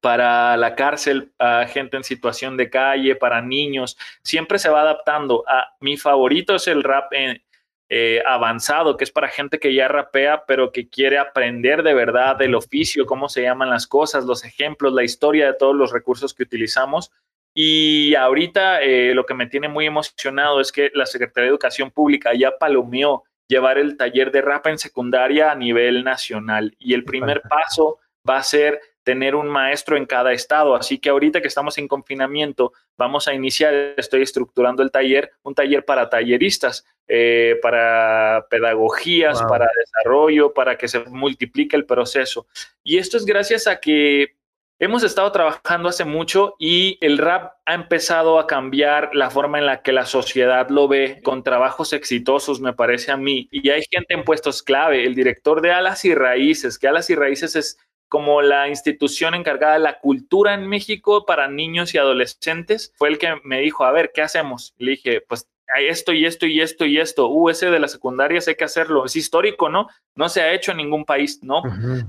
para 0.00 0.56
la 0.56 0.74
cárcel, 0.74 1.32
a 1.38 1.66
gente 1.66 1.96
en 1.96 2.04
situación 2.04 2.56
de 2.56 2.70
calle, 2.70 3.16
para 3.16 3.40
niños. 3.40 3.96
Siempre 4.22 4.58
se 4.58 4.68
va 4.68 4.82
adaptando. 4.82 5.44
A, 5.48 5.74
mi 5.80 5.96
favorito 5.96 6.54
es 6.54 6.68
el 6.68 6.82
rap 6.82 7.12
en, 7.12 7.42
eh, 7.88 8.20
avanzado, 8.26 8.96
que 8.96 9.04
es 9.04 9.12
para 9.12 9.28
gente 9.28 9.60
que 9.60 9.72
ya 9.72 9.86
rapea, 9.86 10.44
pero 10.44 10.72
que 10.72 10.88
quiere 10.88 11.18
aprender 11.18 11.84
de 11.84 11.94
verdad 11.94 12.34
del 12.34 12.56
oficio, 12.56 13.06
cómo 13.06 13.28
se 13.28 13.42
llaman 13.42 13.70
las 13.70 13.86
cosas, 13.86 14.24
los 14.24 14.44
ejemplos, 14.44 14.92
la 14.92 15.04
historia 15.04 15.46
de 15.46 15.54
todos 15.54 15.76
los 15.76 15.92
recursos 15.92 16.34
que 16.34 16.42
utilizamos. 16.42 17.12
Y 17.54 18.16
ahorita 18.16 18.82
eh, 18.82 19.14
lo 19.14 19.24
que 19.24 19.34
me 19.34 19.46
tiene 19.46 19.68
muy 19.68 19.86
emocionado 19.86 20.60
es 20.60 20.72
que 20.72 20.90
la 20.94 21.06
Secretaría 21.06 21.44
de 21.44 21.50
Educación 21.50 21.92
Pública 21.92 22.34
ya 22.34 22.58
palomeó 22.58 23.22
llevar 23.48 23.78
el 23.78 23.96
taller 23.96 24.32
de 24.32 24.42
rap 24.42 24.66
en 24.66 24.78
secundaria 24.78 25.52
a 25.52 25.54
nivel 25.54 26.02
nacional. 26.02 26.74
Y 26.80 26.92
el 26.92 27.04
primer 27.04 27.42
paso 27.42 27.98
va 28.28 28.38
a 28.38 28.42
ser 28.42 28.80
tener 29.06 29.36
un 29.36 29.46
maestro 29.46 29.96
en 29.96 30.04
cada 30.04 30.32
estado. 30.32 30.74
Así 30.74 30.98
que 30.98 31.10
ahorita 31.10 31.40
que 31.40 31.46
estamos 31.46 31.78
en 31.78 31.86
confinamiento, 31.86 32.72
vamos 32.98 33.28
a 33.28 33.34
iniciar, 33.34 33.72
estoy 33.96 34.22
estructurando 34.22 34.82
el 34.82 34.90
taller, 34.90 35.30
un 35.44 35.54
taller 35.54 35.84
para 35.84 36.10
talleristas, 36.10 36.84
eh, 37.06 37.56
para 37.62 38.46
pedagogías, 38.50 39.40
para 39.44 39.68
desarrollo, 39.78 40.52
para 40.52 40.76
que 40.76 40.88
se 40.88 41.04
multiplique 41.04 41.76
el 41.76 41.86
proceso. 41.86 42.48
Y 42.82 42.98
esto 42.98 43.16
es 43.16 43.24
gracias 43.24 43.68
a 43.68 43.78
que 43.78 44.34
hemos 44.80 45.04
estado 45.04 45.30
trabajando 45.30 45.88
hace 45.88 46.04
mucho 46.04 46.56
y 46.58 46.98
el 47.00 47.18
rap 47.18 47.52
ha 47.64 47.74
empezado 47.74 48.40
a 48.40 48.48
cambiar 48.48 49.10
la 49.14 49.30
forma 49.30 49.60
en 49.60 49.66
la 49.66 49.82
que 49.82 49.92
la 49.92 50.04
sociedad 50.04 50.68
lo 50.68 50.88
ve 50.88 51.20
con 51.22 51.44
trabajos 51.44 51.92
exitosos, 51.92 52.60
me 52.60 52.72
parece 52.72 53.12
a 53.12 53.16
mí. 53.16 53.48
Y 53.52 53.70
hay 53.70 53.82
gente 53.88 54.14
en 54.14 54.24
puestos 54.24 54.64
clave, 54.64 55.06
el 55.06 55.14
director 55.14 55.60
de 55.60 55.70
Alas 55.70 56.04
y 56.04 56.12
Raíces, 56.12 56.76
que 56.76 56.88
Alas 56.88 57.08
y 57.08 57.14
Raíces 57.14 57.54
es 57.54 57.78
como 58.08 58.42
la 58.42 58.68
institución 58.68 59.34
encargada 59.34 59.74
de 59.74 59.80
la 59.80 59.98
cultura 59.98 60.54
en 60.54 60.66
México 60.66 61.26
para 61.26 61.48
niños 61.48 61.94
y 61.94 61.98
adolescentes, 61.98 62.92
fue 62.96 63.08
el 63.08 63.18
que 63.18 63.34
me 63.44 63.60
dijo, 63.60 63.84
a 63.84 63.92
ver, 63.92 64.12
¿qué 64.14 64.22
hacemos? 64.22 64.74
Le 64.78 64.92
dije, 64.92 65.20
pues 65.20 65.48
esto 65.78 66.12
y 66.12 66.24
esto 66.24 66.46
y 66.46 66.60
esto 66.60 66.84
y 66.84 66.98
esto. 66.98 67.28
Uh, 67.28 67.50
ese 67.50 67.70
de 67.70 67.78
las 67.78 67.92
secundarias 67.92 68.48
hay 68.48 68.54
que 68.54 68.64
hacerlo. 68.64 69.04
Es 69.04 69.16
histórico, 69.16 69.68
¿no? 69.68 69.88
No 70.14 70.28
se 70.28 70.40
ha 70.40 70.52
hecho 70.52 70.70
en 70.70 70.78
ningún 70.78 71.04
país, 71.04 71.40
¿no? 71.42 71.62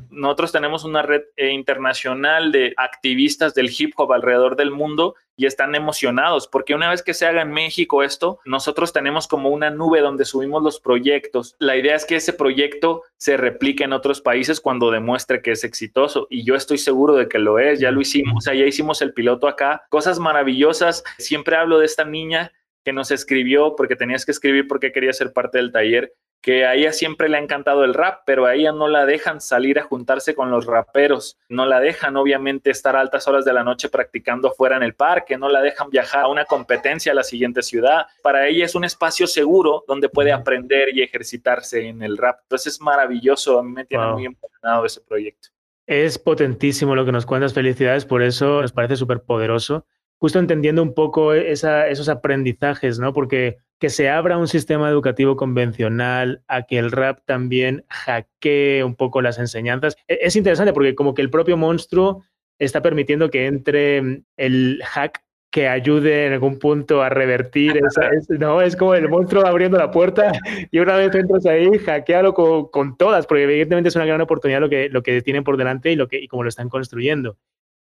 Nosotros 0.10 0.52
tenemos 0.52 0.84
una 0.86 1.02
red 1.02 1.24
eh, 1.36 1.52
internacional 1.52 2.52
de 2.52 2.74
activistas 2.78 3.54
del 3.54 3.70
hip 3.78 3.94
hop 3.98 4.14
alrededor 4.14 4.56
del 4.56 4.72
mundo 4.72 5.16
y 5.36 5.46
están 5.46 5.76
emocionados 5.76 6.48
porque 6.48 6.74
una 6.74 6.90
vez 6.90 7.04
que 7.04 7.14
se 7.14 7.28
haga 7.28 7.44
en 7.44 7.52
México 7.52 8.02
esto, 8.02 8.40
nosotros 8.46 8.92
tenemos 8.92 9.28
como 9.28 9.50
una 9.50 9.70
nube 9.70 10.02
donde 10.02 10.26
subimos 10.26 10.64
los 10.64 10.80
proyectos. 10.80 11.56
La 11.60 11.76
idea 11.76 11.96
es 11.96 12.06
que 12.06 12.16
ese 12.16 12.34
proyecto 12.34 13.04
se 13.18 13.38
replique 13.38 13.84
en 13.84 13.94
otros 13.94 14.20
países 14.20 14.60
cuando 14.60 14.90
demuestre 14.90 15.42
que 15.42 15.52
es 15.52 15.64
exitoso 15.64 16.28
y 16.30 16.44
yo 16.44 16.56
estoy 16.56 16.80
seguro 16.80 17.16
de 17.16 17.28
que 17.28 17.38
lo 17.38 17.60
es. 17.60 17.80
Ya 17.80 17.92
lo 17.92 18.02
hicimos, 18.02 18.38
o 18.38 18.42
sea, 18.42 18.56
ya 18.56 18.66
hicimos 18.66 19.02
el 19.02 19.14
piloto 19.14 19.48
acá. 19.48 19.84
Cosas 19.90 20.18
maravillosas. 20.18 21.04
Siempre 21.20 21.56
hablo 21.56 21.78
de 21.80 21.86
esta 21.86 22.04
niña 22.04 22.52
que 22.88 22.94
nos 22.94 23.12
escribió 23.12 23.76
porque 23.76 23.98
tenías 23.98 24.24
que 24.24 24.32
escribir 24.32 24.66
porque 24.66 24.94
quería 24.94 25.12
ser 25.12 25.34
parte 25.34 25.58
del 25.58 25.74
taller, 25.74 26.14
que 26.42 26.66
a 26.66 26.74
ella 26.74 26.94
siempre 26.94 27.28
le 27.28 27.36
ha 27.36 27.42
encantado 27.42 27.84
el 27.84 27.94
rap, 27.94 28.22
pero 28.26 28.46
a 28.46 28.56
ella 28.56 28.72
no 28.72 28.88
la 28.88 29.06
dejan 29.06 29.42
salir 29.42 29.78
a 29.78 29.84
juntarse 29.84 30.34
con 30.34 30.52
los 30.52 30.66
raperos, 30.66 31.38
no 31.50 31.66
la 31.66 31.82
dejan 31.82 32.16
obviamente 32.16 32.70
estar 32.70 32.96
a 32.96 33.02
altas 33.02 33.28
horas 33.28 33.44
de 33.44 33.52
la 33.52 33.66
noche 33.66 33.90
practicando 33.90 34.52
fuera 34.52 34.78
en 34.78 34.84
el 34.84 34.94
parque, 34.94 35.38
no 35.38 35.50
la 35.50 35.62
dejan 35.62 35.90
viajar 35.90 36.24
a 36.24 36.28
una 36.30 36.46
competencia 36.46 37.12
a 37.12 37.16
la 37.16 37.24
siguiente 37.24 37.62
ciudad. 37.62 38.06
Para 38.24 38.48
ella 38.48 38.64
es 38.64 38.74
un 38.74 38.86
espacio 38.86 39.28
seguro 39.28 39.84
donde 39.86 40.08
puede 40.08 40.32
aprender 40.32 40.96
y 40.96 41.02
ejercitarse 41.02 41.90
en 41.90 42.02
el 42.02 42.16
rap. 42.18 42.40
Entonces 42.44 42.76
es 42.76 42.80
maravilloso, 42.80 43.60
a 43.60 43.64
mí 43.64 43.74
me 43.74 43.84
tiene 43.84 44.08
muy 44.14 44.28
emocionado 44.28 44.86
ese 44.86 45.02
proyecto. 45.02 45.50
Es 45.88 46.18
potentísimo 46.18 46.96
lo 46.96 47.04
que 47.04 47.12
nos 47.12 47.26
cuentas, 47.26 47.54
felicidades, 47.54 48.06
por 48.06 48.24
eso 48.24 48.62
nos 48.62 48.72
parece 48.72 48.96
súper 48.96 49.24
poderoso 49.24 49.86
justo 50.20 50.40
entendiendo 50.40 50.82
un 50.82 50.94
poco 50.94 51.34
esos 51.34 52.10
aprendizajes, 52.10 53.00
¿no? 53.00 53.14
Porque 53.14 53.58
que 53.80 53.90
se 53.90 54.10
abra 54.10 54.38
un 54.38 54.48
sistema 54.48 54.90
educativo 54.90 55.36
convencional, 55.36 56.42
a 56.48 56.64
que 56.64 56.80
el 56.80 56.92
rap 56.92 57.20
también 57.26 57.86
hackee 57.90 58.82
un 58.84 58.96
poco 58.96 59.22
las 59.22 59.38
enseñanzas. 59.38 59.96
E, 60.08 60.20
es 60.22 60.36
interesante 60.36 60.74
porque 60.74 60.96
como 60.96 61.14
que 61.14 61.22
el 61.22 61.30
propio 61.30 61.58
monstruo 61.58 62.24
está 62.60 62.82
permitiendo 62.82 63.30
que 63.30 63.46
entre 63.46 64.24
el 64.36 64.82
hack 64.84 65.22
que 65.52 65.68
ayude 65.68 66.26
en 66.26 66.34
algún 66.34 66.60
punto 66.60 67.02
a 67.02 67.10
revertir 67.10 67.78
esa, 67.78 68.10
no 68.40 68.62
es 68.62 68.76
como 68.76 68.96
el 68.96 69.08
monstruo 69.08 69.46
abriendo 69.46 69.78
la 69.78 69.92
puerta 69.92 70.32
y 70.72 70.80
una 70.80 70.98
vez 70.98 71.14
entras 71.16 71.46
ahí 71.46 71.78
hackealo 71.78 72.34
con, 72.34 72.68
con, 72.68 72.98
todas 72.98 73.26
porque 73.26 73.44
evidentemente 73.44 73.88
es 73.90 73.96
una 73.96 74.06
gran 74.06 74.20
oportunidad 74.20 74.60
lo 74.60 74.70
que, 74.70 74.90
lo 74.90 75.04
que 75.04 75.22
tienen 75.22 75.44
por 75.44 75.56
delante 75.56 75.92
y 75.92 75.96
lo 75.96 76.08
que 76.08 76.20
y 76.20 76.28
cómo 76.28 76.44
lo 76.44 76.50
están 76.50 76.68
construyendo 76.68 77.38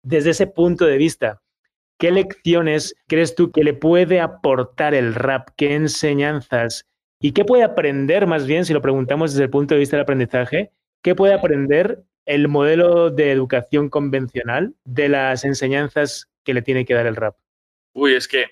desde 0.01 0.31
ese 0.31 0.47
punto 0.47 0.85
de 0.85 0.97
vista 0.97 1.41
¿Qué 2.01 2.09
lecciones 2.09 2.95
crees 3.07 3.35
tú 3.35 3.51
que 3.51 3.63
le 3.63 3.75
puede 3.75 4.21
aportar 4.21 4.95
el 4.95 5.13
rap? 5.13 5.49
¿Qué 5.55 5.75
enseñanzas? 5.75 6.89
¿Y 7.19 7.31
qué 7.33 7.45
puede 7.45 7.61
aprender 7.61 8.25
más 8.25 8.47
bien, 8.47 8.65
si 8.65 8.73
lo 8.73 8.81
preguntamos 8.81 9.33
desde 9.33 9.43
el 9.43 9.51
punto 9.51 9.75
de 9.75 9.81
vista 9.81 9.97
del 9.97 10.01
aprendizaje? 10.01 10.71
¿Qué 11.03 11.13
puede 11.13 11.35
aprender 11.35 12.01
el 12.25 12.47
modelo 12.47 13.11
de 13.11 13.31
educación 13.31 13.87
convencional 13.87 14.73
de 14.83 15.09
las 15.09 15.45
enseñanzas 15.45 16.27
que 16.43 16.55
le 16.55 16.63
tiene 16.63 16.85
que 16.85 16.95
dar 16.95 17.05
el 17.05 17.15
rap? 17.15 17.35
Uy, 17.93 18.15
es 18.15 18.27
que 18.27 18.41
eh, 18.41 18.49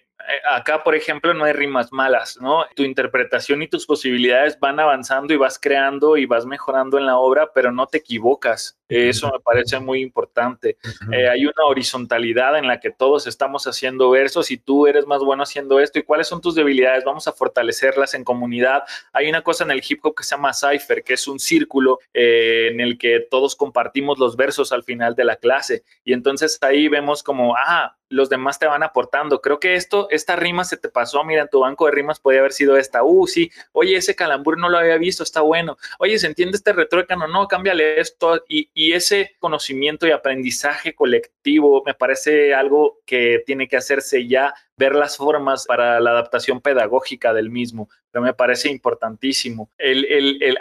acá, 0.51 0.83
por 0.83 0.93
ejemplo, 0.93 1.33
no 1.33 1.45
hay 1.45 1.53
rimas 1.53 1.91
malas, 1.91 2.37
¿no? 2.39 2.65
Tu 2.75 2.83
interpretación 2.83 3.63
y 3.63 3.67
tus 3.67 3.87
posibilidades 3.87 4.59
van 4.59 4.79
avanzando 4.79 5.33
y 5.33 5.37
vas 5.37 5.57
creando 5.59 6.17
y 6.17 6.27
vas 6.27 6.45
mejorando 6.45 6.99
en 6.99 7.07
la 7.07 7.17
obra, 7.17 7.49
pero 7.51 7.71
no 7.71 7.87
te 7.87 7.97
equivocas. 7.97 8.78
Eso 8.89 9.31
me 9.31 9.39
parece 9.39 9.79
muy 9.79 10.01
importante. 10.01 10.77
Eh, 11.11 11.29
hay 11.29 11.45
una 11.45 11.65
horizontalidad 11.67 12.57
en 12.57 12.67
la 12.67 12.79
que 12.79 12.89
todos 12.89 13.27
estamos 13.27 13.67
haciendo 13.67 14.09
versos 14.09 14.49
y 14.49 14.57
tú 14.57 14.87
eres 14.87 15.05
más 15.05 15.19
bueno 15.19 15.43
haciendo 15.43 15.79
esto. 15.79 15.99
¿Y 15.99 16.03
cuáles 16.03 16.27
son 16.27 16.41
tus 16.41 16.55
debilidades? 16.55 17.03
Vamos 17.05 17.27
a 17.27 17.31
fortalecerlas 17.31 18.15
en 18.15 18.23
comunidad. 18.23 18.83
Hay 19.13 19.29
una 19.29 19.43
cosa 19.43 19.63
en 19.63 19.71
el 19.71 19.83
hip 19.87 19.99
hop 20.03 20.15
que 20.15 20.23
se 20.23 20.35
llama 20.35 20.53
cipher, 20.53 21.03
que 21.03 21.13
es 21.13 21.27
un 21.27 21.39
círculo 21.39 21.99
eh, 22.13 22.69
en 22.71 22.81
el 22.81 22.97
que 22.97 23.19
todos 23.29 23.55
compartimos 23.55 24.17
los 24.17 24.35
versos 24.35 24.71
al 24.71 24.83
final 24.83 25.15
de 25.15 25.23
la 25.23 25.35
clase. 25.35 25.83
Y 26.03 26.13
entonces 26.13 26.57
ahí 26.61 26.87
vemos 26.87 27.21
como, 27.21 27.55
ah, 27.55 27.95
los 28.09 28.29
demás 28.29 28.59
te 28.59 28.65
van 28.65 28.83
aportando. 28.83 29.41
Creo 29.41 29.59
que 29.59 29.75
esto, 29.75 30.07
esta 30.09 30.35
rima 30.35 30.63
se 30.63 30.77
te 30.77 30.89
pasó, 30.89 31.23
mira, 31.23 31.43
en 31.43 31.49
tu 31.49 31.59
banco 31.59 31.85
de 31.85 31.91
rimas 31.91 32.19
podría 32.19 32.41
haber 32.41 32.53
sido 32.53 32.75
esta. 32.75 33.03
Uh, 33.03 33.27
sí, 33.27 33.51
oye, 33.71 33.95
ese 33.95 34.15
calambur 34.15 34.57
no 34.57 34.67
lo 34.67 34.79
había 34.79 34.97
visto, 34.97 35.23
está 35.23 35.41
bueno. 35.41 35.77
Oye, 35.99 36.17
¿se 36.17 36.27
entiende 36.27 36.57
este 36.57 36.73
retrócano? 36.73 37.27
No, 37.27 37.47
cámbiale 37.47 37.99
esto. 37.99 38.43
Y, 38.47 38.69
y 38.79 38.93
ese 38.93 39.35
conocimiento 39.39 40.07
y 40.07 40.11
aprendizaje 40.11 40.95
colectivo 40.95 41.83
me 41.85 41.93
parece 41.93 42.53
algo 42.53 42.99
que 43.05 43.43
tiene 43.45 43.67
que 43.67 43.75
hacerse 43.75 44.25
ya, 44.25 44.53
ver 44.77 44.95
las 44.95 45.17
formas 45.17 45.65
para 45.67 45.99
la 45.99 46.11
adaptación 46.11 46.61
pedagógica 46.61 47.33
del 47.33 47.49
mismo, 47.49 47.89
pero 48.09 48.23
me 48.23 48.33
parece 48.33 48.69
importantísimo. 48.69 49.69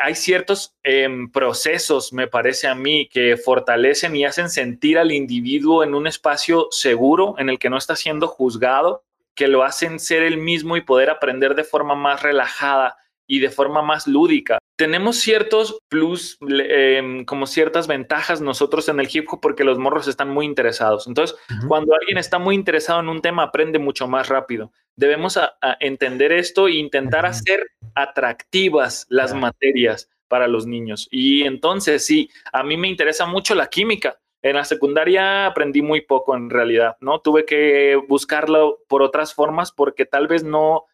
Hay 0.00 0.16
ciertos 0.16 0.74
em, 0.82 1.30
procesos, 1.30 2.12
me 2.12 2.26
parece 2.26 2.66
a 2.66 2.74
mí, 2.74 3.08
que 3.08 3.36
fortalecen 3.36 4.16
y 4.16 4.24
hacen 4.24 4.50
sentir 4.50 4.98
al 4.98 5.12
individuo 5.12 5.84
en 5.84 5.94
un 5.94 6.08
espacio 6.08 6.66
seguro 6.72 7.36
en 7.38 7.50
el 7.50 7.60
que 7.60 7.70
no 7.70 7.78
está 7.78 7.94
siendo 7.94 8.26
juzgado, 8.26 9.04
que 9.36 9.46
lo 9.46 9.62
hacen 9.62 10.00
ser 10.00 10.24
el 10.24 10.38
mismo 10.38 10.76
y 10.76 10.80
poder 10.80 11.08
aprender 11.08 11.54
de 11.54 11.62
forma 11.62 11.94
más 11.94 12.20
relajada 12.20 12.96
y 13.28 13.38
de 13.38 13.50
forma 13.50 13.80
más 13.80 14.08
lúdica. 14.08 14.58
Tenemos 14.78 15.16
ciertos 15.16 15.80
plus, 15.88 16.38
em, 16.40 17.24
como 17.24 17.48
ciertas 17.48 17.88
ventajas 17.88 18.40
nosotros 18.40 18.88
en 18.88 19.00
el 19.00 19.08
hip 19.12 19.26
hop 19.28 19.40
porque 19.40 19.64
los 19.64 19.76
morros 19.76 20.06
están 20.06 20.30
muy 20.30 20.46
interesados. 20.46 21.08
Entonces, 21.08 21.36
cuando 21.66 21.96
alguien 21.96 22.16
está 22.16 22.38
muy 22.38 22.54
interesado 22.54 23.00
en 23.00 23.08
un 23.08 23.20
tema, 23.20 23.42
aprende 23.42 23.80
mucho 23.80 24.06
más 24.06 24.28
rápido. 24.28 24.70
Debemos 24.94 25.36
entender 25.80 26.30
esto 26.30 26.68
e 26.68 26.74
intentar 26.74 27.26
hacer 27.26 27.66
atractivas 27.96 29.04
las 29.08 29.34
materias 29.34 30.08
para 30.28 30.46
los 30.46 30.64
niños. 30.64 31.08
Y 31.10 31.42
entonces, 31.42 32.06
sí, 32.06 32.30
a 32.52 32.62
mí 32.62 32.76
me 32.76 32.86
interesa 32.86 33.26
mucho 33.26 33.56
la 33.56 33.66
química. 33.66 34.20
En 34.42 34.54
la 34.54 34.64
secundaria 34.64 35.46
aprendí 35.46 35.82
muy 35.82 36.02
poco 36.02 36.36
en 36.36 36.50
realidad, 36.50 36.96
¿no? 37.00 37.20
Tuve 37.20 37.44
que 37.44 38.00
buscarlo 38.08 38.78
por 38.86 39.02
otras 39.02 39.34
formas 39.34 39.72
porque 39.72 40.06
tal 40.06 40.28
vez 40.28 40.44
no 40.44 40.84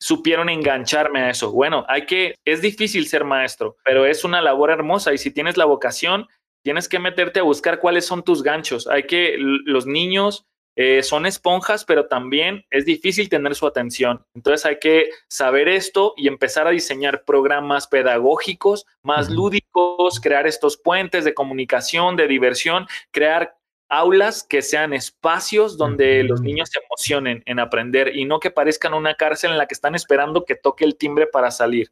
supieron 0.00 0.48
engancharme 0.48 1.20
a 1.20 1.30
eso. 1.30 1.52
Bueno, 1.52 1.84
hay 1.88 2.06
que, 2.06 2.34
es 2.44 2.62
difícil 2.62 3.06
ser 3.06 3.24
maestro, 3.24 3.76
pero 3.84 4.06
es 4.06 4.24
una 4.24 4.40
labor 4.40 4.70
hermosa 4.70 5.12
y 5.12 5.18
si 5.18 5.30
tienes 5.30 5.56
la 5.56 5.66
vocación, 5.66 6.26
tienes 6.64 6.88
que 6.88 6.98
meterte 6.98 7.40
a 7.40 7.44
buscar 7.44 7.78
cuáles 7.78 8.06
son 8.06 8.24
tus 8.24 8.42
ganchos. 8.42 8.86
Hay 8.86 9.04
que, 9.04 9.36
los 9.38 9.86
niños 9.86 10.46
eh, 10.76 11.02
son 11.02 11.26
esponjas, 11.26 11.84
pero 11.84 12.06
también 12.06 12.64
es 12.70 12.86
difícil 12.86 13.28
tener 13.28 13.54
su 13.54 13.66
atención. 13.66 14.24
Entonces 14.34 14.64
hay 14.64 14.78
que 14.78 15.10
saber 15.28 15.68
esto 15.68 16.14
y 16.16 16.28
empezar 16.28 16.66
a 16.66 16.70
diseñar 16.70 17.24
programas 17.24 17.86
pedagógicos 17.86 18.86
más 19.02 19.28
lúdicos, 19.28 20.20
crear 20.20 20.46
estos 20.46 20.78
puentes 20.78 21.24
de 21.24 21.34
comunicación, 21.34 22.16
de 22.16 22.28
diversión, 22.28 22.86
crear 23.10 23.56
aulas 23.90 24.44
que 24.48 24.62
sean 24.62 24.92
espacios 24.92 25.76
donde 25.76 26.22
los 26.22 26.40
niños 26.40 26.70
se 26.70 26.78
emocionen 26.78 27.42
en 27.44 27.58
aprender 27.58 28.16
y 28.16 28.24
no 28.24 28.40
que 28.40 28.50
parezcan 28.50 28.94
una 28.94 29.14
cárcel 29.14 29.50
en 29.50 29.58
la 29.58 29.66
que 29.66 29.74
están 29.74 29.94
esperando 29.94 30.44
que 30.44 30.54
toque 30.54 30.84
el 30.84 30.96
timbre 30.96 31.26
para 31.26 31.50
salir. 31.50 31.90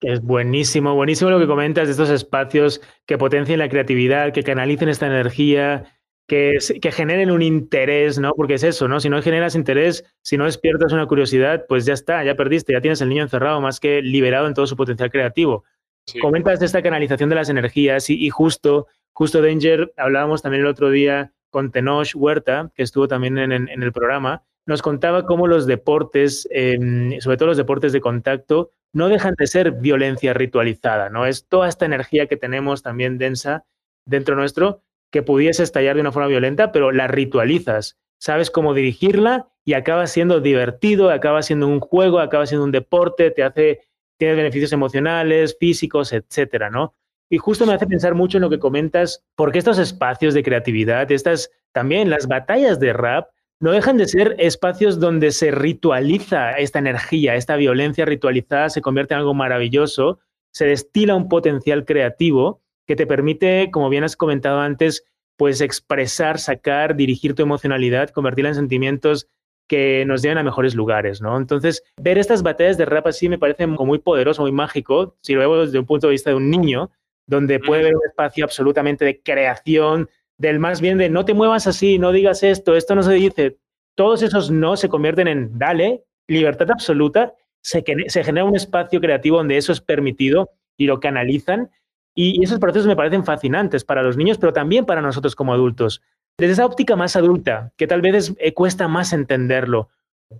Es 0.00 0.22
buenísimo, 0.22 0.94
buenísimo 0.94 1.30
lo 1.30 1.38
que 1.38 1.46
comentas 1.46 1.88
de 1.88 1.92
estos 1.92 2.10
espacios 2.10 2.80
que 3.06 3.18
potencien 3.18 3.58
la 3.58 3.68
creatividad, 3.68 4.32
que 4.32 4.42
canalicen 4.42 4.88
esta 4.88 5.06
energía, 5.06 5.84
que, 6.28 6.58
que, 6.80 6.92
generen 6.92 7.30
un 7.30 7.42
interés, 7.42 8.18
¿no? 8.18 8.32
Porque 8.34 8.54
es 8.54 8.62
eso, 8.62 8.88
¿no? 8.88 9.00
Si 9.00 9.08
no 9.08 9.22
generas 9.22 9.54
interés, 9.54 10.04
si 10.22 10.36
no 10.36 10.44
despiertas 10.44 10.92
una 10.92 11.06
curiosidad, 11.06 11.64
pues 11.68 11.86
ya 11.86 11.94
está, 11.94 12.22
ya 12.24 12.34
perdiste, 12.34 12.72
ya 12.72 12.80
tienes 12.80 13.00
el 13.00 13.08
niño 13.08 13.22
encerrado 13.22 13.60
más 13.60 13.80
que 13.80 14.02
liberado 14.02 14.46
en 14.46 14.54
todo 14.54 14.66
su 14.66 14.76
potencial 14.76 15.10
creativo. 15.10 15.64
Comentas 16.20 16.60
de 16.60 16.66
esta 16.66 16.82
canalización 16.82 17.28
de 17.30 17.34
las 17.34 17.48
energías 17.48 18.10
y, 18.10 18.28
justo, 18.30 18.86
justo 19.16 19.40
Danger, 19.40 19.94
hablábamos 19.96 20.42
también 20.42 20.62
el 20.62 20.68
otro 20.68 20.90
día 20.90 21.32
con 21.48 21.70
Tenoch 21.72 22.14
Huerta, 22.14 22.70
que 22.74 22.82
estuvo 22.82 23.08
también 23.08 23.38
en, 23.38 23.52
el 23.68 23.92
programa, 23.92 24.44
nos 24.66 24.82
contaba 24.82 25.24
cómo 25.24 25.46
los 25.46 25.66
deportes, 25.66 26.46
em, 26.50 27.18
sobre 27.20 27.38
todo 27.38 27.48
los 27.48 27.56
deportes 27.56 27.94
de 27.94 28.02
contacto, 28.02 28.72
no 28.92 29.08
dejan 29.08 29.34
de 29.38 29.46
ser 29.46 29.72
violencia 29.72 30.34
ritualizada, 30.34 31.08
¿no? 31.08 31.24
Es 31.24 31.48
toda 31.48 31.66
esta 31.66 31.86
energía 31.86 32.26
que 32.26 32.36
tenemos 32.36 32.82
también 32.82 33.16
densa 33.16 33.64
dentro 34.04 34.36
nuestro, 34.36 34.82
que 35.10 35.22
pudiese 35.22 35.62
estallar 35.62 35.94
de 35.94 36.02
una 36.02 36.12
forma 36.12 36.28
violenta, 36.28 36.70
pero 36.70 36.92
la 36.92 37.08
ritualizas, 37.08 37.96
sabes 38.18 38.50
cómo 38.50 38.74
dirigirla 38.74 39.48
y 39.64 39.72
acaba 39.72 40.06
siendo 40.08 40.40
divertido, 40.40 41.08
acaba 41.08 41.40
siendo 41.40 41.68
un 41.68 41.80
juego, 41.80 42.18
acaba 42.18 42.44
siendo 42.44 42.64
un 42.64 42.72
deporte, 42.72 43.30
te 43.30 43.44
hace, 43.44 43.80
tiene 44.18 44.34
beneficios 44.34 44.74
emocionales, 44.74 45.56
físicos, 45.58 46.12
etcétera, 46.12 46.68
¿no? 46.68 46.94
Y 47.30 47.38
justo 47.38 47.66
me 47.66 47.74
hace 47.74 47.86
pensar 47.86 48.14
mucho 48.14 48.38
en 48.38 48.42
lo 48.42 48.50
que 48.50 48.58
comentas, 48.58 49.24
porque 49.34 49.58
estos 49.58 49.78
espacios 49.78 50.34
de 50.34 50.42
creatividad, 50.42 51.10
estas 51.10 51.50
también 51.72 52.08
las 52.10 52.28
batallas 52.28 52.78
de 52.78 52.92
rap, 52.92 53.28
no 53.60 53.72
dejan 53.72 53.96
de 53.96 54.06
ser 54.06 54.36
espacios 54.38 55.00
donde 55.00 55.30
se 55.30 55.50
ritualiza 55.50 56.52
esta 56.52 56.78
energía, 56.78 57.36
esta 57.36 57.56
violencia 57.56 58.04
ritualizada 58.04 58.68
se 58.68 58.82
convierte 58.82 59.14
en 59.14 59.20
algo 59.20 59.34
maravilloso, 59.34 60.18
se 60.52 60.66
destila 60.66 61.14
un 61.14 61.28
potencial 61.28 61.84
creativo 61.84 62.60
que 62.86 62.96
te 62.96 63.06
permite, 63.06 63.70
como 63.72 63.88
bien 63.88 64.04
has 64.04 64.16
comentado 64.16 64.60
antes, 64.60 65.04
pues 65.36 65.60
expresar, 65.60 66.38
sacar, 66.38 66.96
dirigir 66.96 67.34
tu 67.34 67.42
emocionalidad, 67.42 68.10
convertirla 68.10 68.50
en 68.50 68.54
sentimientos 68.56 69.26
que 69.68 70.04
nos 70.06 70.22
lleven 70.22 70.38
a 70.38 70.44
mejores 70.44 70.74
lugares, 70.74 71.20
¿no? 71.20 71.36
Entonces, 71.36 71.82
ver 72.00 72.18
estas 72.18 72.42
batallas 72.42 72.78
de 72.78 72.84
rap 72.84 73.06
así 73.06 73.28
me 73.28 73.38
parece 73.38 73.66
muy 73.66 73.98
poderoso, 73.98 74.42
muy 74.42 74.52
mágico, 74.52 75.16
si 75.22 75.34
lo 75.34 75.40
veo 75.40 75.64
desde 75.64 75.78
un 75.78 75.86
punto 75.86 76.06
de 76.06 76.12
vista 76.12 76.30
de 76.30 76.36
un 76.36 76.50
niño, 76.50 76.90
donde 77.26 77.58
puede 77.58 77.82
haber 77.82 77.96
un 77.96 78.02
espacio 78.06 78.44
absolutamente 78.44 79.04
de 79.04 79.20
creación, 79.20 80.08
del 80.38 80.58
más 80.58 80.80
bien 80.80 80.98
de 80.98 81.08
no 81.08 81.24
te 81.24 81.34
muevas 81.34 81.66
así, 81.66 81.98
no 81.98 82.12
digas 82.12 82.42
esto, 82.42 82.76
esto 82.76 82.94
no 82.94 83.02
se 83.02 83.14
dice. 83.14 83.58
Todos 83.94 84.22
esos 84.22 84.50
no 84.50 84.76
se 84.76 84.88
convierten 84.88 85.28
en 85.28 85.58
dale, 85.58 86.04
libertad 86.28 86.70
absoluta, 86.70 87.34
se, 87.62 87.84
se 88.08 88.24
genera 88.24 88.44
un 88.44 88.56
espacio 88.56 89.00
creativo 89.00 89.38
donde 89.38 89.56
eso 89.56 89.72
es 89.72 89.80
permitido 89.80 90.50
y 90.76 90.86
lo 90.86 91.00
canalizan 91.00 91.70
y, 92.18 92.42
esos 92.42 92.58
procesos 92.58 92.88
me 92.88 92.96
parecen 92.96 93.24
fascinantes 93.24 93.84
para 93.84 94.02
los 94.02 94.16
niños, 94.16 94.38
pero 94.38 94.52
también 94.52 94.86
para 94.86 95.02
nosotros 95.02 95.36
como 95.36 95.52
adultos. 95.52 96.02
Desde 96.38 96.54
esa 96.54 96.66
óptica 96.66 96.96
más 96.96 97.14
adulta, 97.14 97.72
que 97.76 97.86
tal 97.86 98.00
vez 98.00 98.34
eh, 98.38 98.54
cuesta 98.54 98.88
más 98.88 99.12
entenderlo, 99.12 99.90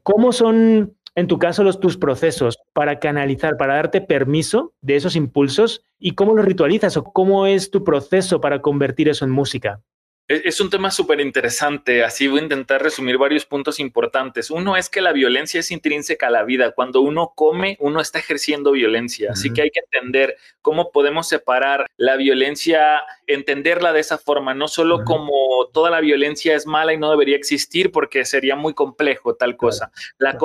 ¿cómo 0.03 0.33
son, 0.33 0.97
en 1.17 1.27
tu 1.27 1.39
caso, 1.39 1.65
los, 1.65 1.81
tus 1.81 1.97
procesos 1.97 2.59
para 2.75 3.01
canalizar, 3.01 3.57
para 3.57 3.75
darte 3.75 4.03
permiso 4.03 4.75
de 4.83 4.97
esos 4.97 5.17
impulsos 5.17 5.83
y 5.99 6.15
cómo 6.15 6.35
los 6.35 6.45
ritualizas 6.45 6.97
o 6.99 7.05
cómo 7.05 7.47
es 7.47 7.71
tu 7.71 7.83
proceso 7.83 8.41
para 8.41 8.61
convertir 8.61 9.09
eso 9.09 9.25
en 9.25 9.31
música? 9.31 9.81
Es 10.29 10.61
un 10.61 10.71
tema 10.71 10.91
súper 10.91 11.21
interesante, 11.21 12.03
así 12.03 12.27
voy 12.27 12.41
a 12.41 12.43
intentar 12.43 12.83
resumir 12.83 13.17
varios 13.17 13.47
puntos 13.47 13.79
importantes. 13.79 14.51
Uno 14.51 14.77
es 14.77 14.91
que 14.91 15.01
la 15.01 15.13
violencia 15.13 15.61
es 15.61 15.71
intrínseca 15.71 16.27
a 16.27 16.31
la 16.31 16.43
vida. 16.43 16.73
Cuando 16.73 17.01
uno 17.01 17.33
come, 17.37 17.77
uno 17.79 18.01
está 18.01 18.19
ejerciendo 18.19 18.73
violencia, 18.73 19.31
así 19.31 19.53
que 19.53 19.63
hay 19.63 19.71
que 19.71 19.81
entender 19.81 20.37
cómo 20.63 20.91
podemos 20.91 21.29
separar 21.29 21.87
la 21.97 22.17
violencia, 22.17 23.05
entenderla 23.27 23.93
de 23.93 24.01
esa 24.01 24.19
forma, 24.19 24.55
no 24.55 24.69
solo 24.69 25.05
como 25.05 25.67
toda 25.73 25.91
la 25.91 26.01
violencia 26.01 26.55
es 26.55 26.67
mala 26.67 26.93
y 26.93 26.99
no 26.99 27.11
debería 27.11 27.37
existir 27.37 27.91
porque 27.91 28.25
sería 28.25 28.57
muy 28.57 28.75
complejo 28.75 29.35
tal 29.35 29.57
cosa. 29.57 29.91
La 30.19 30.39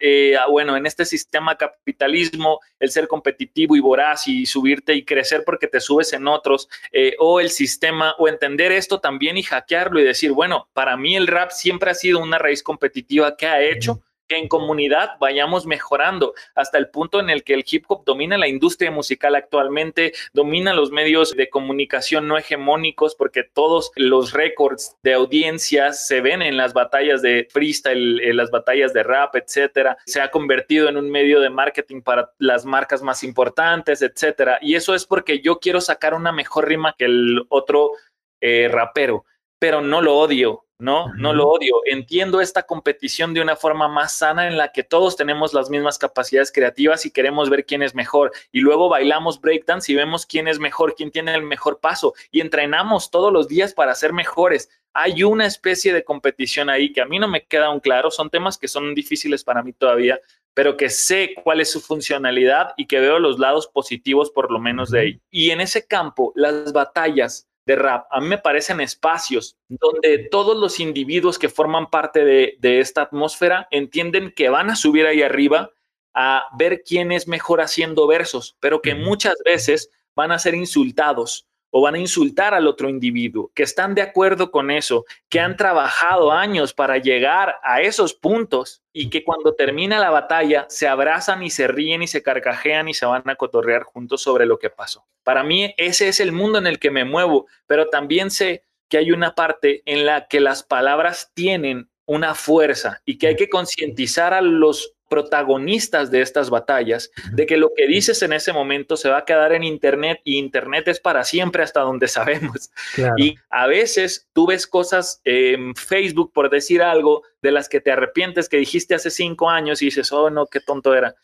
eh, 0.00 0.36
ah, 0.36 0.46
bueno, 0.48 0.76
en 0.76 0.86
este 0.86 1.04
sistema 1.04 1.56
capitalismo, 1.56 2.60
el 2.80 2.90
ser 2.90 3.08
competitivo 3.08 3.76
y 3.76 3.80
voraz 3.80 4.28
y 4.28 4.46
subirte 4.46 4.94
y 4.94 5.04
crecer 5.04 5.44
porque 5.44 5.66
te 5.66 5.80
subes 5.80 6.12
en 6.12 6.26
otros, 6.26 6.68
eh, 6.92 7.14
o 7.18 7.40
el 7.40 7.50
sistema, 7.50 8.14
o 8.18 8.28
entender 8.28 8.72
esto 8.72 9.00
también 9.00 9.36
y 9.36 9.42
hackearlo 9.42 10.00
y 10.00 10.04
decir, 10.04 10.32
bueno, 10.32 10.68
para 10.72 10.96
mí 10.96 11.16
el 11.16 11.26
rap 11.26 11.50
siempre 11.50 11.90
ha 11.90 11.94
sido 11.94 12.18
una 12.18 12.38
raíz 12.38 12.62
competitiva 12.62 13.36
que 13.36 13.46
ha 13.46 13.62
hecho 13.62 14.02
que 14.26 14.38
en 14.38 14.48
comunidad 14.48 15.12
vayamos 15.20 15.66
mejorando 15.66 16.34
hasta 16.54 16.78
el 16.78 16.88
punto 16.88 17.20
en 17.20 17.30
el 17.30 17.44
que 17.44 17.54
el 17.54 17.64
hip 17.68 17.84
hop 17.88 18.04
domina 18.04 18.38
la 18.38 18.48
industria 18.48 18.90
musical 18.90 19.34
actualmente, 19.34 20.12
domina 20.32 20.74
los 20.74 20.90
medios 20.90 21.32
de 21.32 21.48
comunicación 21.48 22.28
no 22.28 22.38
hegemónicos 22.38 23.14
porque 23.14 23.44
todos 23.44 23.90
los 23.96 24.32
récords 24.32 24.96
de 25.02 25.14
audiencias 25.14 26.06
se 26.06 26.20
ven 26.20 26.42
en 26.42 26.56
las 26.56 26.72
batallas 26.72 27.22
de 27.22 27.46
freestyle, 27.50 28.20
en 28.20 28.36
las 28.36 28.50
batallas 28.50 28.92
de 28.92 29.02
rap, 29.02 29.36
etcétera. 29.36 29.96
Se 30.06 30.20
ha 30.20 30.30
convertido 30.30 30.88
en 30.88 30.96
un 30.96 31.10
medio 31.10 31.40
de 31.40 31.50
marketing 31.50 32.02
para 32.02 32.32
las 32.38 32.64
marcas 32.64 33.02
más 33.02 33.22
importantes, 33.24 34.02
etcétera. 34.02 34.58
Y 34.60 34.74
eso 34.74 34.94
es 34.94 35.06
porque 35.06 35.40
yo 35.40 35.58
quiero 35.58 35.80
sacar 35.80 36.14
una 36.14 36.32
mejor 36.32 36.68
rima 36.68 36.94
que 36.96 37.06
el 37.06 37.44
otro 37.48 37.92
eh, 38.40 38.68
rapero, 38.70 39.24
pero 39.58 39.80
no 39.80 40.02
lo 40.02 40.16
odio, 40.18 40.66
¿no? 40.78 41.12
No 41.14 41.32
lo 41.32 41.48
odio. 41.48 41.76
Entiendo 41.86 42.40
esta 42.40 42.64
competición 42.64 43.32
de 43.32 43.40
una 43.40 43.56
forma 43.56 43.88
más 43.88 44.12
sana 44.12 44.46
en 44.46 44.56
la 44.56 44.72
que 44.72 44.82
todos 44.82 45.16
tenemos 45.16 45.54
las 45.54 45.70
mismas 45.70 45.98
capacidades 45.98 46.52
creativas 46.52 47.06
y 47.06 47.10
queremos 47.10 47.48
ver 47.48 47.64
quién 47.64 47.82
es 47.82 47.94
mejor. 47.94 48.32
Y 48.52 48.60
luego 48.60 48.88
bailamos 48.88 49.40
breakdance 49.40 49.90
y 49.90 49.94
vemos 49.94 50.26
quién 50.26 50.48
es 50.48 50.58
mejor, 50.58 50.94
quién 50.94 51.10
tiene 51.10 51.34
el 51.34 51.42
mejor 51.42 51.80
paso. 51.80 52.14
Y 52.30 52.40
entrenamos 52.40 53.10
todos 53.10 53.32
los 53.32 53.48
días 53.48 53.72
para 53.72 53.94
ser 53.94 54.12
mejores. 54.12 54.68
Hay 54.92 55.22
una 55.22 55.46
especie 55.46 55.92
de 55.92 56.04
competición 56.04 56.70
ahí 56.70 56.92
que 56.92 57.00
a 57.00 57.06
mí 57.06 57.18
no 57.18 57.28
me 57.28 57.44
queda 57.44 57.70
un 57.70 57.80
claro. 57.80 58.10
Son 58.10 58.30
temas 58.30 58.58
que 58.58 58.68
son 58.68 58.94
difíciles 58.94 59.44
para 59.44 59.62
mí 59.62 59.72
todavía, 59.72 60.20
pero 60.54 60.76
que 60.76 60.90
sé 60.90 61.34
cuál 61.42 61.60
es 61.60 61.70
su 61.70 61.80
funcionalidad 61.80 62.72
y 62.76 62.86
que 62.86 63.00
veo 63.00 63.18
los 63.18 63.38
lados 63.38 63.66
positivos 63.66 64.30
por 64.30 64.50
lo 64.50 64.58
menos 64.58 64.90
de 64.90 65.00
ahí. 65.00 65.20
Y 65.30 65.50
en 65.50 65.60
ese 65.60 65.86
campo, 65.86 66.32
las 66.34 66.72
batallas 66.72 67.46
de 67.66 67.76
rap, 67.76 68.06
a 68.10 68.20
mí 68.20 68.28
me 68.28 68.38
parecen 68.38 68.80
espacios 68.80 69.56
donde 69.68 70.28
todos 70.30 70.56
los 70.56 70.78
individuos 70.78 71.38
que 71.38 71.48
forman 71.48 71.90
parte 71.90 72.24
de, 72.24 72.80
esta 72.80 73.02
atmósfera 73.02 73.66
entienden 73.72 74.32
que 74.34 74.48
van 74.48 74.70
a 74.70 74.76
subir 74.76 75.04
ahí 75.06 75.22
arriba 75.22 75.70
a 76.14 76.44
ver 76.56 76.82
quién 76.86 77.10
es 77.12 77.26
mejor 77.26 77.60
haciendo 77.60 78.06
versos, 78.06 78.56
pero 78.60 78.80
que 78.80 78.94
muchas 78.94 79.34
veces 79.44 79.90
van 80.14 80.30
a 80.30 80.38
ser 80.38 80.54
insultados 80.54 81.46
o 81.76 81.82
van 81.82 81.94
a 81.94 81.98
insultar 81.98 82.54
al 82.54 82.66
otro 82.68 82.88
individuo, 82.88 83.50
que 83.54 83.62
están 83.62 83.94
de 83.94 84.00
acuerdo 84.00 84.50
con 84.50 84.70
eso, 84.70 85.04
que 85.28 85.40
han 85.40 85.58
trabajado 85.58 86.32
años 86.32 86.72
para 86.72 86.96
llegar 86.96 87.56
a 87.62 87.82
esos 87.82 88.14
puntos 88.14 88.82
y 88.94 89.10
que 89.10 89.22
cuando 89.22 89.54
termina 89.54 89.98
la 89.98 90.08
batalla 90.08 90.64
se 90.70 90.88
abrazan 90.88 91.42
y 91.42 91.50
se 91.50 91.68
ríen 91.68 92.02
y 92.02 92.06
se 92.06 92.22
carcajean 92.22 92.88
y 92.88 92.94
se 92.94 93.04
van 93.04 93.28
a 93.28 93.36
cotorrear 93.36 93.82
juntos 93.82 94.22
sobre 94.22 94.46
lo 94.46 94.58
que 94.58 94.70
pasó. 94.70 95.04
Para 95.22 95.44
mí 95.44 95.74
ese 95.76 96.08
es 96.08 96.18
el 96.18 96.32
mundo 96.32 96.56
en 96.56 96.66
el 96.66 96.78
que 96.78 96.90
me 96.90 97.04
muevo, 97.04 97.46
pero 97.66 97.90
también 97.90 98.30
sé 98.30 98.62
que 98.88 98.96
hay 98.96 99.10
una 99.10 99.34
parte 99.34 99.82
en 99.84 100.06
la 100.06 100.28
que 100.28 100.40
las 100.40 100.62
palabras 100.62 101.30
tienen 101.34 101.90
una 102.06 102.34
fuerza 102.34 103.02
y 103.04 103.18
que 103.18 103.26
hay 103.26 103.36
que 103.36 103.50
concientizar 103.50 104.32
a 104.32 104.40
los 104.40 104.95
protagonistas 105.08 106.10
de 106.10 106.20
estas 106.20 106.50
batallas, 106.50 107.10
de 107.32 107.46
que 107.46 107.56
lo 107.56 107.72
que 107.74 107.86
dices 107.86 108.22
en 108.22 108.32
ese 108.32 108.52
momento 108.52 108.96
se 108.96 109.08
va 109.08 109.18
a 109.18 109.24
quedar 109.24 109.52
en 109.52 109.62
Internet 109.62 110.20
y 110.24 110.38
Internet 110.38 110.88
es 110.88 111.00
para 111.00 111.24
siempre 111.24 111.62
hasta 111.62 111.80
donde 111.80 112.08
sabemos. 112.08 112.70
Y 113.16 113.36
a 113.50 113.66
veces 113.66 114.28
tú 114.32 114.46
ves 114.46 114.66
cosas 114.66 115.20
en 115.24 115.74
Facebook, 115.74 116.32
por 116.32 116.50
decir 116.50 116.82
algo, 116.82 117.22
de 117.42 117.52
las 117.52 117.68
que 117.68 117.80
te 117.80 117.92
arrepientes 117.92 118.48
que 118.48 118.56
dijiste 118.56 118.94
hace 118.94 119.10
cinco 119.10 119.48
años 119.48 119.82
y 119.82 119.86
dices, 119.86 120.10
oh 120.12 120.30
no, 120.30 120.46
qué 120.46 120.60
tonto 120.60 120.94
era. 120.94 121.14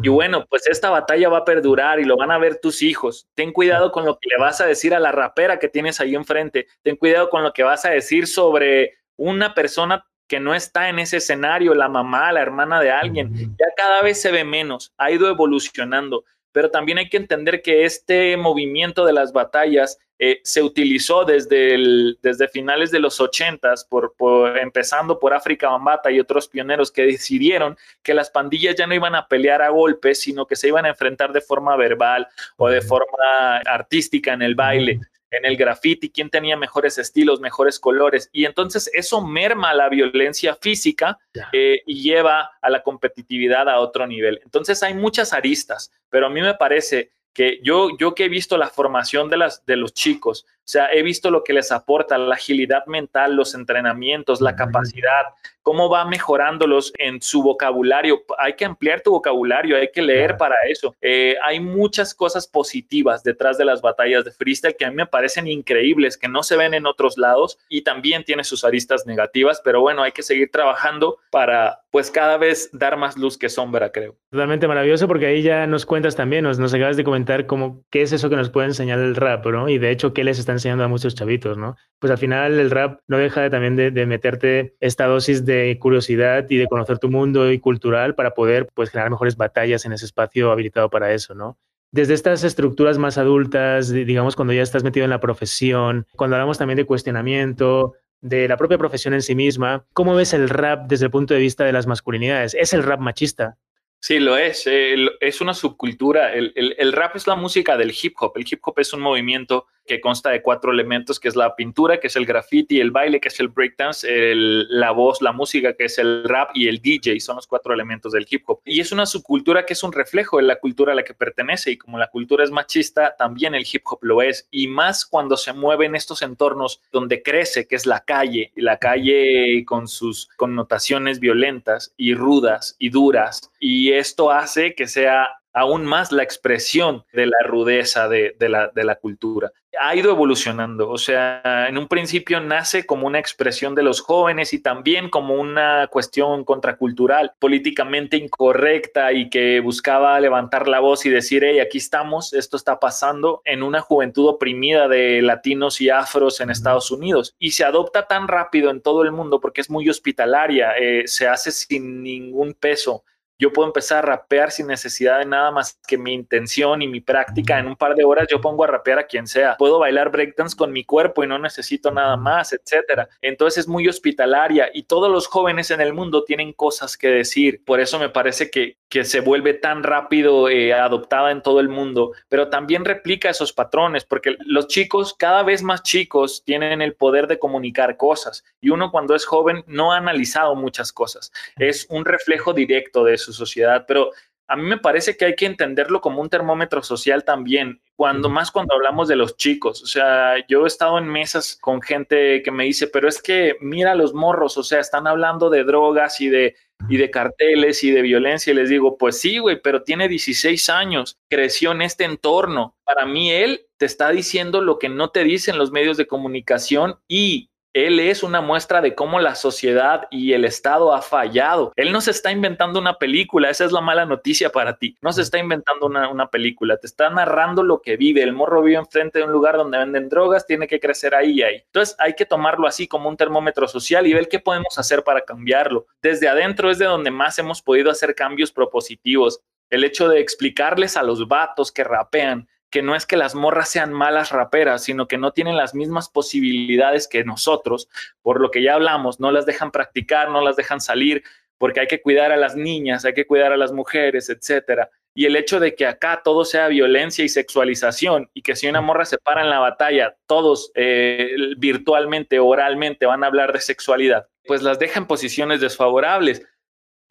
Y 0.00 0.08
bueno, 0.08 0.46
pues 0.48 0.66
esta 0.66 0.88
batalla 0.88 1.28
va 1.28 1.38
a 1.38 1.44
perdurar 1.44 2.00
y 2.00 2.04
lo 2.04 2.16
van 2.16 2.30
a 2.30 2.38
ver 2.38 2.56
tus 2.56 2.80
hijos. 2.82 3.28
Ten 3.34 3.52
cuidado 3.52 3.92
con 3.92 4.06
lo 4.06 4.18
que 4.18 4.28
le 4.30 4.38
vas 4.38 4.60
a 4.60 4.66
decir 4.66 4.94
a 4.94 5.00
la 5.00 5.12
rapera 5.12 5.58
que 5.58 5.68
tienes 5.68 6.00
ahí 6.00 6.14
enfrente. 6.14 6.66
Ten 6.82 6.96
cuidado 6.96 7.28
con 7.28 7.42
lo 7.42 7.52
que 7.52 7.62
vas 7.62 7.84
a 7.84 7.90
decir 7.90 8.26
sobre 8.26 8.98
una 9.16 9.54
persona 9.54 10.06
que 10.32 10.40
no 10.40 10.54
está 10.54 10.88
en 10.88 10.98
ese 10.98 11.18
escenario, 11.18 11.74
la 11.74 11.90
mamá, 11.90 12.32
la 12.32 12.40
hermana 12.40 12.80
de 12.80 12.90
alguien. 12.90 13.54
Ya 13.60 13.66
cada 13.76 14.00
vez 14.00 14.18
se 14.18 14.32
ve 14.32 14.44
menos, 14.44 14.90
ha 14.96 15.10
ido 15.10 15.28
evolucionando. 15.28 16.24
Pero 16.52 16.70
también 16.70 16.96
hay 16.96 17.10
que 17.10 17.18
entender 17.18 17.60
que 17.60 17.84
este 17.84 18.34
movimiento 18.38 19.04
de 19.04 19.12
las 19.12 19.34
batallas 19.34 19.98
eh, 20.18 20.40
se 20.42 20.62
utilizó 20.62 21.26
desde, 21.26 21.74
el, 21.74 22.18
desde 22.22 22.48
finales 22.48 22.90
de 22.90 23.00
los 23.00 23.20
80, 23.20 23.74
por, 23.90 24.56
empezando 24.56 25.18
por 25.18 25.34
África 25.34 25.68
Bambata 25.68 26.10
y 26.10 26.18
otros 26.18 26.48
pioneros 26.48 26.90
que 26.90 27.02
decidieron 27.02 27.76
que 28.02 28.14
las 28.14 28.30
pandillas 28.30 28.74
ya 28.74 28.86
no 28.86 28.94
iban 28.94 29.14
a 29.14 29.28
pelear 29.28 29.60
a 29.60 29.68
golpes, 29.68 30.22
sino 30.22 30.46
que 30.46 30.56
se 30.56 30.68
iban 30.68 30.86
a 30.86 30.90
enfrentar 30.90 31.34
de 31.34 31.42
forma 31.42 31.76
verbal 31.76 32.26
o 32.56 32.70
de 32.70 32.80
forma 32.80 33.58
artística 33.66 34.32
en 34.32 34.40
el 34.40 34.54
baile 34.54 34.98
en 35.32 35.46
el 35.46 35.56
graffiti, 35.56 36.10
quién 36.10 36.30
tenía 36.30 36.56
mejores 36.56 36.98
estilos, 36.98 37.40
mejores 37.40 37.80
colores. 37.80 38.28
Y 38.32 38.44
entonces 38.44 38.90
eso 38.92 39.26
merma 39.26 39.74
la 39.74 39.88
violencia 39.88 40.54
física 40.54 41.18
eh, 41.52 41.82
y 41.86 42.02
lleva 42.02 42.50
a 42.60 42.70
la 42.70 42.82
competitividad 42.82 43.68
a 43.68 43.80
otro 43.80 44.06
nivel. 44.06 44.40
Entonces 44.44 44.82
hay 44.82 44.94
muchas 44.94 45.32
aristas, 45.32 45.90
pero 46.10 46.26
a 46.26 46.30
mí 46.30 46.42
me 46.42 46.54
parece 46.54 47.10
que 47.32 47.60
yo, 47.62 47.96
yo 47.98 48.14
que 48.14 48.26
he 48.26 48.28
visto 48.28 48.58
la 48.58 48.68
formación 48.68 49.30
de, 49.30 49.38
las, 49.38 49.64
de 49.64 49.76
los 49.76 49.94
chicos, 49.94 50.46
o 50.64 50.68
sea, 50.72 50.92
he 50.92 51.02
visto 51.02 51.30
lo 51.30 51.42
que 51.42 51.52
les 51.52 51.72
aporta 51.72 52.16
la 52.16 52.36
agilidad 52.36 52.86
mental, 52.86 53.34
los 53.34 53.54
entrenamientos, 53.54 54.40
la 54.40 54.54
capacidad, 54.54 55.24
cómo 55.62 55.88
va 55.88 56.04
mejorándolos 56.04 56.92
en 56.98 57.20
su 57.20 57.42
vocabulario. 57.42 58.22
Hay 58.38 58.54
que 58.54 58.64
ampliar 58.64 59.00
tu 59.00 59.10
vocabulario, 59.10 59.76
hay 59.76 59.90
que 59.92 60.02
leer 60.02 60.36
para 60.36 60.54
eso. 60.68 60.94
Eh, 61.00 61.36
hay 61.42 61.58
muchas 61.58 62.14
cosas 62.14 62.46
positivas 62.46 63.24
detrás 63.24 63.58
de 63.58 63.64
las 63.64 63.82
batallas 63.82 64.24
de 64.24 64.30
freestyle 64.30 64.76
que 64.76 64.84
a 64.84 64.90
mí 64.90 64.96
me 64.96 65.06
parecen 65.06 65.48
increíbles, 65.48 66.16
que 66.16 66.28
no 66.28 66.44
se 66.44 66.56
ven 66.56 66.74
en 66.74 66.86
otros 66.86 67.18
lados 67.18 67.58
y 67.68 67.82
también 67.82 68.24
tiene 68.24 68.44
sus 68.44 68.64
aristas 68.64 69.04
negativas, 69.04 69.60
pero 69.64 69.80
bueno, 69.80 70.02
hay 70.02 70.12
que 70.12 70.22
seguir 70.22 70.50
trabajando 70.50 71.18
para 71.30 71.80
pues 71.90 72.10
cada 72.10 72.38
vez 72.38 72.70
dar 72.72 72.96
más 72.96 73.18
luz 73.18 73.36
que 73.36 73.50
sombra, 73.50 73.92
creo. 73.92 74.16
Totalmente 74.30 74.66
maravilloso 74.66 75.06
porque 75.06 75.26
ahí 75.26 75.42
ya 75.42 75.66
nos 75.66 75.84
cuentas 75.84 76.16
también, 76.16 76.44
nos, 76.44 76.58
nos 76.58 76.72
acabas 76.72 76.96
de 76.96 77.04
comentar 77.04 77.46
cómo, 77.46 77.84
qué 77.90 78.00
es 78.00 78.12
eso 78.12 78.30
que 78.30 78.36
nos 78.36 78.48
puede 78.48 78.68
enseñar 78.68 78.98
el 78.98 79.14
rap, 79.14 79.44
¿no? 79.46 79.68
Y 79.68 79.76
de 79.76 79.90
hecho, 79.90 80.14
qué 80.14 80.24
les 80.24 80.38
está 80.38 80.51
enseñando 80.52 80.84
a 80.84 80.88
muchos 80.88 81.14
chavitos, 81.14 81.58
¿no? 81.58 81.76
Pues 81.98 82.10
al 82.10 82.18
final 82.18 82.58
el 82.58 82.70
rap 82.70 83.00
no 83.08 83.18
deja 83.18 83.42
de, 83.42 83.50
también 83.50 83.76
de, 83.76 84.06
meterte 84.06 84.74
esta 84.80 85.06
dosis 85.06 85.44
de 85.44 85.76
curiosidad 85.80 86.46
y 86.48 86.56
de 86.56 86.66
conocer 86.66 86.98
tu 86.98 87.10
mundo 87.10 87.50
y 87.50 87.58
cultural 87.58 88.14
para 88.14 88.34
poder 88.34 88.68
pues 88.74 88.90
generar 88.90 89.10
mejores 89.10 89.36
batallas 89.36 89.84
en 89.84 89.92
ese 89.92 90.04
espacio 90.04 90.52
habilitado 90.52 90.90
para 90.90 91.12
eso, 91.12 91.34
¿no? 91.34 91.58
Desde 91.90 92.14
estas 92.14 92.42
estructuras 92.44 92.96
más 92.96 93.18
adultas, 93.18 93.92
digamos 93.92 94.34
cuando 94.34 94.54
ya 94.54 94.62
estás 94.62 94.82
metido 94.82 95.04
en 95.04 95.10
la 95.10 95.20
profesión, 95.20 96.06
cuando 96.16 96.36
hablamos 96.36 96.56
también 96.56 96.78
de 96.78 96.86
cuestionamiento, 96.86 97.94
de 98.22 98.48
la 98.48 98.56
propia 98.56 98.78
profesión 98.78 99.14
en 99.14 99.22
sí 99.22 99.34
misma, 99.34 99.84
¿cómo 99.92 100.14
ves 100.14 100.32
el 100.32 100.48
rap 100.48 100.86
desde 100.88 101.06
el 101.06 101.10
punto 101.10 101.34
de 101.34 101.40
vista 101.40 101.64
de 101.64 101.72
las 101.72 101.86
masculinidades? 101.86 102.54
¿Es 102.54 102.72
el 102.72 102.82
rap 102.82 103.00
machista? 103.00 103.58
Sí, 104.02 104.18
lo 104.18 104.36
es. 104.36 104.64
es 104.66 105.40
una 105.40 105.54
subcultura. 105.54 106.32
El, 106.32 106.92
rap 106.92 107.14
es 107.14 107.28
la 107.28 107.36
música 107.36 107.76
del 107.76 107.94
hip 108.00 108.14
hop. 108.18 108.32
El 108.34 108.44
hip 108.50 108.60
hop 108.64 108.80
es 108.80 108.92
un 108.92 109.00
movimiento 109.00 109.66
que 109.86 110.00
consta 110.00 110.30
de 110.30 110.42
cuatro 110.42 110.72
elementos, 110.72 111.18
que 111.18 111.28
es 111.28 111.36
la 111.36 111.54
pintura, 111.54 111.98
que 111.98 112.06
es 112.06 112.16
el 112.16 112.26
graffiti, 112.26 112.80
el 112.80 112.90
baile, 112.90 113.20
que 113.20 113.28
es 113.28 113.40
el 113.40 113.48
breakdance, 113.48 114.06
la 114.34 114.90
voz, 114.90 115.20
la 115.22 115.32
música, 115.32 115.74
que 115.74 115.84
es 115.84 115.98
el 115.98 116.24
rap 116.24 116.50
y 116.54 116.68
el 116.68 116.80
DJ, 116.80 117.20
son 117.20 117.36
los 117.36 117.46
cuatro 117.46 117.74
elementos 117.74 118.12
del 118.12 118.26
hip 118.28 118.44
hop. 118.46 118.60
Y 118.64 118.80
es 118.80 118.92
una 118.92 119.06
subcultura 119.06 119.66
que 119.66 119.72
es 119.72 119.82
un 119.82 119.92
reflejo 119.92 120.36
de 120.36 120.44
la 120.44 120.56
cultura 120.56 120.92
a 120.92 120.96
la 120.96 121.02
que 121.02 121.14
pertenece 121.14 121.72
y 121.72 121.78
como 121.78 121.98
la 121.98 122.08
cultura 122.08 122.44
es 122.44 122.50
machista, 122.50 123.14
también 123.16 123.54
el 123.54 123.66
hip 123.70 123.82
hop 123.86 123.98
lo 124.02 124.22
es. 124.22 124.48
Y 124.50 124.68
más 124.68 125.04
cuando 125.04 125.36
se 125.36 125.52
mueve 125.52 125.86
en 125.86 125.94
estos 125.94 126.22
entornos 126.22 126.80
donde 126.92 127.22
crece, 127.22 127.66
que 127.66 127.76
es 127.76 127.86
la 127.86 128.00
calle, 128.00 128.52
la 128.56 128.78
calle 128.78 129.64
con 129.66 129.88
sus 129.88 130.28
connotaciones 130.36 131.20
violentas 131.20 131.92
y 131.96 132.14
rudas 132.14 132.76
y 132.78 132.90
duras. 132.90 133.50
Y 133.58 133.92
esto 133.92 134.30
hace 134.30 134.74
que 134.74 134.86
sea 134.86 135.41
aún 135.52 135.84
más 135.84 136.12
la 136.12 136.22
expresión 136.22 137.04
de 137.12 137.26
la 137.26 137.38
rudeza 137.46 138.08
de, 138.08 138.34
la, 138.40 138.68
de, 138.68 138.84
la, 138.84 138.96
cultura. 138.96 139.52
Ha 139.80 139.96
ido 139.96 140.10
evolucionando, 140.10 140.90
o 140.90 140.98
sea, 140.98 141.66
en 141.68 141.78
un 141.78 141.88
principio 141.88 142.40
nace 142.40 142.84
como 142.84 143.06
una 143.06 143.18
expresión 143.18 143.74
de 143.74 143.82
los 143.82 144.00
jóvenes 144.00 144.52
y 144.52 144.60
también 144.60 145.08
como 145.08 145.34
una 145.34 145.88
cuestión 145.88 146.44
contracultural, 146.44 147.32
políticamente 147.38 148.18
incorrecta 148.18 149.12
y 149.12 149.30
que 149.30 149.60
buscaba 149.60 150.20
levantar 150.20 150.68
la 150.68 150.80
voz 150.80 151.06
y 151.06 151.10
decir, 151.10 151.42
hey, 151.44 151.60
aquí 151.60 151.78
estamos, 151.78 152.34
esto 152.34 152.56
está 152.56 152.78
pasando 152.78 153.40
en 153.44 153.62
una 153.62 153.80
juventud 153.80 154.28
oprimida 154.28 154.88
de 154.88 155.22
latinos 155.22 155.80
y 155.80 155.88
afros 155.88 156.40
en 156.40 156.50
Estados 156.50 156.90
Unidos. 156.90 157.34
Y 157.38 157.52
se 157.52 157.64
adopta 157.64 158.06
tan 158.06 158.28
rápido 158.28 158.70
en 158.70 158.82
todo 158.82 159.02
el 159.02 159.12
mundo 159.12 159.40
porque 159.40 159.62
es 159.62 159.70
muy 159.70 159.88
hospitalaria, 159.88 160.72
eh, 160.78 161.04
se 161.06 161.28
hace 161.28 161.50
sin 161.50 162.02
ningún 162.02 162.54
peso 162.54 163.04
yo 163.38 163.52
puedo 163.52 163.66
empezar 163.66 163.98
a 163.98 164.16
rapear 164.16 164.50
sin 164.50 164.68
necesidad 164.68 165.18
de 165.18 165.26
nada 165.26 165.50
más 165.50 165.78
que 165.86 165.98
mi 165.98 166.12
intención 166.12 166.80
y 166.82 166.88
mi 166.88 167.00
práctica. 167.00 167.58
En 167.58 167.66
un 167.66 167.76
par 167.76 167.94
de 167.94 168.04
horas 168.04 168.28
yo 168.30 168.40
pongo 168.40 168.64
a 168.64 168.68
rapear 168.68 169.00
a 169.00 169.06
quien 169.06 169.26
sea. 169.26 169.56
Puedo 169.56 169.78
bailar 169.78 170.10
breakdance 170.10 170.56
con 170.56 170.72
mi 170.72 170.84
cuerpo 170.84 171.24
y 171.24 171.26
no 171.26 171.38
necesito 171.38 171.90
nada 171.90 172.16
más, 172.16 172.52
etcétera. 172.52 173.08
Entonces 173.20 173.62
es 173.64 173.68
muy 173.68 173.88
hospitalaria 173.88 174.70
y 174.72 174.84
todos 174.84 175.10
los 175.10 175.26
jóvenes 175.26 175.70
en 175.70 175.80
el 175.80 175.92
mundo 175.92 176.24
tienen 176.24 176.52
cosas 176.52 176.96
que 176.96 177.08
decir. 177.08 177.62
Por 177.64 177.80
eso 177.80 177.98
me 177.98 178.08
parece 178.08 178.50
que, 178.50 178.76
que 178.88 179.04
se 179.04 179.20
vuelve 179.20 179.54
tan 179.54 179.82
rápido 179.82 180.48
eh, 180.48 180.72
adoptada 180.72 181.30
en 181.30 181.42
todo 181.42 181.60
el 181.60 181.68
mundo, 181.68 182.12
pero 182.28 182.48
también 182.48 182.84
replica 182.84 183.30
esos 183.30 183.52
patrones 183.52 184.04
porque 184.04 184.36
los 184.46 184.68
chicos, 184.68 185.14
cada 185.18 185.42
vez 185.42 185.62
más 185.62 185.82
chicos, 185.82 186.42
tienen 186.44 186.82
el 186.82 186.94
poder 186.94 187.26
de 187.26 187.38
comunicar 187.38 187.96
cosas 187.96 188.44
y 188.60 188.70
uno 188.70 188.90
cuando 188.90 189.14
es 189.14 189.24
joven 189.24 189.64
no 189.66 189.92
ha 189.92 189.96
analizado 189.96 190.54
muchas 190.54 190.92
cosas. 190.92 191.32
Es 191.56 191.86
un 191.90 192.04
reflejo 192.04 192.52
directo 192.52 193.02
de 193.04 193.14
eso 193.14 193.21
sociedad, 193.30 193.84
pero 193.86 194.10
a 194.52 194.56
mí 194.56 194.64
me 194.64 194.76
parece 194.76 195.16
que 195.16 195.24
hay 195.24 195.34
que 195.34 195.46
entenderlo 195.46 196.00
como 196.00 196.20
un 196.20 196.28
termómetro 196.28 196.82
social 196.82 197.24
también, 197.24 197.80
cuando 197.96 198.28
más 198.28 198.50
cuando 198.50 198.74
hablamos 198.74 199.08
de 199.08 199.16
los 199.16 199.36
chicos. 199.36 199.82
O 199.82 199.86
sea, 199.86 200.44
yo 200.46 200.64
he 200.64 200.66
estado 200.66 200.98
en 200.98 201.08
mesas 201.08 201.56
con 201.58 201.80
gente 201.80 202.42
que 202.42 202.50
me 202.50 202.64
dice, 202.64 202.86
pero 202.86 203.08
es 203.08 203.22
que 203.22 203.56
mira 203.60 203.94
los 203.94 204.12
morros, 204.12 204.58
o 204.58 204.62
sea, 204.62 204.80
están 204.80 205.06
hablando 205.06 205.48
de 205.48 205.64
drogas 205.64 206.20
y 206.20 206.28
de, 206.28 206.56
y 206.90 206.98
de 206.98 207.10
carteles 207.10 207.82
y 207.82 207.92
de 207.92 208.02
violencia. 208.02 208.52
Y 208.52 208.56
les 208.56 208.68
digo, 208.68 208.98
pues 208.98 209.18
sí, 209.20 209.38
güey, 209.38 209.58
pero 209.62 209.84
tiene 209.84 210.06
16 210.08 210.68
años, 210.68 211.16
creció 211.30 211.72
en 211.72 211.80
este 211.80 212.04
entorno. 212.04 212.76
Para 212.84 213.06
mí, 213.06 213.32
él 213.32 213.68
te 213.78 213.86
está 213.86 214.10
diciendo 214.10 214.60
lo 214.60 214.78
que 214.78 214.90
no 214.90 215.10
te 215.10 215.24
dicen 215.24 215.56
los 215.56 215.70
medios 215.70 215.96
de 215.96 216.06
comunicación 216.06 216.98
y 217.08 217.48
él 217.74 218.00
es 218.00 218.22
una 218.22 218.40
muestra 218.40 218.82
de 218.82 218.94
cómo 218.94 219.18
la 219.18 219.34
sociedad 219.34 220.06
y 220.10 220.34
el 220.34 220.44
Estado 220.44 220.94
ha 220.94 221.00
fallado. 221.00 221.72
Él 221.76 221.92
no 221.92 222.00
se 222.00 222.10
está 222.10 222.30
inventando 222.30 222.78
una 222.78 222.98
película, 222.98 223.48
esa 223.48 223.64
es 223.64 223.72
la 223.72 223.80
mala 223.80 224.04
noticia 224.04 224.50
para 224.50 224.76
ti. 224.76 224.96
No 225.00 225.12
se 225.12 225.22
está 225.22 225.38
inventando 225.38 225.86
una, 225.86 226.26
película, 226.28 226.76
te 226.76 226.86
está 226.86 227.08
narrando 227.08 227.62
lo 227.62 227.80
que 227.80 227.96
vive. 227.96 228.22
El 228.22 228.34
morro 228.34 228.62
vive 228.62 228.78
enfrente 228.78 229.18
de 229.18 229.24
un 229.24 229.32
lugar 229.32 229.56
donde 229.56 229.78
venden 229.78 230.08
drogas, 230.08 230.46
tiene 230.46 230.66
que 230.66 230.80
crecer 230.80 231.14
ahí 231.14 231.32
y 231.32 231.42
ahí. 231.42 231.62
Entonces 231.66 231.96
hay 231.98 232.14
que 232.14 232.26
tomarlo 232.26 232.66
así 232.66 232.86
como 232.86 233.08
un 233.08 233.16
termómetro 233.16 233.66
social 233.66 234.06
y 234.06 234.12
ver 234.12 234.28
qué 234.28 234.38
podemos 234.38 234.78
hacer 234.78 235.02
para 235.02 235.22
cambiarlo. 235.22 235.86
Desde 236.02 236.28
adentro 236.28 236.70
es 236.70 236.78
de 236.78 236.86
donde 236.86 237.10
más 237.10 237.38
hemos 237.38 237.62
podido 237.62 237.90
hacer 237.90 238.14
cambios 238.14 238.52
propositivos. 238.52 239.40
El 239.70 239.84
hecho 239.84 240.08
de 240.08 240.20
explicarles 240.20 240.98
a 240.98 241.02
los 241.02 241.26
vatos 241.26 241.72
que 241.72 241.84
rapean 241.84 242.46
que 242.72 242.82
no 242.82 242.96
es 242.96 243.06
que 243.06 243.18
las 243.18 243.34
morras 243.34 243.68
sean 243.68 243.92
malas 243.92 244.30
raperas, 244.30 244.82
sino 244.82 245.06
que 245.06 245.18
no 245.18 245.32
tienen 245.32 245.56
las 245.56 245.74
mismas 245.74 246.08
posibilidades 246.08 247.06
que 247.06 247.22
nosotros, 247.22 247.88
por 248.22 248.40
lo 248.40 248.50
que 248.50 248.62
ya 248.62 248.74
hablamos, 248.74 249.20
no 249.20 249.30
las 249.30 249.44
dejan 249.44 249.70
practicar, 249.70 250.30
no 250.30 250.40
las 250.40 250.56
dejan 250.56 250.80
salir, 250.80 251.22
porque 251.58 251.80
hay 251.80 251.86
que 251.86 252.00
cuidar 252.00 252.32
a 252.32 252.36
las 252.38 252.56
niñas, 252.56 253.04
hay 253.04 253.12
que 253.12 253.26
cuidar 253.26 253.52
a 253.52 253.58
las 253.58 253.72
mujeres, 253.72 254.30
etcétera. 254.30 254.90
Y 255.14 255.26
el 255.26 255.36
hecho 255.36 255.60
de 255.60 255.74
que 255.74 255.84
acá 255.86 256.22
todo 256.24 256.46
sea 256.46 256.68
violencia 256.68 257.22
y 257.22 257.28
sexualización 257.28 258.30
y 258.32 258.40
que 258.40 258.56
si 258.56 258.66
una 258.66 258.80
morra 258.80 259.04
se 259.04 259.18
para 259.18 259.42
en 259.42 259.50
la 259.50 259.58
batalla, 259.58 260.16
todos 260.26 260.72
eh, 260.74 261.36
virtualmente, 261.58 262.38
oralmente 262.38 263.04
van 263.04 263.22
a 263.22 263.26
hablar 263.26 263.52
de 263.52 263.60
sexualidad, 263.60 264.26
pues 264.46 264.62
las 264.62 264.78
deja 264.78 264.98
en 264.98 265.06
posiciones 265.06 265.60
desfavorables 265.60 266.42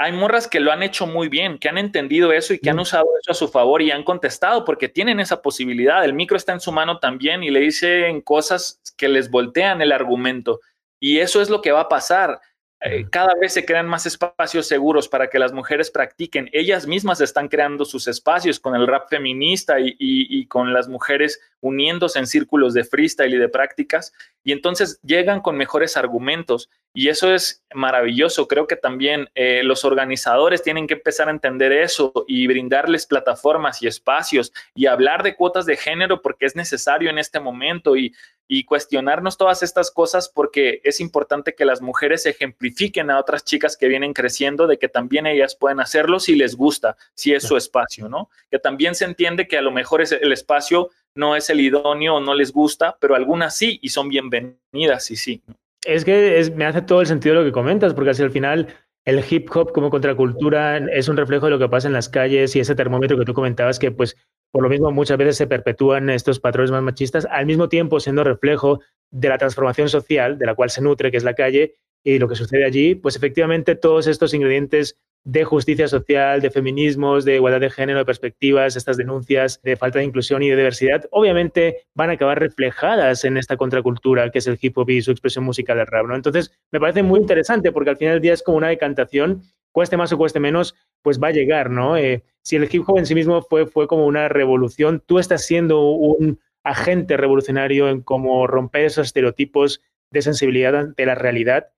hay 0.01 0.13
morras 0.13 0.47
que 0.47 0.59
lo 0.59 0.71
han 0.71 0.81
hecho 0.81 1.05
muy 1.05 1.29
bien, 1.29 1.59
que 1.59 1.69
han 1.69 1.77
entendido 1.77 2.33
eso 2.33 2.53
y 2.53 2.59
que 2.59 2.69
han 2.71 2.77
mm. 2.77 2.81
usado 2.81 3.05
eso 3.21 3.31
a 3.31 3.35
su 3.35 3.47
favor 3.47 3.81
y 3.81 3.91
han 3.91 4.03
contestado 4.03 4.65
porque 4.65 4.89
tienen 4.89 5.19
esa 5.19 5.41
posibilidad. 5.41 6.03
El 6.03 6.13
micro 6.13 6.37
está 6.37 6.53
en 6.53 6.59
su 6.59 6.71
mano 6.71 6.99
también 6.99 7.43
y 7.43 7.51
le 7.51 7.59
dicen 7.59 8.21
cosas 8.21 8.81
que 8.97 9.07
les 9.07 9.29
voltean 9.29 9.81
el 9.81 9.91
argumento. 9.91 10.59
Y 10.99 11.19
eso 11.19 11.41
es 11.41 11.49
lo 11.49 11.61
que 11.61 11.71
va 11.71 11.81
a 11.81 11.89
pasar. 11.89 12.39
Eh, 12.83 13.05
cada 13.11 13.35
vez 13.35 13.53
se 13.53 13.63
crean 13.63 13.87
más 13.87 14.07
espacios 14.07 14.65
seguros 14.65 15.07
para 15.07 15.29
que 15.29 15.37
las 15.37 15.53
mujeres 15.53 15.91
practiquen. 15.91 16.49
Ellas 16.51 16.87
mismas 16.87 17.21
están 17.21 17.47
creando 17.47 17.85
sus 17.85 18.07
espacios 18.07 18.59
con 18.59 18.75
el 18.75 18.87
rap 18.87 19.07
feminista 19.07 19.75
y, 19.79 20.45
con 20.47 20.73
las 20.73 20.87
mujeres 20.87 21.39
uniéndose 21.59 22.17
en 22.17 22.25
círculos 22.25 22.73
de 22.73 22.83
freestyle 22.83 23.35
y 23.35 23.37
de 23.37 23.49
prácticas. 23.49 24.13
Y 24.43 24.51
entonces 24.51 24.99
llegan 25.03 25.41
con 25.41 25.57
mejores 25.57 25.95
argumentos. 25.95 26.69
Y 26.93 27.07
eso 27.07 27.33
es 27.33 27.63
maravilloso. 27.73 28.47
Creo 28.47 28.67
que 28.67 28.75
también 28.75 29.29
eh, 29.35 29.61
los 29.63 29.85
organizadores 29.85 30.63
tienen 30.63 30.87
que 30.87 30.95
empezar 30.95 31.27
a 31.27 31.31
entender 31.31 31.71
eso 31.71 32.25
y 32.27 32.47
brindarles 32.47 33.05
plataformas 33.05 33.81
y 33.81 33.87
espacios 33.87 34.51
y 34.75 34.87
hablar 34.87 35.23
de 35.23 35.35
cuotas 35.35 35.65
de 35.65 35.77
género 35.77 36.21
porque 36.21 36.47
es 36.47 36.55
necesario 36.55 37.09
en 37.11 37.19
este 37.19 37.39
momento 37.39 37.95
y, 37.95 38.13
y 38.53 38.65
cuestionarnos 38.65 39.37
todas 39.37 39.63
estas 39.63 39.91
cosas 39.91 40.27
porque 40.27 40.81
es 40.83 40.99
importante 40.99 41.55
que 41.55 41.63
las 41.63 41.81
mujeres 41.81 42.25
ejemplifiquen 42.25 43.09
a 43.09 43.17
otras 43.17 43.45
chicas 43.45 43.77
que 43.77 43.87
vienen 43.87 44.11
creciendo 44.11 44.67
de 44.67 44.77
que 44.77 44.89
también 44.89 45.25
ellas 45.25 45.55
pueden 45.55 45.79
hacerlo 45.79 46.19
si 46.19 46.35
les 46.35 46.57
gusta, 46.57 46.97
si 47.13 47.33
es 47.33 47.43
su 47.43 47.55
espacio, 47.55 48.09
¿no? 48.09 48.29
Que 48.49 48.59
también 48.59 48.93
se 48.93 49.05
entiende 49.05 49.47
que 49.47 49.57
a 49.57 49.61
lo 49.61 49.71
mejor 49.71 50.01
es 50.01 50.11
el 50.11 50.33
espacio 50.33 50.89
no 51.15 51.37
es 51.37 51.49
el 51.49 51.61
idóneo 51.61 52.15
o 52.15 52.19
no 52.19 52.35
les 52.35 52.51
gusta, 52.51 52.97
pero 52.99 53.15
algunas 53.15 53.55
sí 53.55 53.79
y 53.81 53.87
son 53.87 54.09
bienvenidas 54.09 55.09
y 55.11 55.15
sí. 55.15 55.41
Es 55.85 56.03
que 56.03 56.51
me 56.53 56.65
hace 56.65 56.81
todo 56.81 56.99
el 56.99 57.07
sentido 57.07 57.35
lo 57.35 57.45
que 57.45 57.53
comentas, 57.53 57.93
porque 57.93 58.09
así 58.09 58.21
al 58.21 58.31
final 58.31 58.67
el 59.05 59.23
hip 59.29 59.49
hop 59.55 59.71
como 59.71 59.89
contracultura 59.89 60.77
es 60.77 61.07
un 61.07 61.17
reflejo 61.17 61.45
de 61.47 61.51
lo 61.51 61.59
que 61.59 61.69
pasa 61.69 61.87
en 61.87 61.93
las 61.93 62.09
calles 62.09 62.55
y 62.55 62.59
ese 62.59 62.75
termómetro 62.75 63.17
que 63.17 63.25
tú 63.25 63.33
comentabas 63.33 63.79
que 63.79 63.91
pues 63.91 64.15
por 64.51 64.63
lo 64.63 64.69
mismo 64.69 64.91
muchas 64.91 65.17
veces 65.17 65.37
se 65.37 65.47
perpetúan 65.47 66.09
estos 66.09 66.39
patrones 66.39 66.71
más 66.71 66.83
machistas, 66.83 67.25
al 67.31 67.45
mismo 67.45 67.69
tiempo 67.69 67.99
siendo 67.99 68.23
reflejo 68.23 68.81
de 69.09 69.29
la 69.29 69.37
transformación 69.37 69.89
social 69.89 70.37
de 70.37 70.45
la 70.45 70.55
cual 70.55 70.69
se 70.69 70.81
nutre, 70.81 71.09
que 71.09 71.17
es 71.17 71.23
la 71.23 71.33
calle, 71.33 71.75
y 72.03 72.19
lo 72.19 72.27
que 72.27 72.35
sucede 72.35 72.65
allí, 72.65 72.95
pues 72.95 73.15
efectivamente 73.15 73.75
todos 73.75 74.07
estos 74.07 74.33
ingredientes 74.33 74.97
de 75.23 75.43
justicia 75.43 75.87
social, 75.87 76.41
de 76.41 76.49
feminismos, 76.49 77.25
de 77.25 77.35
igualdad 77.35 77.59
de 77.59 77.69
género, 77.69 77.99
de 77.99 78.05
perspectivas, 78.05 78.75
estas 78.75 78.97
denuncias 78.97 79.61
de 79.61 79.75
falta 79.75 79.99
de 79.99 80.05
inclusión 80.05 80.41
y 80.41 80.49
de 80.49 80.55
diversidad, 80.55 81.05
obviamente 81.11 81.85
van 81.93 82.09
a 82.09 82.13
acabar 82.13 82.39
reflejadas 82.39 83.23
en 83.23 83.37
esta 83.37 83.55
contracultura 83.55 84.31
que 84.31 84.39
es 84.39 84.47
el 84.47 84.57
hip 84.59 84.77
hop 84.77 84.89
y 84.89 85.01
su 85.01 85.11
expresión 85.11 85.43
musical 85.43 85.77
del 85.77 85.87
rap. 85.87 86.07
¿no? 86.07 86.15
Entonces, 86.15 86.51
me 86.71 86.79
parece 86.79 87.03
muy 87.03 87.19
interesante 87.19 87.71
porque 87.71 87.91
al 87.91 87.97
final 87.97 88.15
del 88.15 88.21
día 88.21 88.33
es 88.33 88.41
como 88.41 88.57
una 88.57 88.69
decantación, 88.69 89.43
cueste 89.71 89.95
más 89.95 90.11
o 90.11 90.17
cueste 90.17 90.39
menos, 90.39 90.75
pues 91.03 91.21
va 91.21 91.27
a 91.27 91.31
llegar, 91.31 91.69
¿no? 91.69 91.97
Eh, 91.97 92.23
si 92.43 92.55
el 92.55 92.67
hip 92.71 92.83
hop 92.87 92.97
en 92.97 93.05
sí 93.05 93.15
mismo 93.15 93.41
fue, 93.41 93.65
fue 93.67 93.87
como 93.87 94.05
una 94.05 94.27
revolución, 94.27 95.01
tú 95.05 95.19
estás 95.19 95.45
siendo 95.45 95.91
un 95.91 96.39
agente 96.63 97.17
revolucionario 97.17 97.89
en 97.89 98.01
cómo 98.01 98.45
romper 98.47 98.85
esos 98.85 99.07
estereotipos 99.07 99.81
de 100.11 100.21
sensibilidad 100.21 100.87
de 100.95 101.05
la 101.05 101.15
realidad 101.15 101.69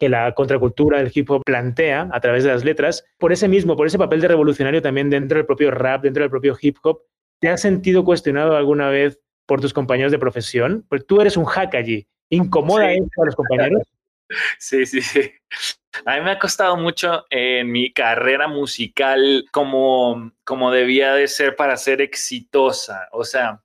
que 0.00 0.08
la 0.08 0.32
contracultura 0.34 0.98
del 0.98 1.12
hip 1.14 1.30
hop 1.30 1.42
plantea 1.44 2.08
a 2.10 2.20
través 2.20 2.42
de 2.42 2.50
las 2.50 2.64
letras, 2.64 3.04
por 3.18 3.32
ese 3.32 3.46
mismo, 3.46 3.76
por 3.76 3.86
ese 3.86 3.98
papel 3.98 4.22
de 4.22 4.28
revolucionario 4.28 4.80
también 4.80 5.10
dentro 5.10 5.36
del 5.36 5.46
propio 5.46 5.70
rap, 5.70 6.02
dentro 6.02 6.22
del 6.22 6.30
propio 6.30 6.56
hip 6.60 6.78
hop, 6.82 7.02
¿te 7.38 7.48
has 7.48 7.60
sentido 7.60 8.04
cuestionado 8.04 8.56
alguna 8.56 8.88
vez 8.88 9.20
por 9.46 9.60
tus 9.60 9.74
compañeros 9.74 10.10
de 10.10 10.18
profesión? 10.18 10.86
Pues 10.88 11.06
tú 11.06 11.20
eres 11.20 11.36
un 11.36 11.44
hack 11.44 11.74
allí. 11.74 12.08
¿Incomoda 12.30 12.86
a 12.86 13.24
los 13.24 13.36
compañeros? 13.36 13.82
Sí, 14.60 14.86
sí, 14.86 15.02
sí. 15.02 15.28
A 16.04 16.14
mí 16.14 16.24
me 16.24 16.30
ha 16.30 16.38
costado 16.38 16.76
mucho 16.76 17.26
en 17.30 17.68
mi 17.72 17.92
carrera 17.92 18.46
musical 18.46 19.44
como, 19.50 20.30
como 20.44 20.70
debía 20.70 21.14
de 21.14 21.26
ser 21.26 21.56
para 21.56 21.76
ser 21.76 22.00
exitosa. 22.00 23.08
O 23.10 23.24
sea, 23.24 23.60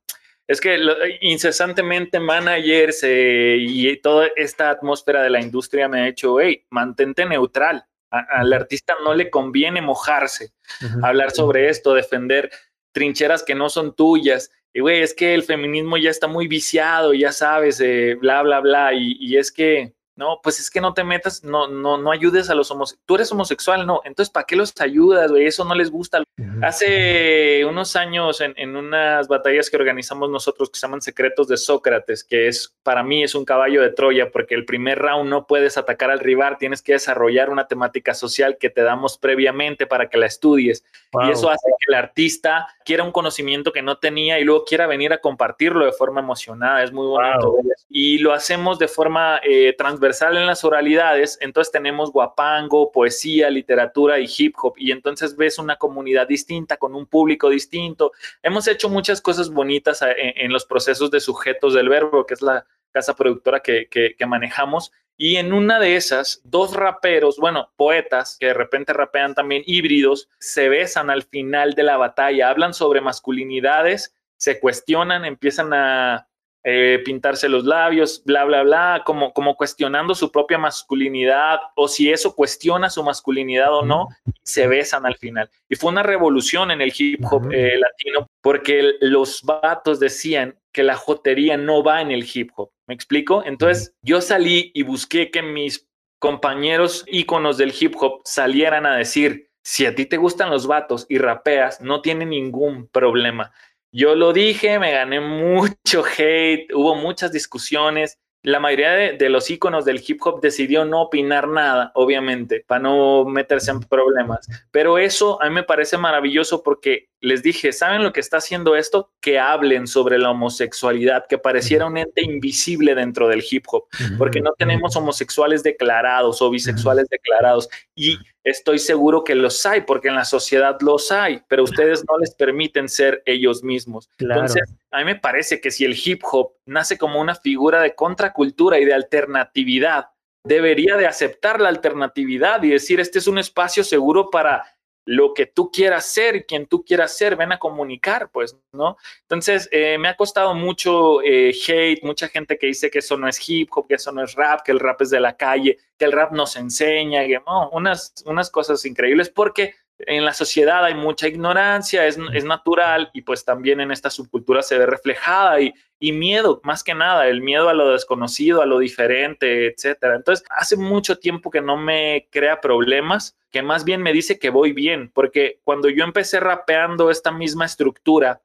es 0.48 0.62
que 0.62 0.78
incesantemente 1.22 2.20
managers 2.20 3.04
eh, 3.04 3.58
y 3.60 3.98
toda 3.98 4.28
esta 4.36 4.70
atmósfera 4.70 5.24
de 5.24 5.30
la 5.32 5.42
industria 5.42 5.88
me 5.88 6.02
ha 6.02 6.08
hecho, 6.08 6.40
hey, 6.40 6.66
mantente 6.70 7.26
neutral. 7.26 7.86
al 8.12 8.54
artista 8.54 8.96
no 9.04 9.14
le 9.14 9.30
conviene 9.30 9.82
mojarse, 9.82 10.54
hablar 11.02 11.32
sobre 11.32 11.70
esto, 11.70 11.94
defender 11.94 12.52
trincheras 12.94 13.44
que 13.44 13.56
no 13.56 13.70
son 13.70 13.96
tuyas. 13.96 14.52
Y 14.72 14.82
güey, 14.82 15.02
es 15.02 15.14
que 15.14 15.34
el 15.34 15.44
feminismo 15.44 15.98
ya 15.98 16.10
está 16.10 16.28
muy 16.28 16.48
viciado, 16.48 17.14
ya 17.14 17.32
sabes, 17.32 17.80
eh, 17.82 18.16
bla, 18.16 18.42
bla, 18.44 18.60
bla. 18.60 18.94
y 18.94 19.36
es 19.38 19.52
que 19.52 19.95
no, 20.16 20.40
pues 20.42 20.62
es 20.62 20.70
que 20.70 20.80
no 20.80 20.94
te 20.94 21.04
metas, 21.04 21.44
no, 21.44 21.68
no, 21.68 21.98
no 21.98 22.12
ayudes 22.12 22.50
a 22.50 22.56
los 22.56 22.72
homosexuales. 22.72 23.06
Tú 23.06 23.16
eres 23.16 23.32
homosexual, 23.34 23.86
no. 23.86 24.02
Entonces, 24.06 24.32
¿para 24.32 24.46
qué 24.46 24.56
los 24.56 24.74
ayudas, 24.80 25.30
güey? 25.30 25.46
Eso 25.46 25.66
no 25.66 25.76
les 25.76 25.92
gusta. 25.92 26.24
Hace 26.62 27.66
unos 27.66 27.98
años, 27.98 28.40
en, 28.40 28.54
en, 28.56 28.78
unas 28.78 29.28
batallas 29.28 29.70
que 29.70 29.76
organizamos 29.76 30.30
nosotros 30.30 30.70
que 30.70 30.80
se 30.80 30.88
llaman 30.88 31.02
Secretos 31.02 31.50
de 31.50 31.58
Sócrates, 31.58 32.24
que 32.24 32.48
es 32.48 32.74
para 32.82 33.04
mí 33.04 33.24
es 33.24 33.36
un 33.36 33.44
caballo 33.44 33.82
de 33.82 33.90
Troya, 33.90 34.32
porque 34.32 34.56
el 34.56 34.64
primer 34.64 35.00
round 35.00 35.30
no 35.30 35.48
puedes 35.48 35.78
atacar 35.78 36.12
al 36.12 36.20
rival, 36.20 36.58
tienes 36.58 36.82
que 36.82 36.94
desarrollar 36.94 37.50
una 37.50 37.68
temática 37.68 38.14
social 38.14 38.58
que 38.58 38.70
te 38.70 38.84
damos 38.84 39.18
previamente 39.18 39.86
para 39.86 40.10
que 40.10 40.18
la 40.18 40.28
estudies. 40.28 40.86
Y 41.26 41.32
eso 41.32 41.50
hace 41.50 41.68
que 41.80 41.86
el 41.90 41.96
artista 41.96 42.68
quiera 42.86 43.04
un 43.04 43.12
conocimiento 43.12 43.74
que 43.74 43.82
no 43.82 43.98
tenía 43.98 44.40
y 44.40 44.44
luego 44.44 44.66
quiera 44.66 44.88
venir 44.88 45.12
a 45.14 45.18
compartirlo 45.18 45.86
de 45.86 45.92
forma 45.92 46.22
emocionada. 46.22 46.84
Es 46.84 46.92
muy 46.92 47.08
bonito. 47.08 47.58
Y 47.90 48.18
lo 48.20 48.34
hacemos 48.34 48.80
de 48.80 48.88
forma 48.88 49.40
eh, 49.44 49.74
transversal 49.78 50.05
en 50.06 50.46
las 50.46 50.64
oralidades, 50.64 51.38
entonces 51.42 51.72
tenemos 51.72 52.12
guapango, 52.12 52.92
poesía, 52.92 53.50
literatura 53.50 54.20
y 54.20 54.28
hip 54.38 54.56
hop, 54.62 54.74
y 54.78 54.92
entonces 54.92 55.36
ves 55.36 55.58
una 55.58 55.78
comunidad 55.78 56.28
distinta, 56.28 56.78
con 56.78 56.96
un 56.96 57.06
público 57.06 57.50
distinto. 57.50 58.12
Hemos 58.44 58.68
hecho 58.68 58.90
muchas 58.90 59.22
cosas 59.22 59.50
bonitas 59.50 60.02
eh, 60.02 60.34
en, 60.36 60.52
los 60.52 60.66
procesos 60.66 61.12
de 61.12 61.20
sujetos 61.20 61.74
del 61.74 61.90
verbo, 61.90 62.26
que 62.26 62.34
es 62.34 62.42
la 62.42 62.66
casa 62.92 63.16
productora 63.16 63.60
que, 63.60 63.88
que, 63.90 64.26
manejamos, 64.26 64.92
y 65.18 65.38
en 65.38 65.54
una 65.54 65.80
de 65.80 65.96
esas, 65.96 66.42
dos 66.44 66.74
raperos, 66.74 67.38
bueno, 67.38 67.72
poetas, 67.76 68.38
que 68.40 68.48
de 68.48 68.54
repente 68.54 68.94
rapean 68.94 69.34
también 69.34 69.64
híbridos, 69.66 70.30
se 70.40 70.70
besan 70.70 71.10
al 71.10 71.24
final 71.24 71.74
de 71.74 71.84
la 71.84 71.98
batalla, 71.98 72.50
hablan 72.50 72.74
sobre 72.74 73.02
masculinidades, 73.02 74.14
se 74.38 74.60
cuestionan, 74.60 75.26
empiezan 75.26 75.74
a 75.74 76.28
eh, 76.68 77.00
pintarse 77.06 77.48
los 77.48 77.64
labios, 77.64 78.24
bla, 78.26 78.44
bla, 78.44 78.64
bla, 78.64 79.04
como, 79.06 79.34
como 79.34 79.56
cuestionando 79.56 80.16
su 80.16 80.32
propia 80.32 80.58
masculinidad 80.58 81.60
o 81.76 81.88
si 81.88 82.12
eso 82.12 82.34
cuestiona 82.34 82.90
su 82.90 83.04
masculinidad 83.04 83.72
o 83.72 83.86
no, 83.86 84.08
se 84.42 84.66
besan 84.66 85.06
al 85.06 85.16
final. 85.16 85.48
Y 85.70 85.76
fue 85.76 85.92
una 85.92 86.02
revolución 86.02 86.72
en 86.72 86.82
el 86.82 86.92
hip 86.98 87.24
hop 87.30 87.52
eh, 87.52 87.78
latino 87.78 88.28
porque 88.42 88.94
los 89.00 89.44
vatos 89.44 90.00
decían 90.00 90.58
que 90.72 90.82
la 90.82 90.96
jotería 90.96 91.56
no 91.56 91.84
va 91.84 92.02
en 92.02 92.10
el 92.10 92.28
hip 92.34 92.50
hop. 92.56 92.72
¿Me 92.88 92.96
explico? 92.96 93.44
Entonces 93.46 93.94
yo 94.02 94.20
salí 94.20 94.72
y 94.74 94.82
busqué 94.82 95.30
que 95.30 95.44
mis 95.44 95.88
compañeros 96.18 97.06
íconos 97.06 97.58
del 97.60 97.76
hip 97.80 97.94
hop 98.00 98.22
salieran 98.24 98.88
a 98.88 98.98
decir, 98.98 99.52
si 99.62 99.86
a 99.86 99.94
ti 99.94 100.08
te 100.08 100.18
gustan 100.18 100.50
los 100.50 100.66
vatos 100.66 101.06
y 101.10 101.20
rapeas, 101.20 101.80
no 101.80 102.02
tiene 102.02 102.26
ningún 102.26 102.88
problema. 102.88 103.52
Yo 103.98 104.14
lo 104.14 104.34
dije, 104.34 104.78
me 104.78 104.92
gané 104.92 105.22
mucho 105.22 106.04
hate, 106.04 106.68
hubo 106.74 106.96
muchas 106.96 107.32
discusiones. 107.32 108.20
La 108.44 108.60
mayoría 108.60 108.92
de, 108.92 109.30
los 109.30 109.50
íconos 109.50 109.86
del 109.86 110.04
hip 110.06 110.20
hop 110.22 110.42
decidió 110.42 110.84
no 110.84 111.04
opinar 111.04 111.48
nada, 111.48 111.94
obviamente, 111.96 112.66
para 112.68 112.82
no 112.82 113.24
meterse 113.24 113.72
en 113.72 113.80
problemas. 113.80 114.50
Pero 114.72 114.98
eso 114.98 115.42
a 115.42 115.48
mí 115.48 115.56
me 115.56 115.64
parece 115.64 115.98
maravilloso 115.98 116.62
porque 116.62 117.08
les 117.26 117.42
dije, 117.42 117.74
¿saben 117.74 118.04
lo 118.04 118.14
que 118.14 118.20
está 118.20 118.38
haciendo 118.38 118.76
esto? 118.76 119.12
Que 119.20 119.40
hablen 119.40 119.88
sobre 119.88 120.20
la 120.20 120.30
homosexualidad, 120.30 121.26
que 121.28 121.40
pareciera 121.40 121.88
un 121.88 121.98
ente 121.98 122.24
invisible 122.24 122.94
dentro 122.94 123.28
del 123.28 123.44
hip 123.50 123.66
hop, 123.68 123.86
porque 124.18 124.42
no 124.42 124.54
tenemos 124.54 124.96
homosexuales 124.96 125.64
declarados 125.64 126.42
o 126.42 126.50
bisexuales 126.52 127.08
declarados. 127.10 127.68
Y 127.96 128.18
estoy 128.44 128.78
seguro 128.78 129.24
que 129.24 129.34
los 129.34 129.66
hay, 129.66 129.82
porque 129.82 130.10
en 130.10 130.16
la 130.16 130.26
sociedad 130.26 130.78
los 130.82 131.12
hay, 131.12 131.42
pero 131.48 131.64
ustedes 131.64 132.06
no 132.08 132.18
les 132.20 132.36
permiten 132.36 132.88
ser 132.88 133.24
ellos 133.26 133.64
mismos. 133.64 134.10
Entonces, 134.20 134.64
a 134.92 135.00
mí 135.00 135.06
me 135.06 135.16
parece 135.16 135.60
que 135.60 135.72
si 135.72 135.84
el 135.84 135.98
hip 136.02 136.22
hop 136.32 136.54
nace 136.66 136.98
como 136.98 137.20
una 137.20 137.34
figura 137.34 137.82
de 137.82 137.96
contracultura 137.96 138.80
y 138.80 138.86
de 138.86 138.94
alternatividad, 138.94 140.10
debería 140.44 140.96
de 140.96 141.08
aceptar 141.08 141.60
la 141.60 141.70
alternatividad 141.70 142.62
y 142.64 142.70
decir, 142.70 143.00
este 143.00 143.18
es 143.18 143.28
un 143.28 143.40
espacio 143.40 143.84
seguro 143.84 144.30
para 144.30 144.75
lo 145.06 145.34
que 145.36 145.46
tú 145.46 145.72
quieras 145.72 146.08
ser, 146.08 146.46
quien 146.46 146.66
tú 146.66 146.84
quieras 146.84 147.16
ser, 147.16 147.36
ven 147.36 147.52
a 147.52 147.60
comunicar, 147.60 148.30
pues, 148.32 148.58
¿no? 148.72 148.98
Entonces, 149.22 149.70
eh, 149.72 149.98
me 150.00 150.08
ha 150.08 150.18
costado 150.18 150.56
mucho 150.56 151.22
eh, 151.22 151.54
hate, 151.68 152.04
mucha 152.04 152.28
gente 152.28 152.58
que 152.58 152.68
dice 152.68 152.90
que 152.90 153.00
eso 153.00 153.16
no 153.16 153.28
es 153.28 153.40
hip 153.48 153.70
hop, 153.76 153.88
que 153.88 153.96
eso 153.96 154.12
no 154.12 154.24
es 154.24 154.34
rap, 154.34 154.62
que 154.64 154.72
el 154.72 154.80
rap 154.80 155.02
es 155.04 155.12
de 155.12 155.20
la 155.20 155.38
calle, 155.38 155.78
que 155.98 156.06
el 156.06 156.12
rap 156.12 156.32
nos 156.32 156.56
enseña, 156.56 157.26
que, 157.26 157.40
unas, 157.72 158.14
unas 158.26 158.50
cosas 158.50 158.84
increíbles, 158.86 159.30
porque 159.30 159.76
en 160.00 160.26
la 160.26 160.34
sociedad 160.34 160.84
hay 160.84 160.94
mucha 160.94 161.28
ignorancia, 161.28 162.06
es, 162.06 162.18
es, 162.34 162.44
natural 162.44 163.10
y 163.14 163.22
pues 163.22 163.46
también 163.46 163.80
en 163.80 163.92
esta 163.92 164.10
subcultura 164.10 164.62
se 164.62 164.78
ve 164.78 164.86
reflejada 164.86 165.62
y, 165.62 165.74
y, 166.00 166.12
miedo, 166.12 166.60
más 166.64 166.84
que 166.84 166.94
nada, 166.94 167.28
el 167.28 167.42
miedo 167.42 167.70
a 167.70 167.74
lo 167.74 167.92
desconocido, 167.92 168.62
a 168.62 168.66
lo 168.66 168.80
diferente, 168.80 169.68
etcétera. 169.68 170.16
Entonces, 170.16 170.46
hace 170.50 170.76
mucho 170.76 171.18
tiempo 171.18 171.50
que 171.50 171.62
no 171.62 171.78
me 171.78 172.28
crea 172.30 172.60
problemas, 172.60 173.38
que 173.52 173.62
más 173.62 173.86
bien 173.86 174.02
me 174.02 174.12
dice 174.12 174.38
que 174.38 174.50
voy 174.50 174.74
bien, 174.74 175.12
porque 175.14 175.60
cuando 175.64 175.90
yo 175.90 176.04
empecé 176.04 176.40
rapeando 176.40 177.10
esta 177.10 177.32
misma 177.32 177.66
estructura, 177.66 178.42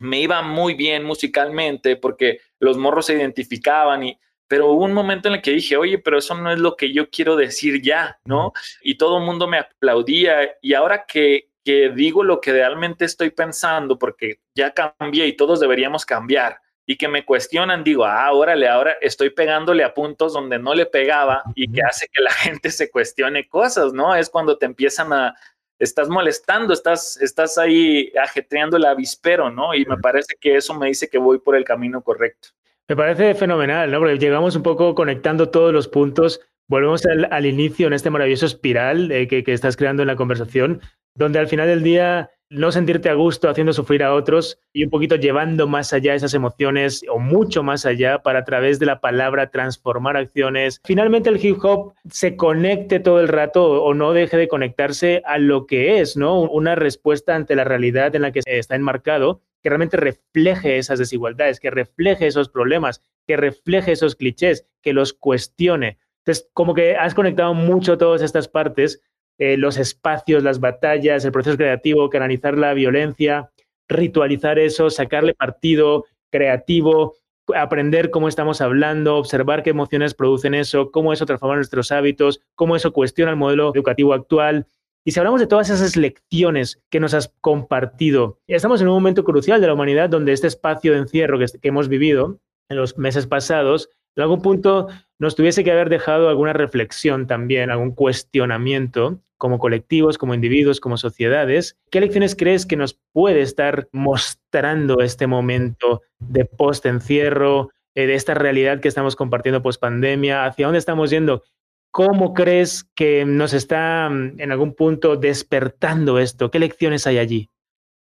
me 0.00 0.20
iba 0.20 0.42
muy 0.42 0.74
bien 0.74 1.04
musicalmente 1.04 1.96
porque 1.96 2.40
los 2.58 2.76
morros 2.76 3.06
se 3.06 3.14
identificaban 3.14 4.02
y 4.02 4.18
pero 4.52 4.70
hubo 4.70 4.84
un 4.84 4.92
momento 4.92 5.28
en 5.28 5.36
el 5.36 5.40
que 5.40 5.52
dije, 5.52 5.78
oye, 5.78 5.96
pero 5.96 6.18
eso 6.18 6.34
no 6.34 6.52
es 6.52 6.58
lo 6.58 6.76
que 6.76 6.92
yo 6.92 7.08
quiero 7.08 7.36
decir 7.36 7.80
ya, 7.80 8.18
¿no? 8.26 8.52
Y 8.82 8.96
todo 8.98 9.16
el 9.16 9.24
mundo 9.24 9.48
me 9.48 9.56
aplaudía 9.56 10.58
y 10.60 10.74
ahora 10.74 11.06
que, 11.08 11.48
que 11.64 11.88
digo 11.88 12.22
lo 12.22 12.38
que 12.38 12.52
realmente 12.52 13.06
estoy 13.06 13.30
pensando, 13.30 13.98
porque 13.98 14.40
ya 14.54 14.74
cambié 14.74 15.26
y 15.26 15.38
todos 15.38 15.58
deberíamos 15.58 16.04
cambiar, 16.04 16.58
y 16.84 16.98
que 16.98 17.08
me 17.08 17.24
cuestionan, 17.24 17.82
digo, 17.82 18.04
ah, 18.04 18.30
órale, 18.30 18.68
ahora 18.68 18.94
estoy 19.00 19.30
pegándole 19.30 19.84
a 19.84 19.94
puntos 19.94 20.34
donde 20.34 20.58
no 20.58 20.74
le 20.74 20.84
pegaba 20.84 21.42
y 21.54 21.72
que 21.72 21.80
hace 21.80 22.06
que 22.12 22.20
la 22.20 22.30
gente 22.44 22.70
se 22.70 22.90
cuestione 22.90 23.48
cosas, 23.48 23.94
¿no? 23.94 24.14
Es 24.14 24.28
cuando 24.28 24.58
te 24.58 24.66
empiezan 24.66 25.14
a, 25.14 25.34
estás 25.78 26.10
molestando, 26.10 26.74
estás, 26.74 27.16
estás 27.22 27.56
ahí 27.56 28.12
ajetreando 28.22 28.76
el 28.76 28.84
avispero, 28.84 29.50
¿no? 29.50 29.74
Y 29.74 29.86
me 29.86 29.96
parece 29.96 30.36
que 30.38 30.56
eso 30.56 30.74
me 30.74 30.88
dice 30.88 31.08
que 31.08 31.16
voy 31.16 31.38
por 31.38 31.56
el 31.56 31.64
camino 31.64 32.02
correcto. 32.02 32.50
Me 32.88 32.96
parece 32.96 33.34
fenomenal, 33.34 33.90
¿no? 33.90 33.98
Porque 33.98 34.18
llegamos 34.18 34.56
un 34.56 34.62
poco 34.62 34.94
conectando 34.94 35.50
todos 35.50 35.72
los 35.72 35.88
puntos. 35.88 36.40
Volvemos 36.68 37.02
al, 37.06 37.46
inicio 37.46 37.86
en 37.86 37.92
este 37.92 38.10
maravilloso 38.10 38.46
espiral 38.46 39.10
eh, 39.12 39.28
que, 39.28 39.44
que 39.44 39.52
estás 39.52 39.76
creando 39.76 40.02
en 40.02 40.08
la 40.08 40.16
conversación, 40.16 40.80
donde 41.14 41.38
al 41.38 41.48
final 41.48 41.68
del 41.68 41.82
día 41.82 42.30
no 42.52 42.70
sentirte 42.70 43.08
a 43.08 43.14
gusto 43.14 43.48
haciendo 43.48 43.72
sufrir 43.72 44.02
a 44.02 44.14
otros 44.14 44.58
y 44.72 44.84
un 44.84 44.90
poquito 44.90 45.16
llevando 45.16 45.66
más 45.66 45.92
allá 45.92 46.14
esas 46.14 46.34
emociones 46.34 47.04
o 47.10 47.18
mucho 47.18 47.62
más 47.62 47.86
allá 47.86 48.18
para 48.18 48.40
a 48.40 48.44
través 48.44 48.78
de 48.78 48.86
la 48.86 49.00
palabra 49.00 49.50
transformar 49.50 50.16
acciones. 50.16 50.80
Finalmente 50.84 51.30
el 51.30 51.44
hip 51.44 51.64
hop 51.64 51.94
se 52.10 52.36
conecte 52.36 53.00
todo 53.00 53.20
el 53.20 53.28
rato 53.28 53.82
o 53.82 53.94
no 53.94 54.12
deje 54.12 54.36
de 54.36 54.48
conectarse 54.48 55.22
a 55.24 55.38
lo 55.38 55.66
que 55.66 56.00
es, 56.00 56.16
¿no? 56.16 56.40
Una 56.40 56.74
respuesta 56.74 57.34
ante 57.34 57.56
la 57.56 57.64
realidad 57.64 58.14
en 58.14 58.22
la 58.22 58.32
que 58.32 58.40
está 58.44 58.76
enmarcado 58.76 59.40
que 59.62 59.68
realmente 59.68 59.96
refleje 59.96 60.78
esas 60.78 60.98
desigualdades, 60.98 61.60
que 61.60 61.70
refleje 61.70 62.26
esos 62.26 62.48
problemas, 62.48 63.00
que 63.26 63.36
refleje 63.36 63.92
esos 63.92 64.16
clichés, 64.16 64.66
que 64.82 64.92
los 64.92 65.12
cuestione. 65.12 65.98
Entonces, 66.18 66.48
como 66.52 66.74
que 66.74 66.96
has 66.96 67.14
conectado 67.14 67.54
mucho 67.54 67.96
todas 67.96 68.22
estas 68.22 68.48
partes 68.48 69.02
eh, 69.44 69.56
los 69.56 69.76
espacios, 69.76 70.44
las 70.44 70.60
batallas, 70.60 71.24
el 71.24 71.32
proceso 71.32 71.56
creativo, 71.56 72.08
canalizar 72.08 72.56
la 72.56 72.74
violencia, 72.74 73.50
ritualizar 73.88 74.60
eso, 74.60 74.88
sacarle 74.88 75.34
partido 75.34 76.04
creativo, 76.30 77.16
aprender 77.52 78.10
cómo 78.10 78.28
estamos 78.28 78.60
hablando, 78.60 79.16
observar 79.16 79.64
qué 79.64 79.70
emociones 79.70 80.14
producen 80.14 80.54
eso, 80.54 80.92
cómo 80.92 81.12
eso 81.12 81.26
transforma 81.26 81.56
nuestros 81.56 81.90
hábitos, 81.90 82.40
cómo 82.54 82.76
eso 82.76 82.92
cuestiona 82.92 83.32
el 83.32 83.36
modelo 83.36 83.72
educativo 83.74 84.14
actual. 84.14 84.68
Y 85.04 85.10
si 85.10 85.18
hablamos 85.18 85.40
de 85.40 85.48
todas 85.48 85.70
esas 85.70 85.96
lecciones 85.96 86.80
que 86.88 87.00
nos 87.00 87.12
has 87.12 87.34
compartido, 87.40 88.38
estamos 88.46 88.80
en 88.80 88.86
un 88.86 88.94
momento 88.94 89.24
crucial 89.24 89.60
de 89.60 89.66
la 89.66 89.74
humanidad 89.74 90.08
donde 90.08 90.34
este 90.34 90.46
espacio 90.46 90.92
de 90.92 90.98
encierro 90.98 91.40
que 91.40 91.68
hemos 91.68 91.88
vivido 91.88 92.38
en 92.68 92.76
los 92.76 92.96
meses 92.96 93.26
pasados 93.26 93.90
en 94.16 94.22
algún 94.22 94.42
punto 94.42 94.88
nos 95.18 95.36
tuviese 95.36 95.64
que 95.64 95.72
haber 95.72 95.88
dejado 95.88 96.28
alguna 96.28 96.52
reflexión 96.52 97.26
también, 97.26 97.70
algún 97.70 97.94
cuestionamiento 97.94 99.20
como 99.38 99.58
colectivos, 99.58 100.18
como 100.18 100.34
individuos, 100.34 100.80
como 100.80 100.96
sociedades. 100.96 101.76
¿Qué 101.90 102.00
lecciones 102.00 102.36
crees 102.36 102.66
que 102.66 102.76
nos 102.76 102.98
puede 103.12 103.40
estar 103.40 103.88
mostrando 103.92 105.00
este 105.00 105.26
momento 105.26 106.02
de 106.18 106.44
post-encierro, 106.44 107.70
eh, 107.94 108.06
de 108.06 108.14
esta 108.14 108.34
realidad 108.34 108.80
que 108.80 108.88
estamos 108.88 109.16
compartiendo 109.16 109.62
post-pandemia? 109.62 110.44
¿Hacia 110.44 110.66
dónde 110.66 110.78
estamos 110.78 111.10
yendo? 111.10 111.42
¿Cómo 111.90 112.34
crees 112.34 112.84
que 112.94 113.24
nos 113.24 113.52
está 113.52 114.08
mm, 114.10 114.40
en 114.40 114.52
algún 114.52 114.74
punto 114.74 115.16
despertando 115.16 116.18
esto? 116.18 116.50
¿Qué 116.50 116.58
lecciones 116.58 117.06
hay 117.06 117.18
allí? 117.18 117.48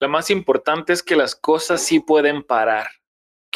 La 0.01 0.09
más 0.09 0.31
importante 0.31 0.93
es 0.93 1.03
que 1.03 1.17
las 1.17 1.35
cosas 1.35 1.83
sí 1.83 2.01
pueden 2.01 2.43
parar 2.43 2.87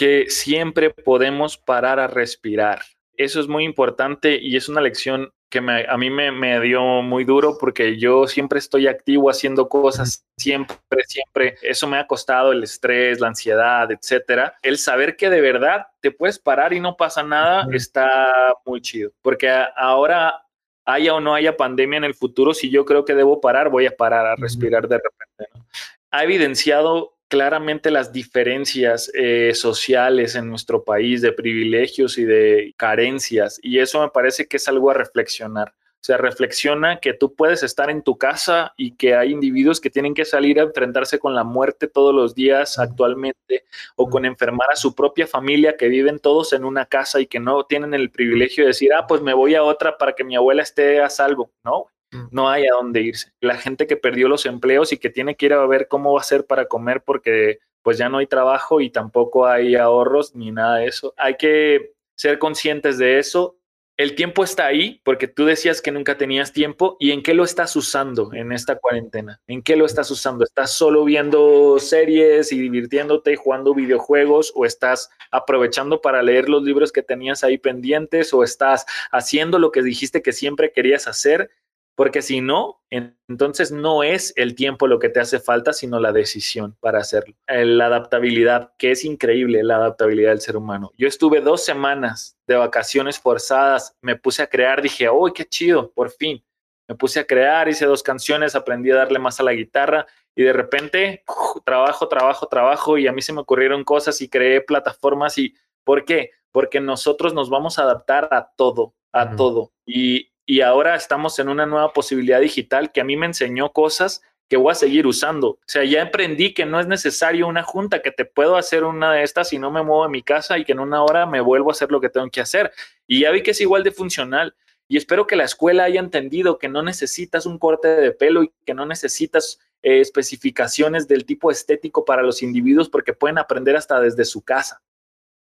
que 0.03 0.29
siempre 0.29 0.91
podemos 0.91 1.57
parar 1.57 2.01
a 2.01 2.09
respirar. 2.09 2.83
Eso 3.17 3.39
es 3.39 3.47
muy 3.47 3.63
importante 3.63 4.37
y 4.43 4.57
es 4.57 4.69
una 4.69 4.81
lección 4.81 5.33
que 5.49 5.61
a 5.61 5.97
mí 5.97 6.11
me, 6.11 6.61
dio 6.61 7.03
muy 7.03 7.23
duro 7.23 7.57
porque 7.57 7.97
yo 7.99 8.27
siempre 8.27 8.59
estoy 8.59 8.89
activo 8.89 9.31
haciendo 9.31 9.69
cosas, 9.69 10.27
siempre, 10.37 11.05
siempre. 11.07 11.55
Eso 11.63 11.87
me 11.87 11.99
ha 11.99 12.09
costado 12.09 12.51
el 12.51 12.65
estrés, 12.65 13.21
la 13.21 13.29
ansiedad, 13.29 13.93
etcétera. 13.93 14.57
El 14.63 14.77
saber 14.77 15.17
que 15.17 15.31
de 15.31 15.41
verdad 15.41 15.87
te 16.01 16.11
puedes 16.11 16.41
parar 16.41 16.73
y 16.73 16.81
no 16.81 16.97
pasa 16.97 17.23
nada 17.23 17.69
está 17.73 18.29
muy 18.67 18.81
chido 18.81 19.13
porque 19.23 19.49
ahora 19.77 20.45
haya 20.85 21.15
o 21.15 21.21
no 21.21 21.33
haya 21.33 21.57
pandemia 21.57 21.99
en 21.99 22.05
el 22.05 22.15
futuro, 22.15 22.55
si 22.55 22.71
yo 22.71 22.85
creo 22.85 23.05
que 23.05 23.15
debo 23.15 23.41
parar, 23.41 23.71
voy 23.71 23.87
a 23.87 23.97
parar 23.97 24.27
a 24.27 24.35
respirar 24.35 24.89
de 24.89 24.97
repente. 24.97 25.69
Ha 26.11 26.25
evidenciado 26.25 27.13
claramente 27.33 27.91
las 27.91 28.13
diferencias 28.13 29.11
eh, 29.15 29.53
sociales 29.55 30.35
en 30.35 30.51
nuestro 30.51 30.85
país 30.85 31.23
de 31.23 31.33
privilegios 31.33 32.19
y 32.19 32.27
de 32.27 32.75
carencias. 32.77 33.59
Y 33.63 33.79
eso 33.79 34.03
me 34.03 34.11
parece 34.11 34.47
que 34.47 34.59
es 34.59 34.69
algo 34.69 34.91
a 34.91 34.95
reflexionar. 34.95 35.71
O 35.71 36.05
sea, 36.05 36.19
reflexiona 36.19 37.01
que 37.01 37.15
tú 37.15 37.35
puedes 37.35 37.63
estar 37.63 37.89
en 37.89 38.03
tu 38.03 38.19
casa 38.19 38.75
y 38.77 38.97
que 38.97 39.15
hay 39.15 39.31
individuos 39.31 39.81
que 39.81 39.89
tienen 39.89 40.13
que 40.13 40.27
salir 40.27 40.61
a 40.61 40.65
enfrentarse 40.65 41.19
con 41.19 41.35
la 41.35 41.43
muerte 41.43 41.89
todos 41.89 42.15
los 42.15 42.35
días 42.35 42.79
actualmente 42.79 43.65
o 43.97 44.11
con 44.11 44.27
enfermar 44.27 44.69
a 44.71 44.77
su 44.77 44.95
propia 44.95 45.27
familia 45.27 45.79
que 45.79 45.89
viven 45.89 46.19
todos 46.19 46.53
en 46.53 46.67
una 46.67 46.85
casa 46.85 47.19
y 47.19 47.27
que 47.27 47.41
no 47.41 47.65
tienen 47.65 47.95
el 47.95 48.11
privilegio 48.11 48.65
de 48.65 48.69
decir, 48.69 48.93
ah, 48.93 49.07
pues 49.07 49.23
me 49.23 49.33
voy 49.33 49.55
a 49.55 49.63
otra 49.63 49.97
para 49.97 50.13
que 50.13 50.23
mi 50.23 50.37
abuela 50.37 50.63
esté 50.63 51.01
a 51.01 51.09
salvo. 51.09 51.51
No. 51.65 51.87
No 52.31 52.49
hay 52.49 52.65
a 52.67 52.75
dónde 52.75 53.01
irse. 53.03 53.33
La 53.41 53.57
gente 53.57 53.87
que 53.87 53.97
perdió 53.97 54.29
los 54.29 54.47
empleos 54.47 54.93
y 54.93 54.99
que 54.99 55.11
tiene 55.11 55.37
que 55.37 55.47
ir 55.47 55.53
a 55.55 55.67
ver 55.67 55.89
cómo 55.89 56.15
va 56.15 56.21
a 56.21 56.25
ser 56.25 56.47
para 56.47 56.67
comer 56.67 57.03
porque 57.03 57.61
pues 57.83 57.99
ya 57.99 58.09
no 58.09 58.19
hay 58.19 58.27
trabajo 58.27 58.81
y 58.81 58.91
tampoco 58.91 59.47
hay 59.47 59.75
ahorros 59.75 60.35
ni 60.35 60.53
nada 60.53 60.77
de 60.79 60.87
eso. 60.87 61.15
Hay 61.17 61.37
que 61.37 61.93
ser 62.15 62.39
conscientes 62.39 62.99
de 62.99 63.19
eso. 63.19 63.57
El 63.99 64.15
tiempo 64.15 64.43
está 64.43 64.67
ahí 64.67 65.01
porque 65.05 65.29
tú 65.29 65.45
decías 65.45 65.83
que 65.83 65.93
nunca 65.93 66.17
tenías 66.17 66.53
tiempo 66.53 66.97
y 66.99 67.11
en 67.11 67.23
qué 67.23 67.35
lo 67.35 67.45
estás 67.45 67.77
usando 67.77 68.33
en 68.33 68.51
esta 68.53 68.77
cuarentena. 68.77 69.41
¿En 69.47 69.63
qué 69.63 69.77
lo 69.77 69.85
estás 69.85 70.11
usando? 70.11 70.45
¿Estás 70.45 70.73
solo 70.73 71.05
viendo 71.05 71.79
series 71.79 72.53
y 72.53 72.59
divirtiéndote 72.59 73.33
y 73.33 73.37
jugando 73.37 73.75
videojuegos 73.75 74.53
o 74.55 74.65
estás 74.65 75.11
aprovechando 75.31 76.01
para 76.01 76.23
leer 76.23 76.49
los 76.49 76.63
libros 76.63 76.91
que 76.91 77.03
tenías 77.03 77.45
ahí 77.45 77.59
pendientes 77.59 78.33
o 78.33 78.43
estás 78.43 78.87
haciendo 79.11 79.59
lo 79.59 79.73
que 79.73 79.83
dijiste 79.83 80.23
que 80.23 80.33
siempre 80.33 80.73
querías 80.73 81.07
hacer 81.07 81.51
porque 81.95 82.23
si 82.23 82.41
no, 82.41 82.81
entonces 82.91 83.71
no 83.71 84.03
es 84.03 84.33
el 84.37 84.55
tiempo 84.55 84.87
lo 84.87 84.99
que 84.99 85.09
te 85.09 85.21
hace 85.21 85.41
falta, 85.41 85.73
sino 85.73 86.01
la 86.01 86.13
decisión 86.13 86.77
para 86.81 87.01
hacerlo. 87.01 87.35
La 87.47 87.87
adaptabilidad, 87.87 88.73
que 88.79 88.93
es 88.93 89.05
increíble 89.05 89.63
la 89.63 89.77
adaptabilidad 89.77 90.31
del 90.31 90.41
ser 90.41 90.57
humano. 90.57 90.91
Yo 90.97 91.07
estuve 91.07 91.41
dos 91.41 91.65
semanas 91.65 92.39
de 92.47 92.57
vacaciones 92.57 93.19
forzadas, 93.19 93.97
me 94.01 94.17
puse 94.17 94.43
a 94.43 94.47
crear, 94.47 94.81
dije, 94.81 95.09
¡uy, 95.11 95.33
qué 95.33 95.45
chido! 95.45 95.91
Por 95.93 96.11
fin. 96.11 96.43
Me 96.89 96.95
puse 96.97 97.21
a 97.21 97.25
crear, 97.25 97.69
hice 97.69 97.87
dos 97.87 98.03
canciones, 98.03 98.55
aprendí 98.55 98.91
a 98.91 98.97
darle 98.97 99.19
más 99.19 99.39
a 99.39 99.45
la 99.45 99.53
guitarra 99.53 100.07
y 100.35 100.43
de 100.43 100.53
repente 100.53 101.25
trabajo, 101.65 102.09
trabajo, 102.09 102.47
trabajo 102.49 102.99
y 102.99 103.07
a 103.07 103.13
mí 103.13 103.23
se 103.23 103.33
me 103.33 103.41
ocurrieron 103.41 103.85
cosas 103.85 104.21
y 104.21 104.29
creé 104.29 104.61
plataformas 104.61 105.39
y 105.39 105.55
¿por 105.85 106.05
qué? 106.05 106.31
Porque 106.51 106.81
nosotros 106.81 107.35
nos 107.35 107.49
vamos 107.51 107.79
a 107.79 107.83
adaptar 107.83 108.29
a 108.31 108.51
todo, 108.57 108.95
a 109.13 109.37
todo. 109.37 109.73
Y, 109.87 110.32
y 110.47 110.61
ahora 110.61 110.95
estamos 110.97 111.39
en 111.39 111.49
una 111.49 111.67
nueva 111.67 111.93
posibilidad 111.93 112.41
digital 112.41 112.93
que 112.93 113.01
a 113.01 113.05
mí 113.05 113.17
me 113.17 113.27
enseñó 113.27 113.73
cosas 113.73 114.23
que 114.49 114.57
voy 114.59 114.73
a 114.73 114.75
seguir 114.75 115.07
usando. 115.07 115.49
O 115.49 115.59
sea, 115.67 115.83
ya 115.85 116.03
aprendí 116.03 116.53
que 116.53 116.67
no 116.67 116.79
es 116.79 116.87
necesario 116.87 117.47
una 117.47 117.63
junta, 117.63 118.03
que 118.03 118.11
te 118.11 118.27
puedo 118.27 118.57
hacer 118.57 118.85
una 118.85 119.13
de 119.13 119.23
estas 119.23 119.53
y 119.55 119.59
no 119.59 119.71
me 119.71 119.83
muevo 119.83 120.05
de 120.05 120.11
mi 120.11 120.23
casa 120.23 120.59
y 120.59 120.65
que 120.65 120.73
en 120.73 120.81
una 120.81 121.03
hora 121.03 121.25
me 121.25 121.41
vuelvo 121.41 121.71
a 121.71 121.73
hacer 121.73 121.91
lo 121.91 122.03
que 122.03 122.11
tengo 122.11 122.29
que 122.29 122.43
hacer. 122.43 122.71
Y 123.07 123.21
ya 123.21 123.31
vi 123.31 123.43
que 123.43 123.53
es 123.53 123.61
igual 123.63 123.83
de 123.83 123.93
funcional. 123.93 124.55
Y 124.89 124.99
espero 124.99 125.27
que 125.27 125.37
la 125.37 125.45
escuela 125.45 125.85
haya 125.85 126.01
entendido 126.01 126.59
que 126.59 126.69
no 126.69 126.83
necesitas 126.83 127.47
un 127.47 127.59
corte 127.59 127.89
de 127.89 128.13
pelo 128.13 128.43
y 128.43 128.53
que 128.67 128.75
no 128.75 128.85
necesitas 128.85 129.59
eh, 129.83 130.01
especificaciones 130.01 131.09
del 131.09 131.25
tipo 131.25 131.51
estético 131.51 132.05
para 132.05 132.23
los 132.23 132.43
individuos 132.43 132.91
porque 132.91 133.15
pueden 133.15 133.39
aprender 133.39 133.75
hasta 133.75 134.01
desde 134.01 134.27
su 134.27 134.43
casa. 134.43 134.83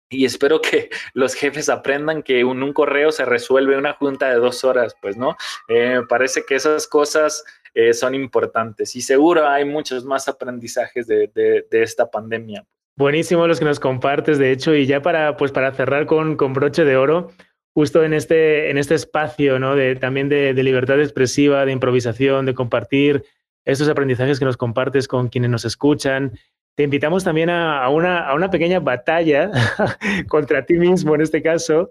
Y 0.09 0.24
espero 0.24 0.61
que 0.61 0.90
los 1.14 1.34
jefes 1.34 1.68
aprendan 1.68 2.22
que 2.22 2.40
en 2.40 2.62
un 2.62 2.72
correo 2.72 3.12
se 3.12 3.24
resuelve 3.24 3.76
una 3.76 3.94
junta 3.94 4.30
de 4.30 4.36
dos 4.36 4.64
horas, 4.64 4.96
pues, 5.00 5.16
¿no? 5.16 5.36
Eh, 5.68 6.00
parece 6.09 6.44
que 6.46 6.54
esas 6.54 6.86
cosas 6.86 7.44
eh, 7.74 7.92
son 7.92 8.14
importantes 8.14 8.96
y 8.96 9.00
seguro 9.00 9.46
hay 9.46 9.64
muchos 9.64 10.04
más 10.04 10.28
aprendizajes 10.28 11.07
de, 11.07 11.66
esta 11.70 12.11
pandemia. 12.11 12.64
Buenísimo 12.96 13.46
los 13.46 13.59
que 13.59 13.66
nos 13.66 13.78
compartes, 13.78 14.38
de 14.38 14.52
hecho, 14.52 14.74
y 14.74 14.86
ya 14.86 15.02
para, 15.02 15.36
pues, 15.36 15.52
para 15.52 15.72
cerrar 15.72 16.07
con, 16.07 16.36
con 16.36 16.54
broche 16.54 16.84
de 16.84 16.96
oro, 16.96 17.30
justo 17.74 18.02
en 18.02 18.14
este, 18.14 18.70
en 18.70 18.78
este 18.78 18.94
espacio, 18.94 19.59
¿no? 19.59 19.76
De, 19.76 19.96
también 19.96 20.30
de, 20.30 20.54
de 20.54 20.62
libertad 20.62 20.98
expresiva, 20.98 21.66
de 21.66 21.72
improvisación, 21.72 22.46
de 22.46 22.54
compartir 22.54 23.24
estos 23.66 23.88
aprendizajes 23.90 24.38
que 24.38 24.46
nos 24.46 24.57
compartes 24.57 25.09
con 25.09 25.28
quienes 25.28 25.50
nos 25.50 25.66
escuchan, 25.66 26.38
te 26.77 26.83
invitamos 26.83 27.24
también 27.24 27.49
a, 27.49 27.89
una, 27.89 28.29
a 28.29 28.35
una, 28.35 28.51
pequeña 28.51 28.81
batalla 28.81 29.51
contra 30.29 30.66
ti 30.66 30.74
mismo 30.74 31.14
en 31.14 31.22
este 31.22 31.43
caso. 31.43 31.91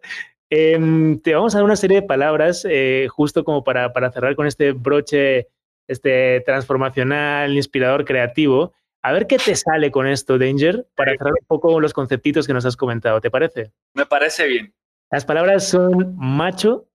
Em, 0.49 1.19
te 1.19 1.33
vamos 1.33 1.55
a 1.55 1.57
dar 1.57 1.65
una 1.65 1.75
serie 1.75 2.01
de 2.01 2.07
palabras 2.07 2.65
eh, 2.69 3.07
justo 3.09 3.43
como 3.43 3.63
para, 3.63 3.93
para, 3.93 4.11
cerrar 4.11 4.35
con 4.35 4.45
este 4.45 4.73
broche 4.73 5.47
este, 5.87 6.41
transformacional, 6.41 7.55
inspirador, 7.55 8.05
creativo. 8.05 8.73
A 9.01 9.11
ver 9.11 9.25
qué 9.25 9.37
te 9.37 9.55
sale 9.55 9.89
con 9.89 10.05
esto, 10.05 10.37
Danger, 10.37 10.87
para 10.95 11.13
cerrar 11.17 11.33
un 11.39 11.47
poco 11.47 11.79
los 11.79 11.93
conceptitos 11.93 12.45
que 12.45 12.53
nos 12.53 12.65
has 12.65 12.77
comentado. 12.77 13.19
¿Te 13.21 13.31
parece? 13.31 13.71
Me 13.95 14.05
parece 14.05 14.47
bien. 14.47 14.73
Las 15.09 15.25
palabras 15.25 15.67
son 15.67 16.15
macho, 16.15 16.87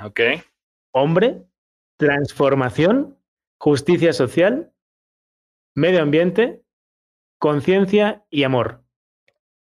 Ok. 0.00 0.20
hombre, 0.92 1.42
transformación, 1.96 3.18
justicia 3.58 4.12
social, 4.12 4.72
medio 5.74 6.00
ambiente, 6.02 6.62
conciencia 7.38 8.24
y 8.30 8.44
amor. 8.44 8.82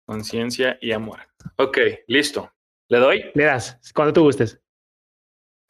Conciencia 0.06 0.78
y 0.80 0.92
amor. 0.92 1.20
Ok, 1.56 1.78
listo. 2.06 2.50
¿Le 2.88 2.98
doy? 2.98 3.30
Le 3.34 3.44
das, 3.44 3.78
cuando 3.94 4.12
tú 4.12 4.22
gustes. 4.22 4.60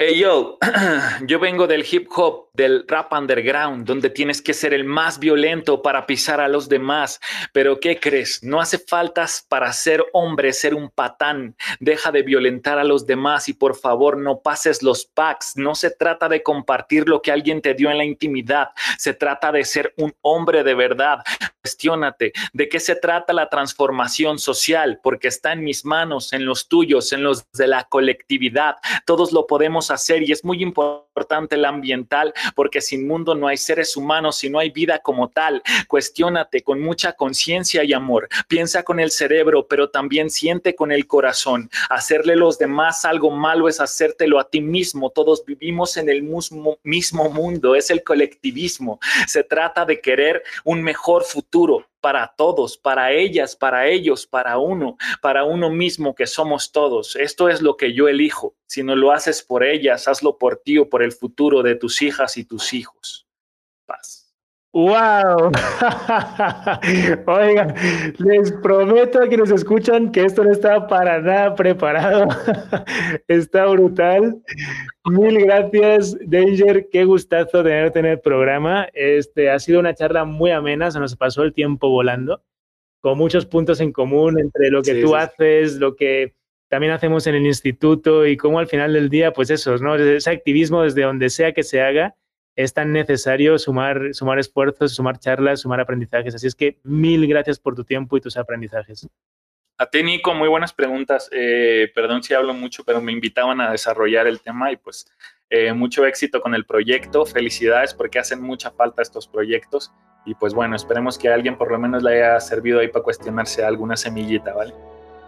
Hey 0.01 0.21
yo, 0.21 0.59
yo 1.27 1.41
vengo 1.41 1.67
del 1.67 1.85
hip 1.91 2.07
hop, 2.15 2.51
del 2.53 2.85
rap 2.87 3.13
underground, 3.13 3.85
donde 3.85 4.11
tienes 4.11 4.41
que 4.41 4.55
ser 4.55 4.73
el 4.73 4.85
más 4.85 5.19
violento 5.19 5.83
para 5.83 6.07
pisar 6.07 6.41
a 6.41 6.47
los 6.47 6.69
demás. 6.69 7.19
Pero 7.53 7.81
¿qué 7.81 7.99
crees? 7.99 8.45
No 8.45 8.61
hace 8.61 8.79
falta 8.79 9.27
para 9.49 9.73
ser 9.73 10.07
hombre 10.13 10.53
ser 10.53 10.77
un 10.77 10.89
patán. 10.91 11.57
Deja 11.81 12.13
de 12.13 12.23
violentar 12.23 12.79
a 12.79 12.85
los 12.85 13.09
demás 13.09 13.49
y 13.49 13.55
por 13.55 13.75
favor 13.75 14.17
no 14.17 14.41
pases 14.41 14.85
los 14.85 15.05
packs. 15.05 15.57
No 15.57 15.75
se 15.75 15.91
trata 15.91 16.29
de 16.29 16.45
compartir 16.45 17.09
lo 17.09 17.21
que 17.21 17.33
alguien 17.33 17.61
te 17.61 17.75
dio 17.75 17.91
en 17.91 17.99
la 17.99 18.05
intimidad. 18.05 18.69
Se 18.99 19.15
trata 19.15 19.51
de 19.51 19.65
ser 19.65 19.95
un 19.97 20.15
hombre 20.21 20.63
de 20.63 20.75
verdad. 20.77 21.25
Cuestiónate 21.69 22.33
de 22.55 22.67
qué 22.67 22.81
se 22.81 22.97
trata 22.97 23.35
la 23.35 23.51
transformación 23.51 24.39
social, 24.39 25.01
porque 25.03 25.29
está 25.29 25.53
en 25.53 25.63
mis 25.63 25.85
manos, 25.85 26.33
en 26.33 26.47
los 26.47 26.67
tuyos, 26.67 27.13
en 27.13 27.23
los 27.23 27.45
de 27.53 27.67
la 27.67 27.85
colectividad. 27.85 28.77
Todos 29.05 29.33
lo 29.33 29.47
podemos 29.47 29.91
hacer 29.91 30.23
y 30.23 30.33
es 30.33 30.47
muy 30.47 30.63
importante 30.63 31.09
el 31.57 31.65
ambiental 31.67 32.33
porque 32.55 32.81
sin 32.81 33.07
mundo 33.07 33.35
no 33.35 33.49
hay 33.49 33.59
seres 33.59 33.97
humanos 33.99 34.43
y 34.45 34.49
no 34.51 34.59
hay 34.59 34.71
vida 34.71 35.01
como 35.01 35.29
tal. 35.29 35.63
Cuestiónate 35.89 36.63
con 36.63 36.81
mucha 36.81 37.13
conciencia 37.13 37.85
y 37.85 37.93
amor. 37.93 38.29
Piensa 38.47 38.83
con 38.83 38.99
el 38.99 39.11
cerebro, 39.11 39.67
pero 39.69 39.91
también 39.91 40.31
siente 40.31 40.75
con 40.75 40.91
el 40.91 41.07
corazón. 41.07 41.69
Hacerle 41.91 42.33
a 42.33 42.37
los 42.37 42.59
demás 42.59 43.05
algo 43.05 43.31
malo 43.31 43.69
es 43.69 43.79
hacértelo 43.79 44.39
a 44.39 44.49
ti 44.49 44.63
mismo. 44.63 45.11
Todos 45.11 45.45
vivimos 45.45 45.99
en 45.99 46.09
el 46.09 46.23
mismo, 46.23 46.79
mismo 46.83 47.29
mundo, 47.29 47.75
es 47.75 47.91
el 47.91 48.03
colectivismo. 48.03 49.01
Se 49.27 49.43
trata 49.43 49.85
de 49.85 50.01
querer 50.01 50.43
un 50.65 50.83
mejor 50.83 51.25
futuro 51.25 51.58
para 52.01 52.35
todos, 52.37 52.79
para 52.79 53.13
ellas, 53.13 53.57
para 53.57 53.87
ellos, 53.89 54.27
para 54.27 54.59
uno, 54.59 54.97
para 55.21 55.45
uno 55.45 55.71
mismo 55.71 56.15
que 56.15 56.27
somos 56.27 56.73
todos. 56.73 57.17
Esto 57.17 57.49
es 57.49 57.61
lo 57.61 57.77
que 57.77 57.93
yo 57.93 58.09
elijo. 58.09 58.55
Si 58.67 58.83
no 58.83 58.95
lo 58.97 59.13
haces 59.13 59.43
por 59.43 59.65
ellas, 59.65 60.09
hazlo 60.09 60.39
por 60.39 60.57
ti 60.57 60.79
o 60.79 60.89
por 60.89 61.03
el 61.03 61.13
futuro 61.13 61.63
de 61.63 61.75
tus 61.75 62.03
hijas 62.03 62.37
y 62.37 62.45
tus 62.45 62.73
hijos. 62.73 63.27
Paz. 63.87 64.18
¡Wow! 64.79 65.51
Oigan, 67.27 67.75
les 68.19 68.53
prometo 68.63 69.21
a 69.21 69.27
quienes 69.27 69.51
escuchan 69.51 70.13
que 70.13 70.23
esto 70.25 70.45
no 70.45 70.53
está 70.53 70.87
para 70.87 71.21
nada 71.21 71.57
preparado. 71.57 72.29
está 73.27 73.67
brutal. 73.67 74.41
Mil 75.07 75.41
gracias, 75.41 76.17
Danger. 76.25 76.89
Qué 76.93 77.05
gustazo 77.05 77.65
tenerte 77.65 77.99
en 77.99 78.07
el 78.07 78.21
programa. 78.21 78.87
Este, 78.93 79.51
ha 79.51 79.59
sido 79.59 79.81
una 79.81 79.95
charla 79.95 80.25
muy 80.25 80.53
amena, 80.53 80.93
se 80.93 81.01
nos 81.01 81.17
pasó 81.17 81.43
el 81.43 81.53
tiempo 81.53 81.91
volando, 81.91 82.45
con 83.01 83.19
muchos 83.19 83.47
puntos 83.47 83.81
en 83.81 83.91
común 83.91 84.39
entre 84.39 84.71
lo 84.71 84.83
que 84.83 84.95
Sí, 84.95 85.01
tú 85.01 85.09
sí. 85.09 85.15
haces, 85.17 85.75
lo 85.81 85.97
que 85.97 86.37
también 86.69 86.93
hacemos 86.93 87.27
en 87.27 87.35
el 87.35 87.47
instituto 87.47 88.25
y 88.29 88.37
cómo 88.37 88.61
al 88.61 88.69
final 88.69 88.93
del 88.93 89.09
día, 89.09 89.33
pues 89.33 89.51
eso, 89.51 89.77
¿no? 89.79 89.97
Ese 89.97 90.31
activismo 90.31 90.85
desde 90.85 91.03
donde 91.03 91.31
sea 91.31 91.53
que 91.53 91.65
se 91.65 91.83
haga 91.83 92.15
es 92.59 92.75
tan 92.75 92.93
necesario 92.93 93.57
sumar, 93.57 94.13
sumar 94.13 94.41
esfuerzos, 94.41 94.93
sumar 94.93 95.21
charlas, 95.21 95.61
sumar 95.61 95.79
aprendizajes. 95.79 96.35
Así 96.35 96.49
es 96.49 96.57
que 96.57 96.81
mil 96.83 97.25
gracias 97.29 97.61
por 97.61 97.77
tu 97.77 97.85
tiempo 97.85 98.17
y 98.17 98.21
tus 98.21 98.37
aprendizajes. 98.37 99.09
A 99.79 99.87
ti, 99.87 100.03
Nico, 100.03 100.35
muy 100.35 100.49
buenas 100.49 100.73
preguntas. 100.73 101.31
Eh, 101.31 101.89
perdón 101.95 102.25
si 102.25 102.35
hablo 102.35 102.53
mucho, 102.55 102.83
pero 102.83 103.01
me 103.01 103.13
invitaban 103.13 103.61
a 103.61 103.71
desarrollar 103.71 104.27
el 104.27 104.41
tema 104.41 104.73
y 104.73 104.77
pues 104.77 105.07
eh, 105.51 105.73
mucho 105.73 106.05
éxito 106.05 106.41
con 106.41 106.53
el 106.53 106.67
proyecto. 106.67 107.25
Felicidades 107.25 107.95
porque 107.95 108.19
hacen 108.19 108.43
mucha 108.43 108.73
falta 108.73 109.03
estos 109.03 109.29
proyectos. 109.29 109.93
Y 110.27 110.35
pues 110.35 110.53
bueno, 110.53 110.75
esperemos 110.75 111.17
que 111.17 111.29
a 111.29 111.35
alguien 111.35 111.57
por 111.57 111.71
lo 111.71 111.79
menos 111.79 112.03
le 112.03 112.17
haya 112.17 112.41
servido 112.41 112.81
ahí 112.81 112.89
para 112.89 113.05
cuestionarse 113.05 113.65
alguna 113.65 113.97
semillita, 113.97 114.53
¿vale? 114.53 114.75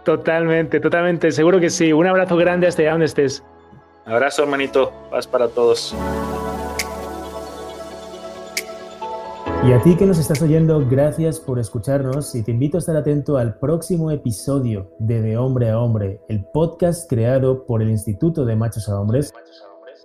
Totalmente, 0.03 0.81
totalmente. 0.81 1.31
Seguro 1.31 1.61
que 1.61 1.69
sí. 1.69 1.93
Un 1.93 2.07
abrazo 2.07 2.35
grande 2.35 2.67
hasta 2.67 2.81
allá 2.81 2.91
donde 2.91 3.05
estés. 3.05 3.41
Abrazo, 4.03 4.43
hermanito. 4.43 4.91
Paz 5.09 5.27
para 5.27 5.47
todos. 5.47 5.95
Y 9.63 9.73
a 9.73 9.81
ti 9.83 9.95
que 9.95 10.07
nos 10.07 10.17
estás 10.17 10.41
oyendo, 10.41 10.83
gracias 10.89 11.39
por 11.39 11.59
escucharnos 11.59 12.33
y 12.33 12.41
te 12.41 12.49
invito 12.49 12.77
a 12.77 12.79
estar 12.79 12.95
atento 12.95 13.37
al 13.37 13.59
próximo 13.59 14.09
episodio 14.09 14.89
de 14.97 15.21
De 15.21 15.37
Hombre 15.37 15.69
a 15.69 15.79
Hombre, 15.79 16.19
el 16.29 16.43
podcast 16.45 17.07
creado 17.07 17.67
por 17.67 17.83
el 17.83 17.91
Instituto 17.91 18.43
de 18.43 18.55
Machos 18.55 18.89
a 18.89 18.99
Hombres 18.99 19.31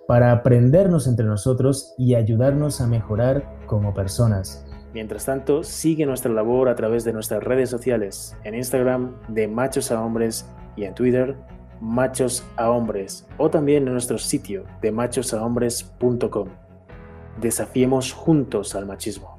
para 0.07 0.31
aprendernos 0.31 1.07
entre 1.07 1.25
nosotros 1.25 1.95
y 1.97 2.13
ayudarnos 2.13 2.81
a 2.81 2.87
mejorar 2.87 3.65
como 3.65 3.95
personas. 3.95 4.63
Mientras 4.93 5.25
tanto, 5.25 5.63
sigue 5.63 6.05
nuestra 6.05 6.31
labor 6.31 6.69
a 6.69 6.75
través 6.75 7.03
de 7.03 7.13
nuestras 7.13 7.43
redes 7.43 7.71
sociales, 7.71 8.37
en 8.43 8.53
Instagram 8.53 9.15
de 9.27 9.47
Machos 9.47 9.91
a 9.91 10.03
Hombres 10.03 10.45
y 10.75 10.83
en 10.83 10.93
Twitter 10.93 11.35
Machos 11.81 12.45
a 12.57 12.69
Hombres 12.69 13.25
o 13.39 13.49
también 13.49 13.87
en 13.87 13.93
nuestro 13.93 14.19
sitio 14.19 14.65
de 14.81 14.91
machosahombres.com. 14.91 16.49
Desafiemos 17.41 18.13
juntos 18.13 18.75
al 18.75 18.85
machismo. 18.85 19.36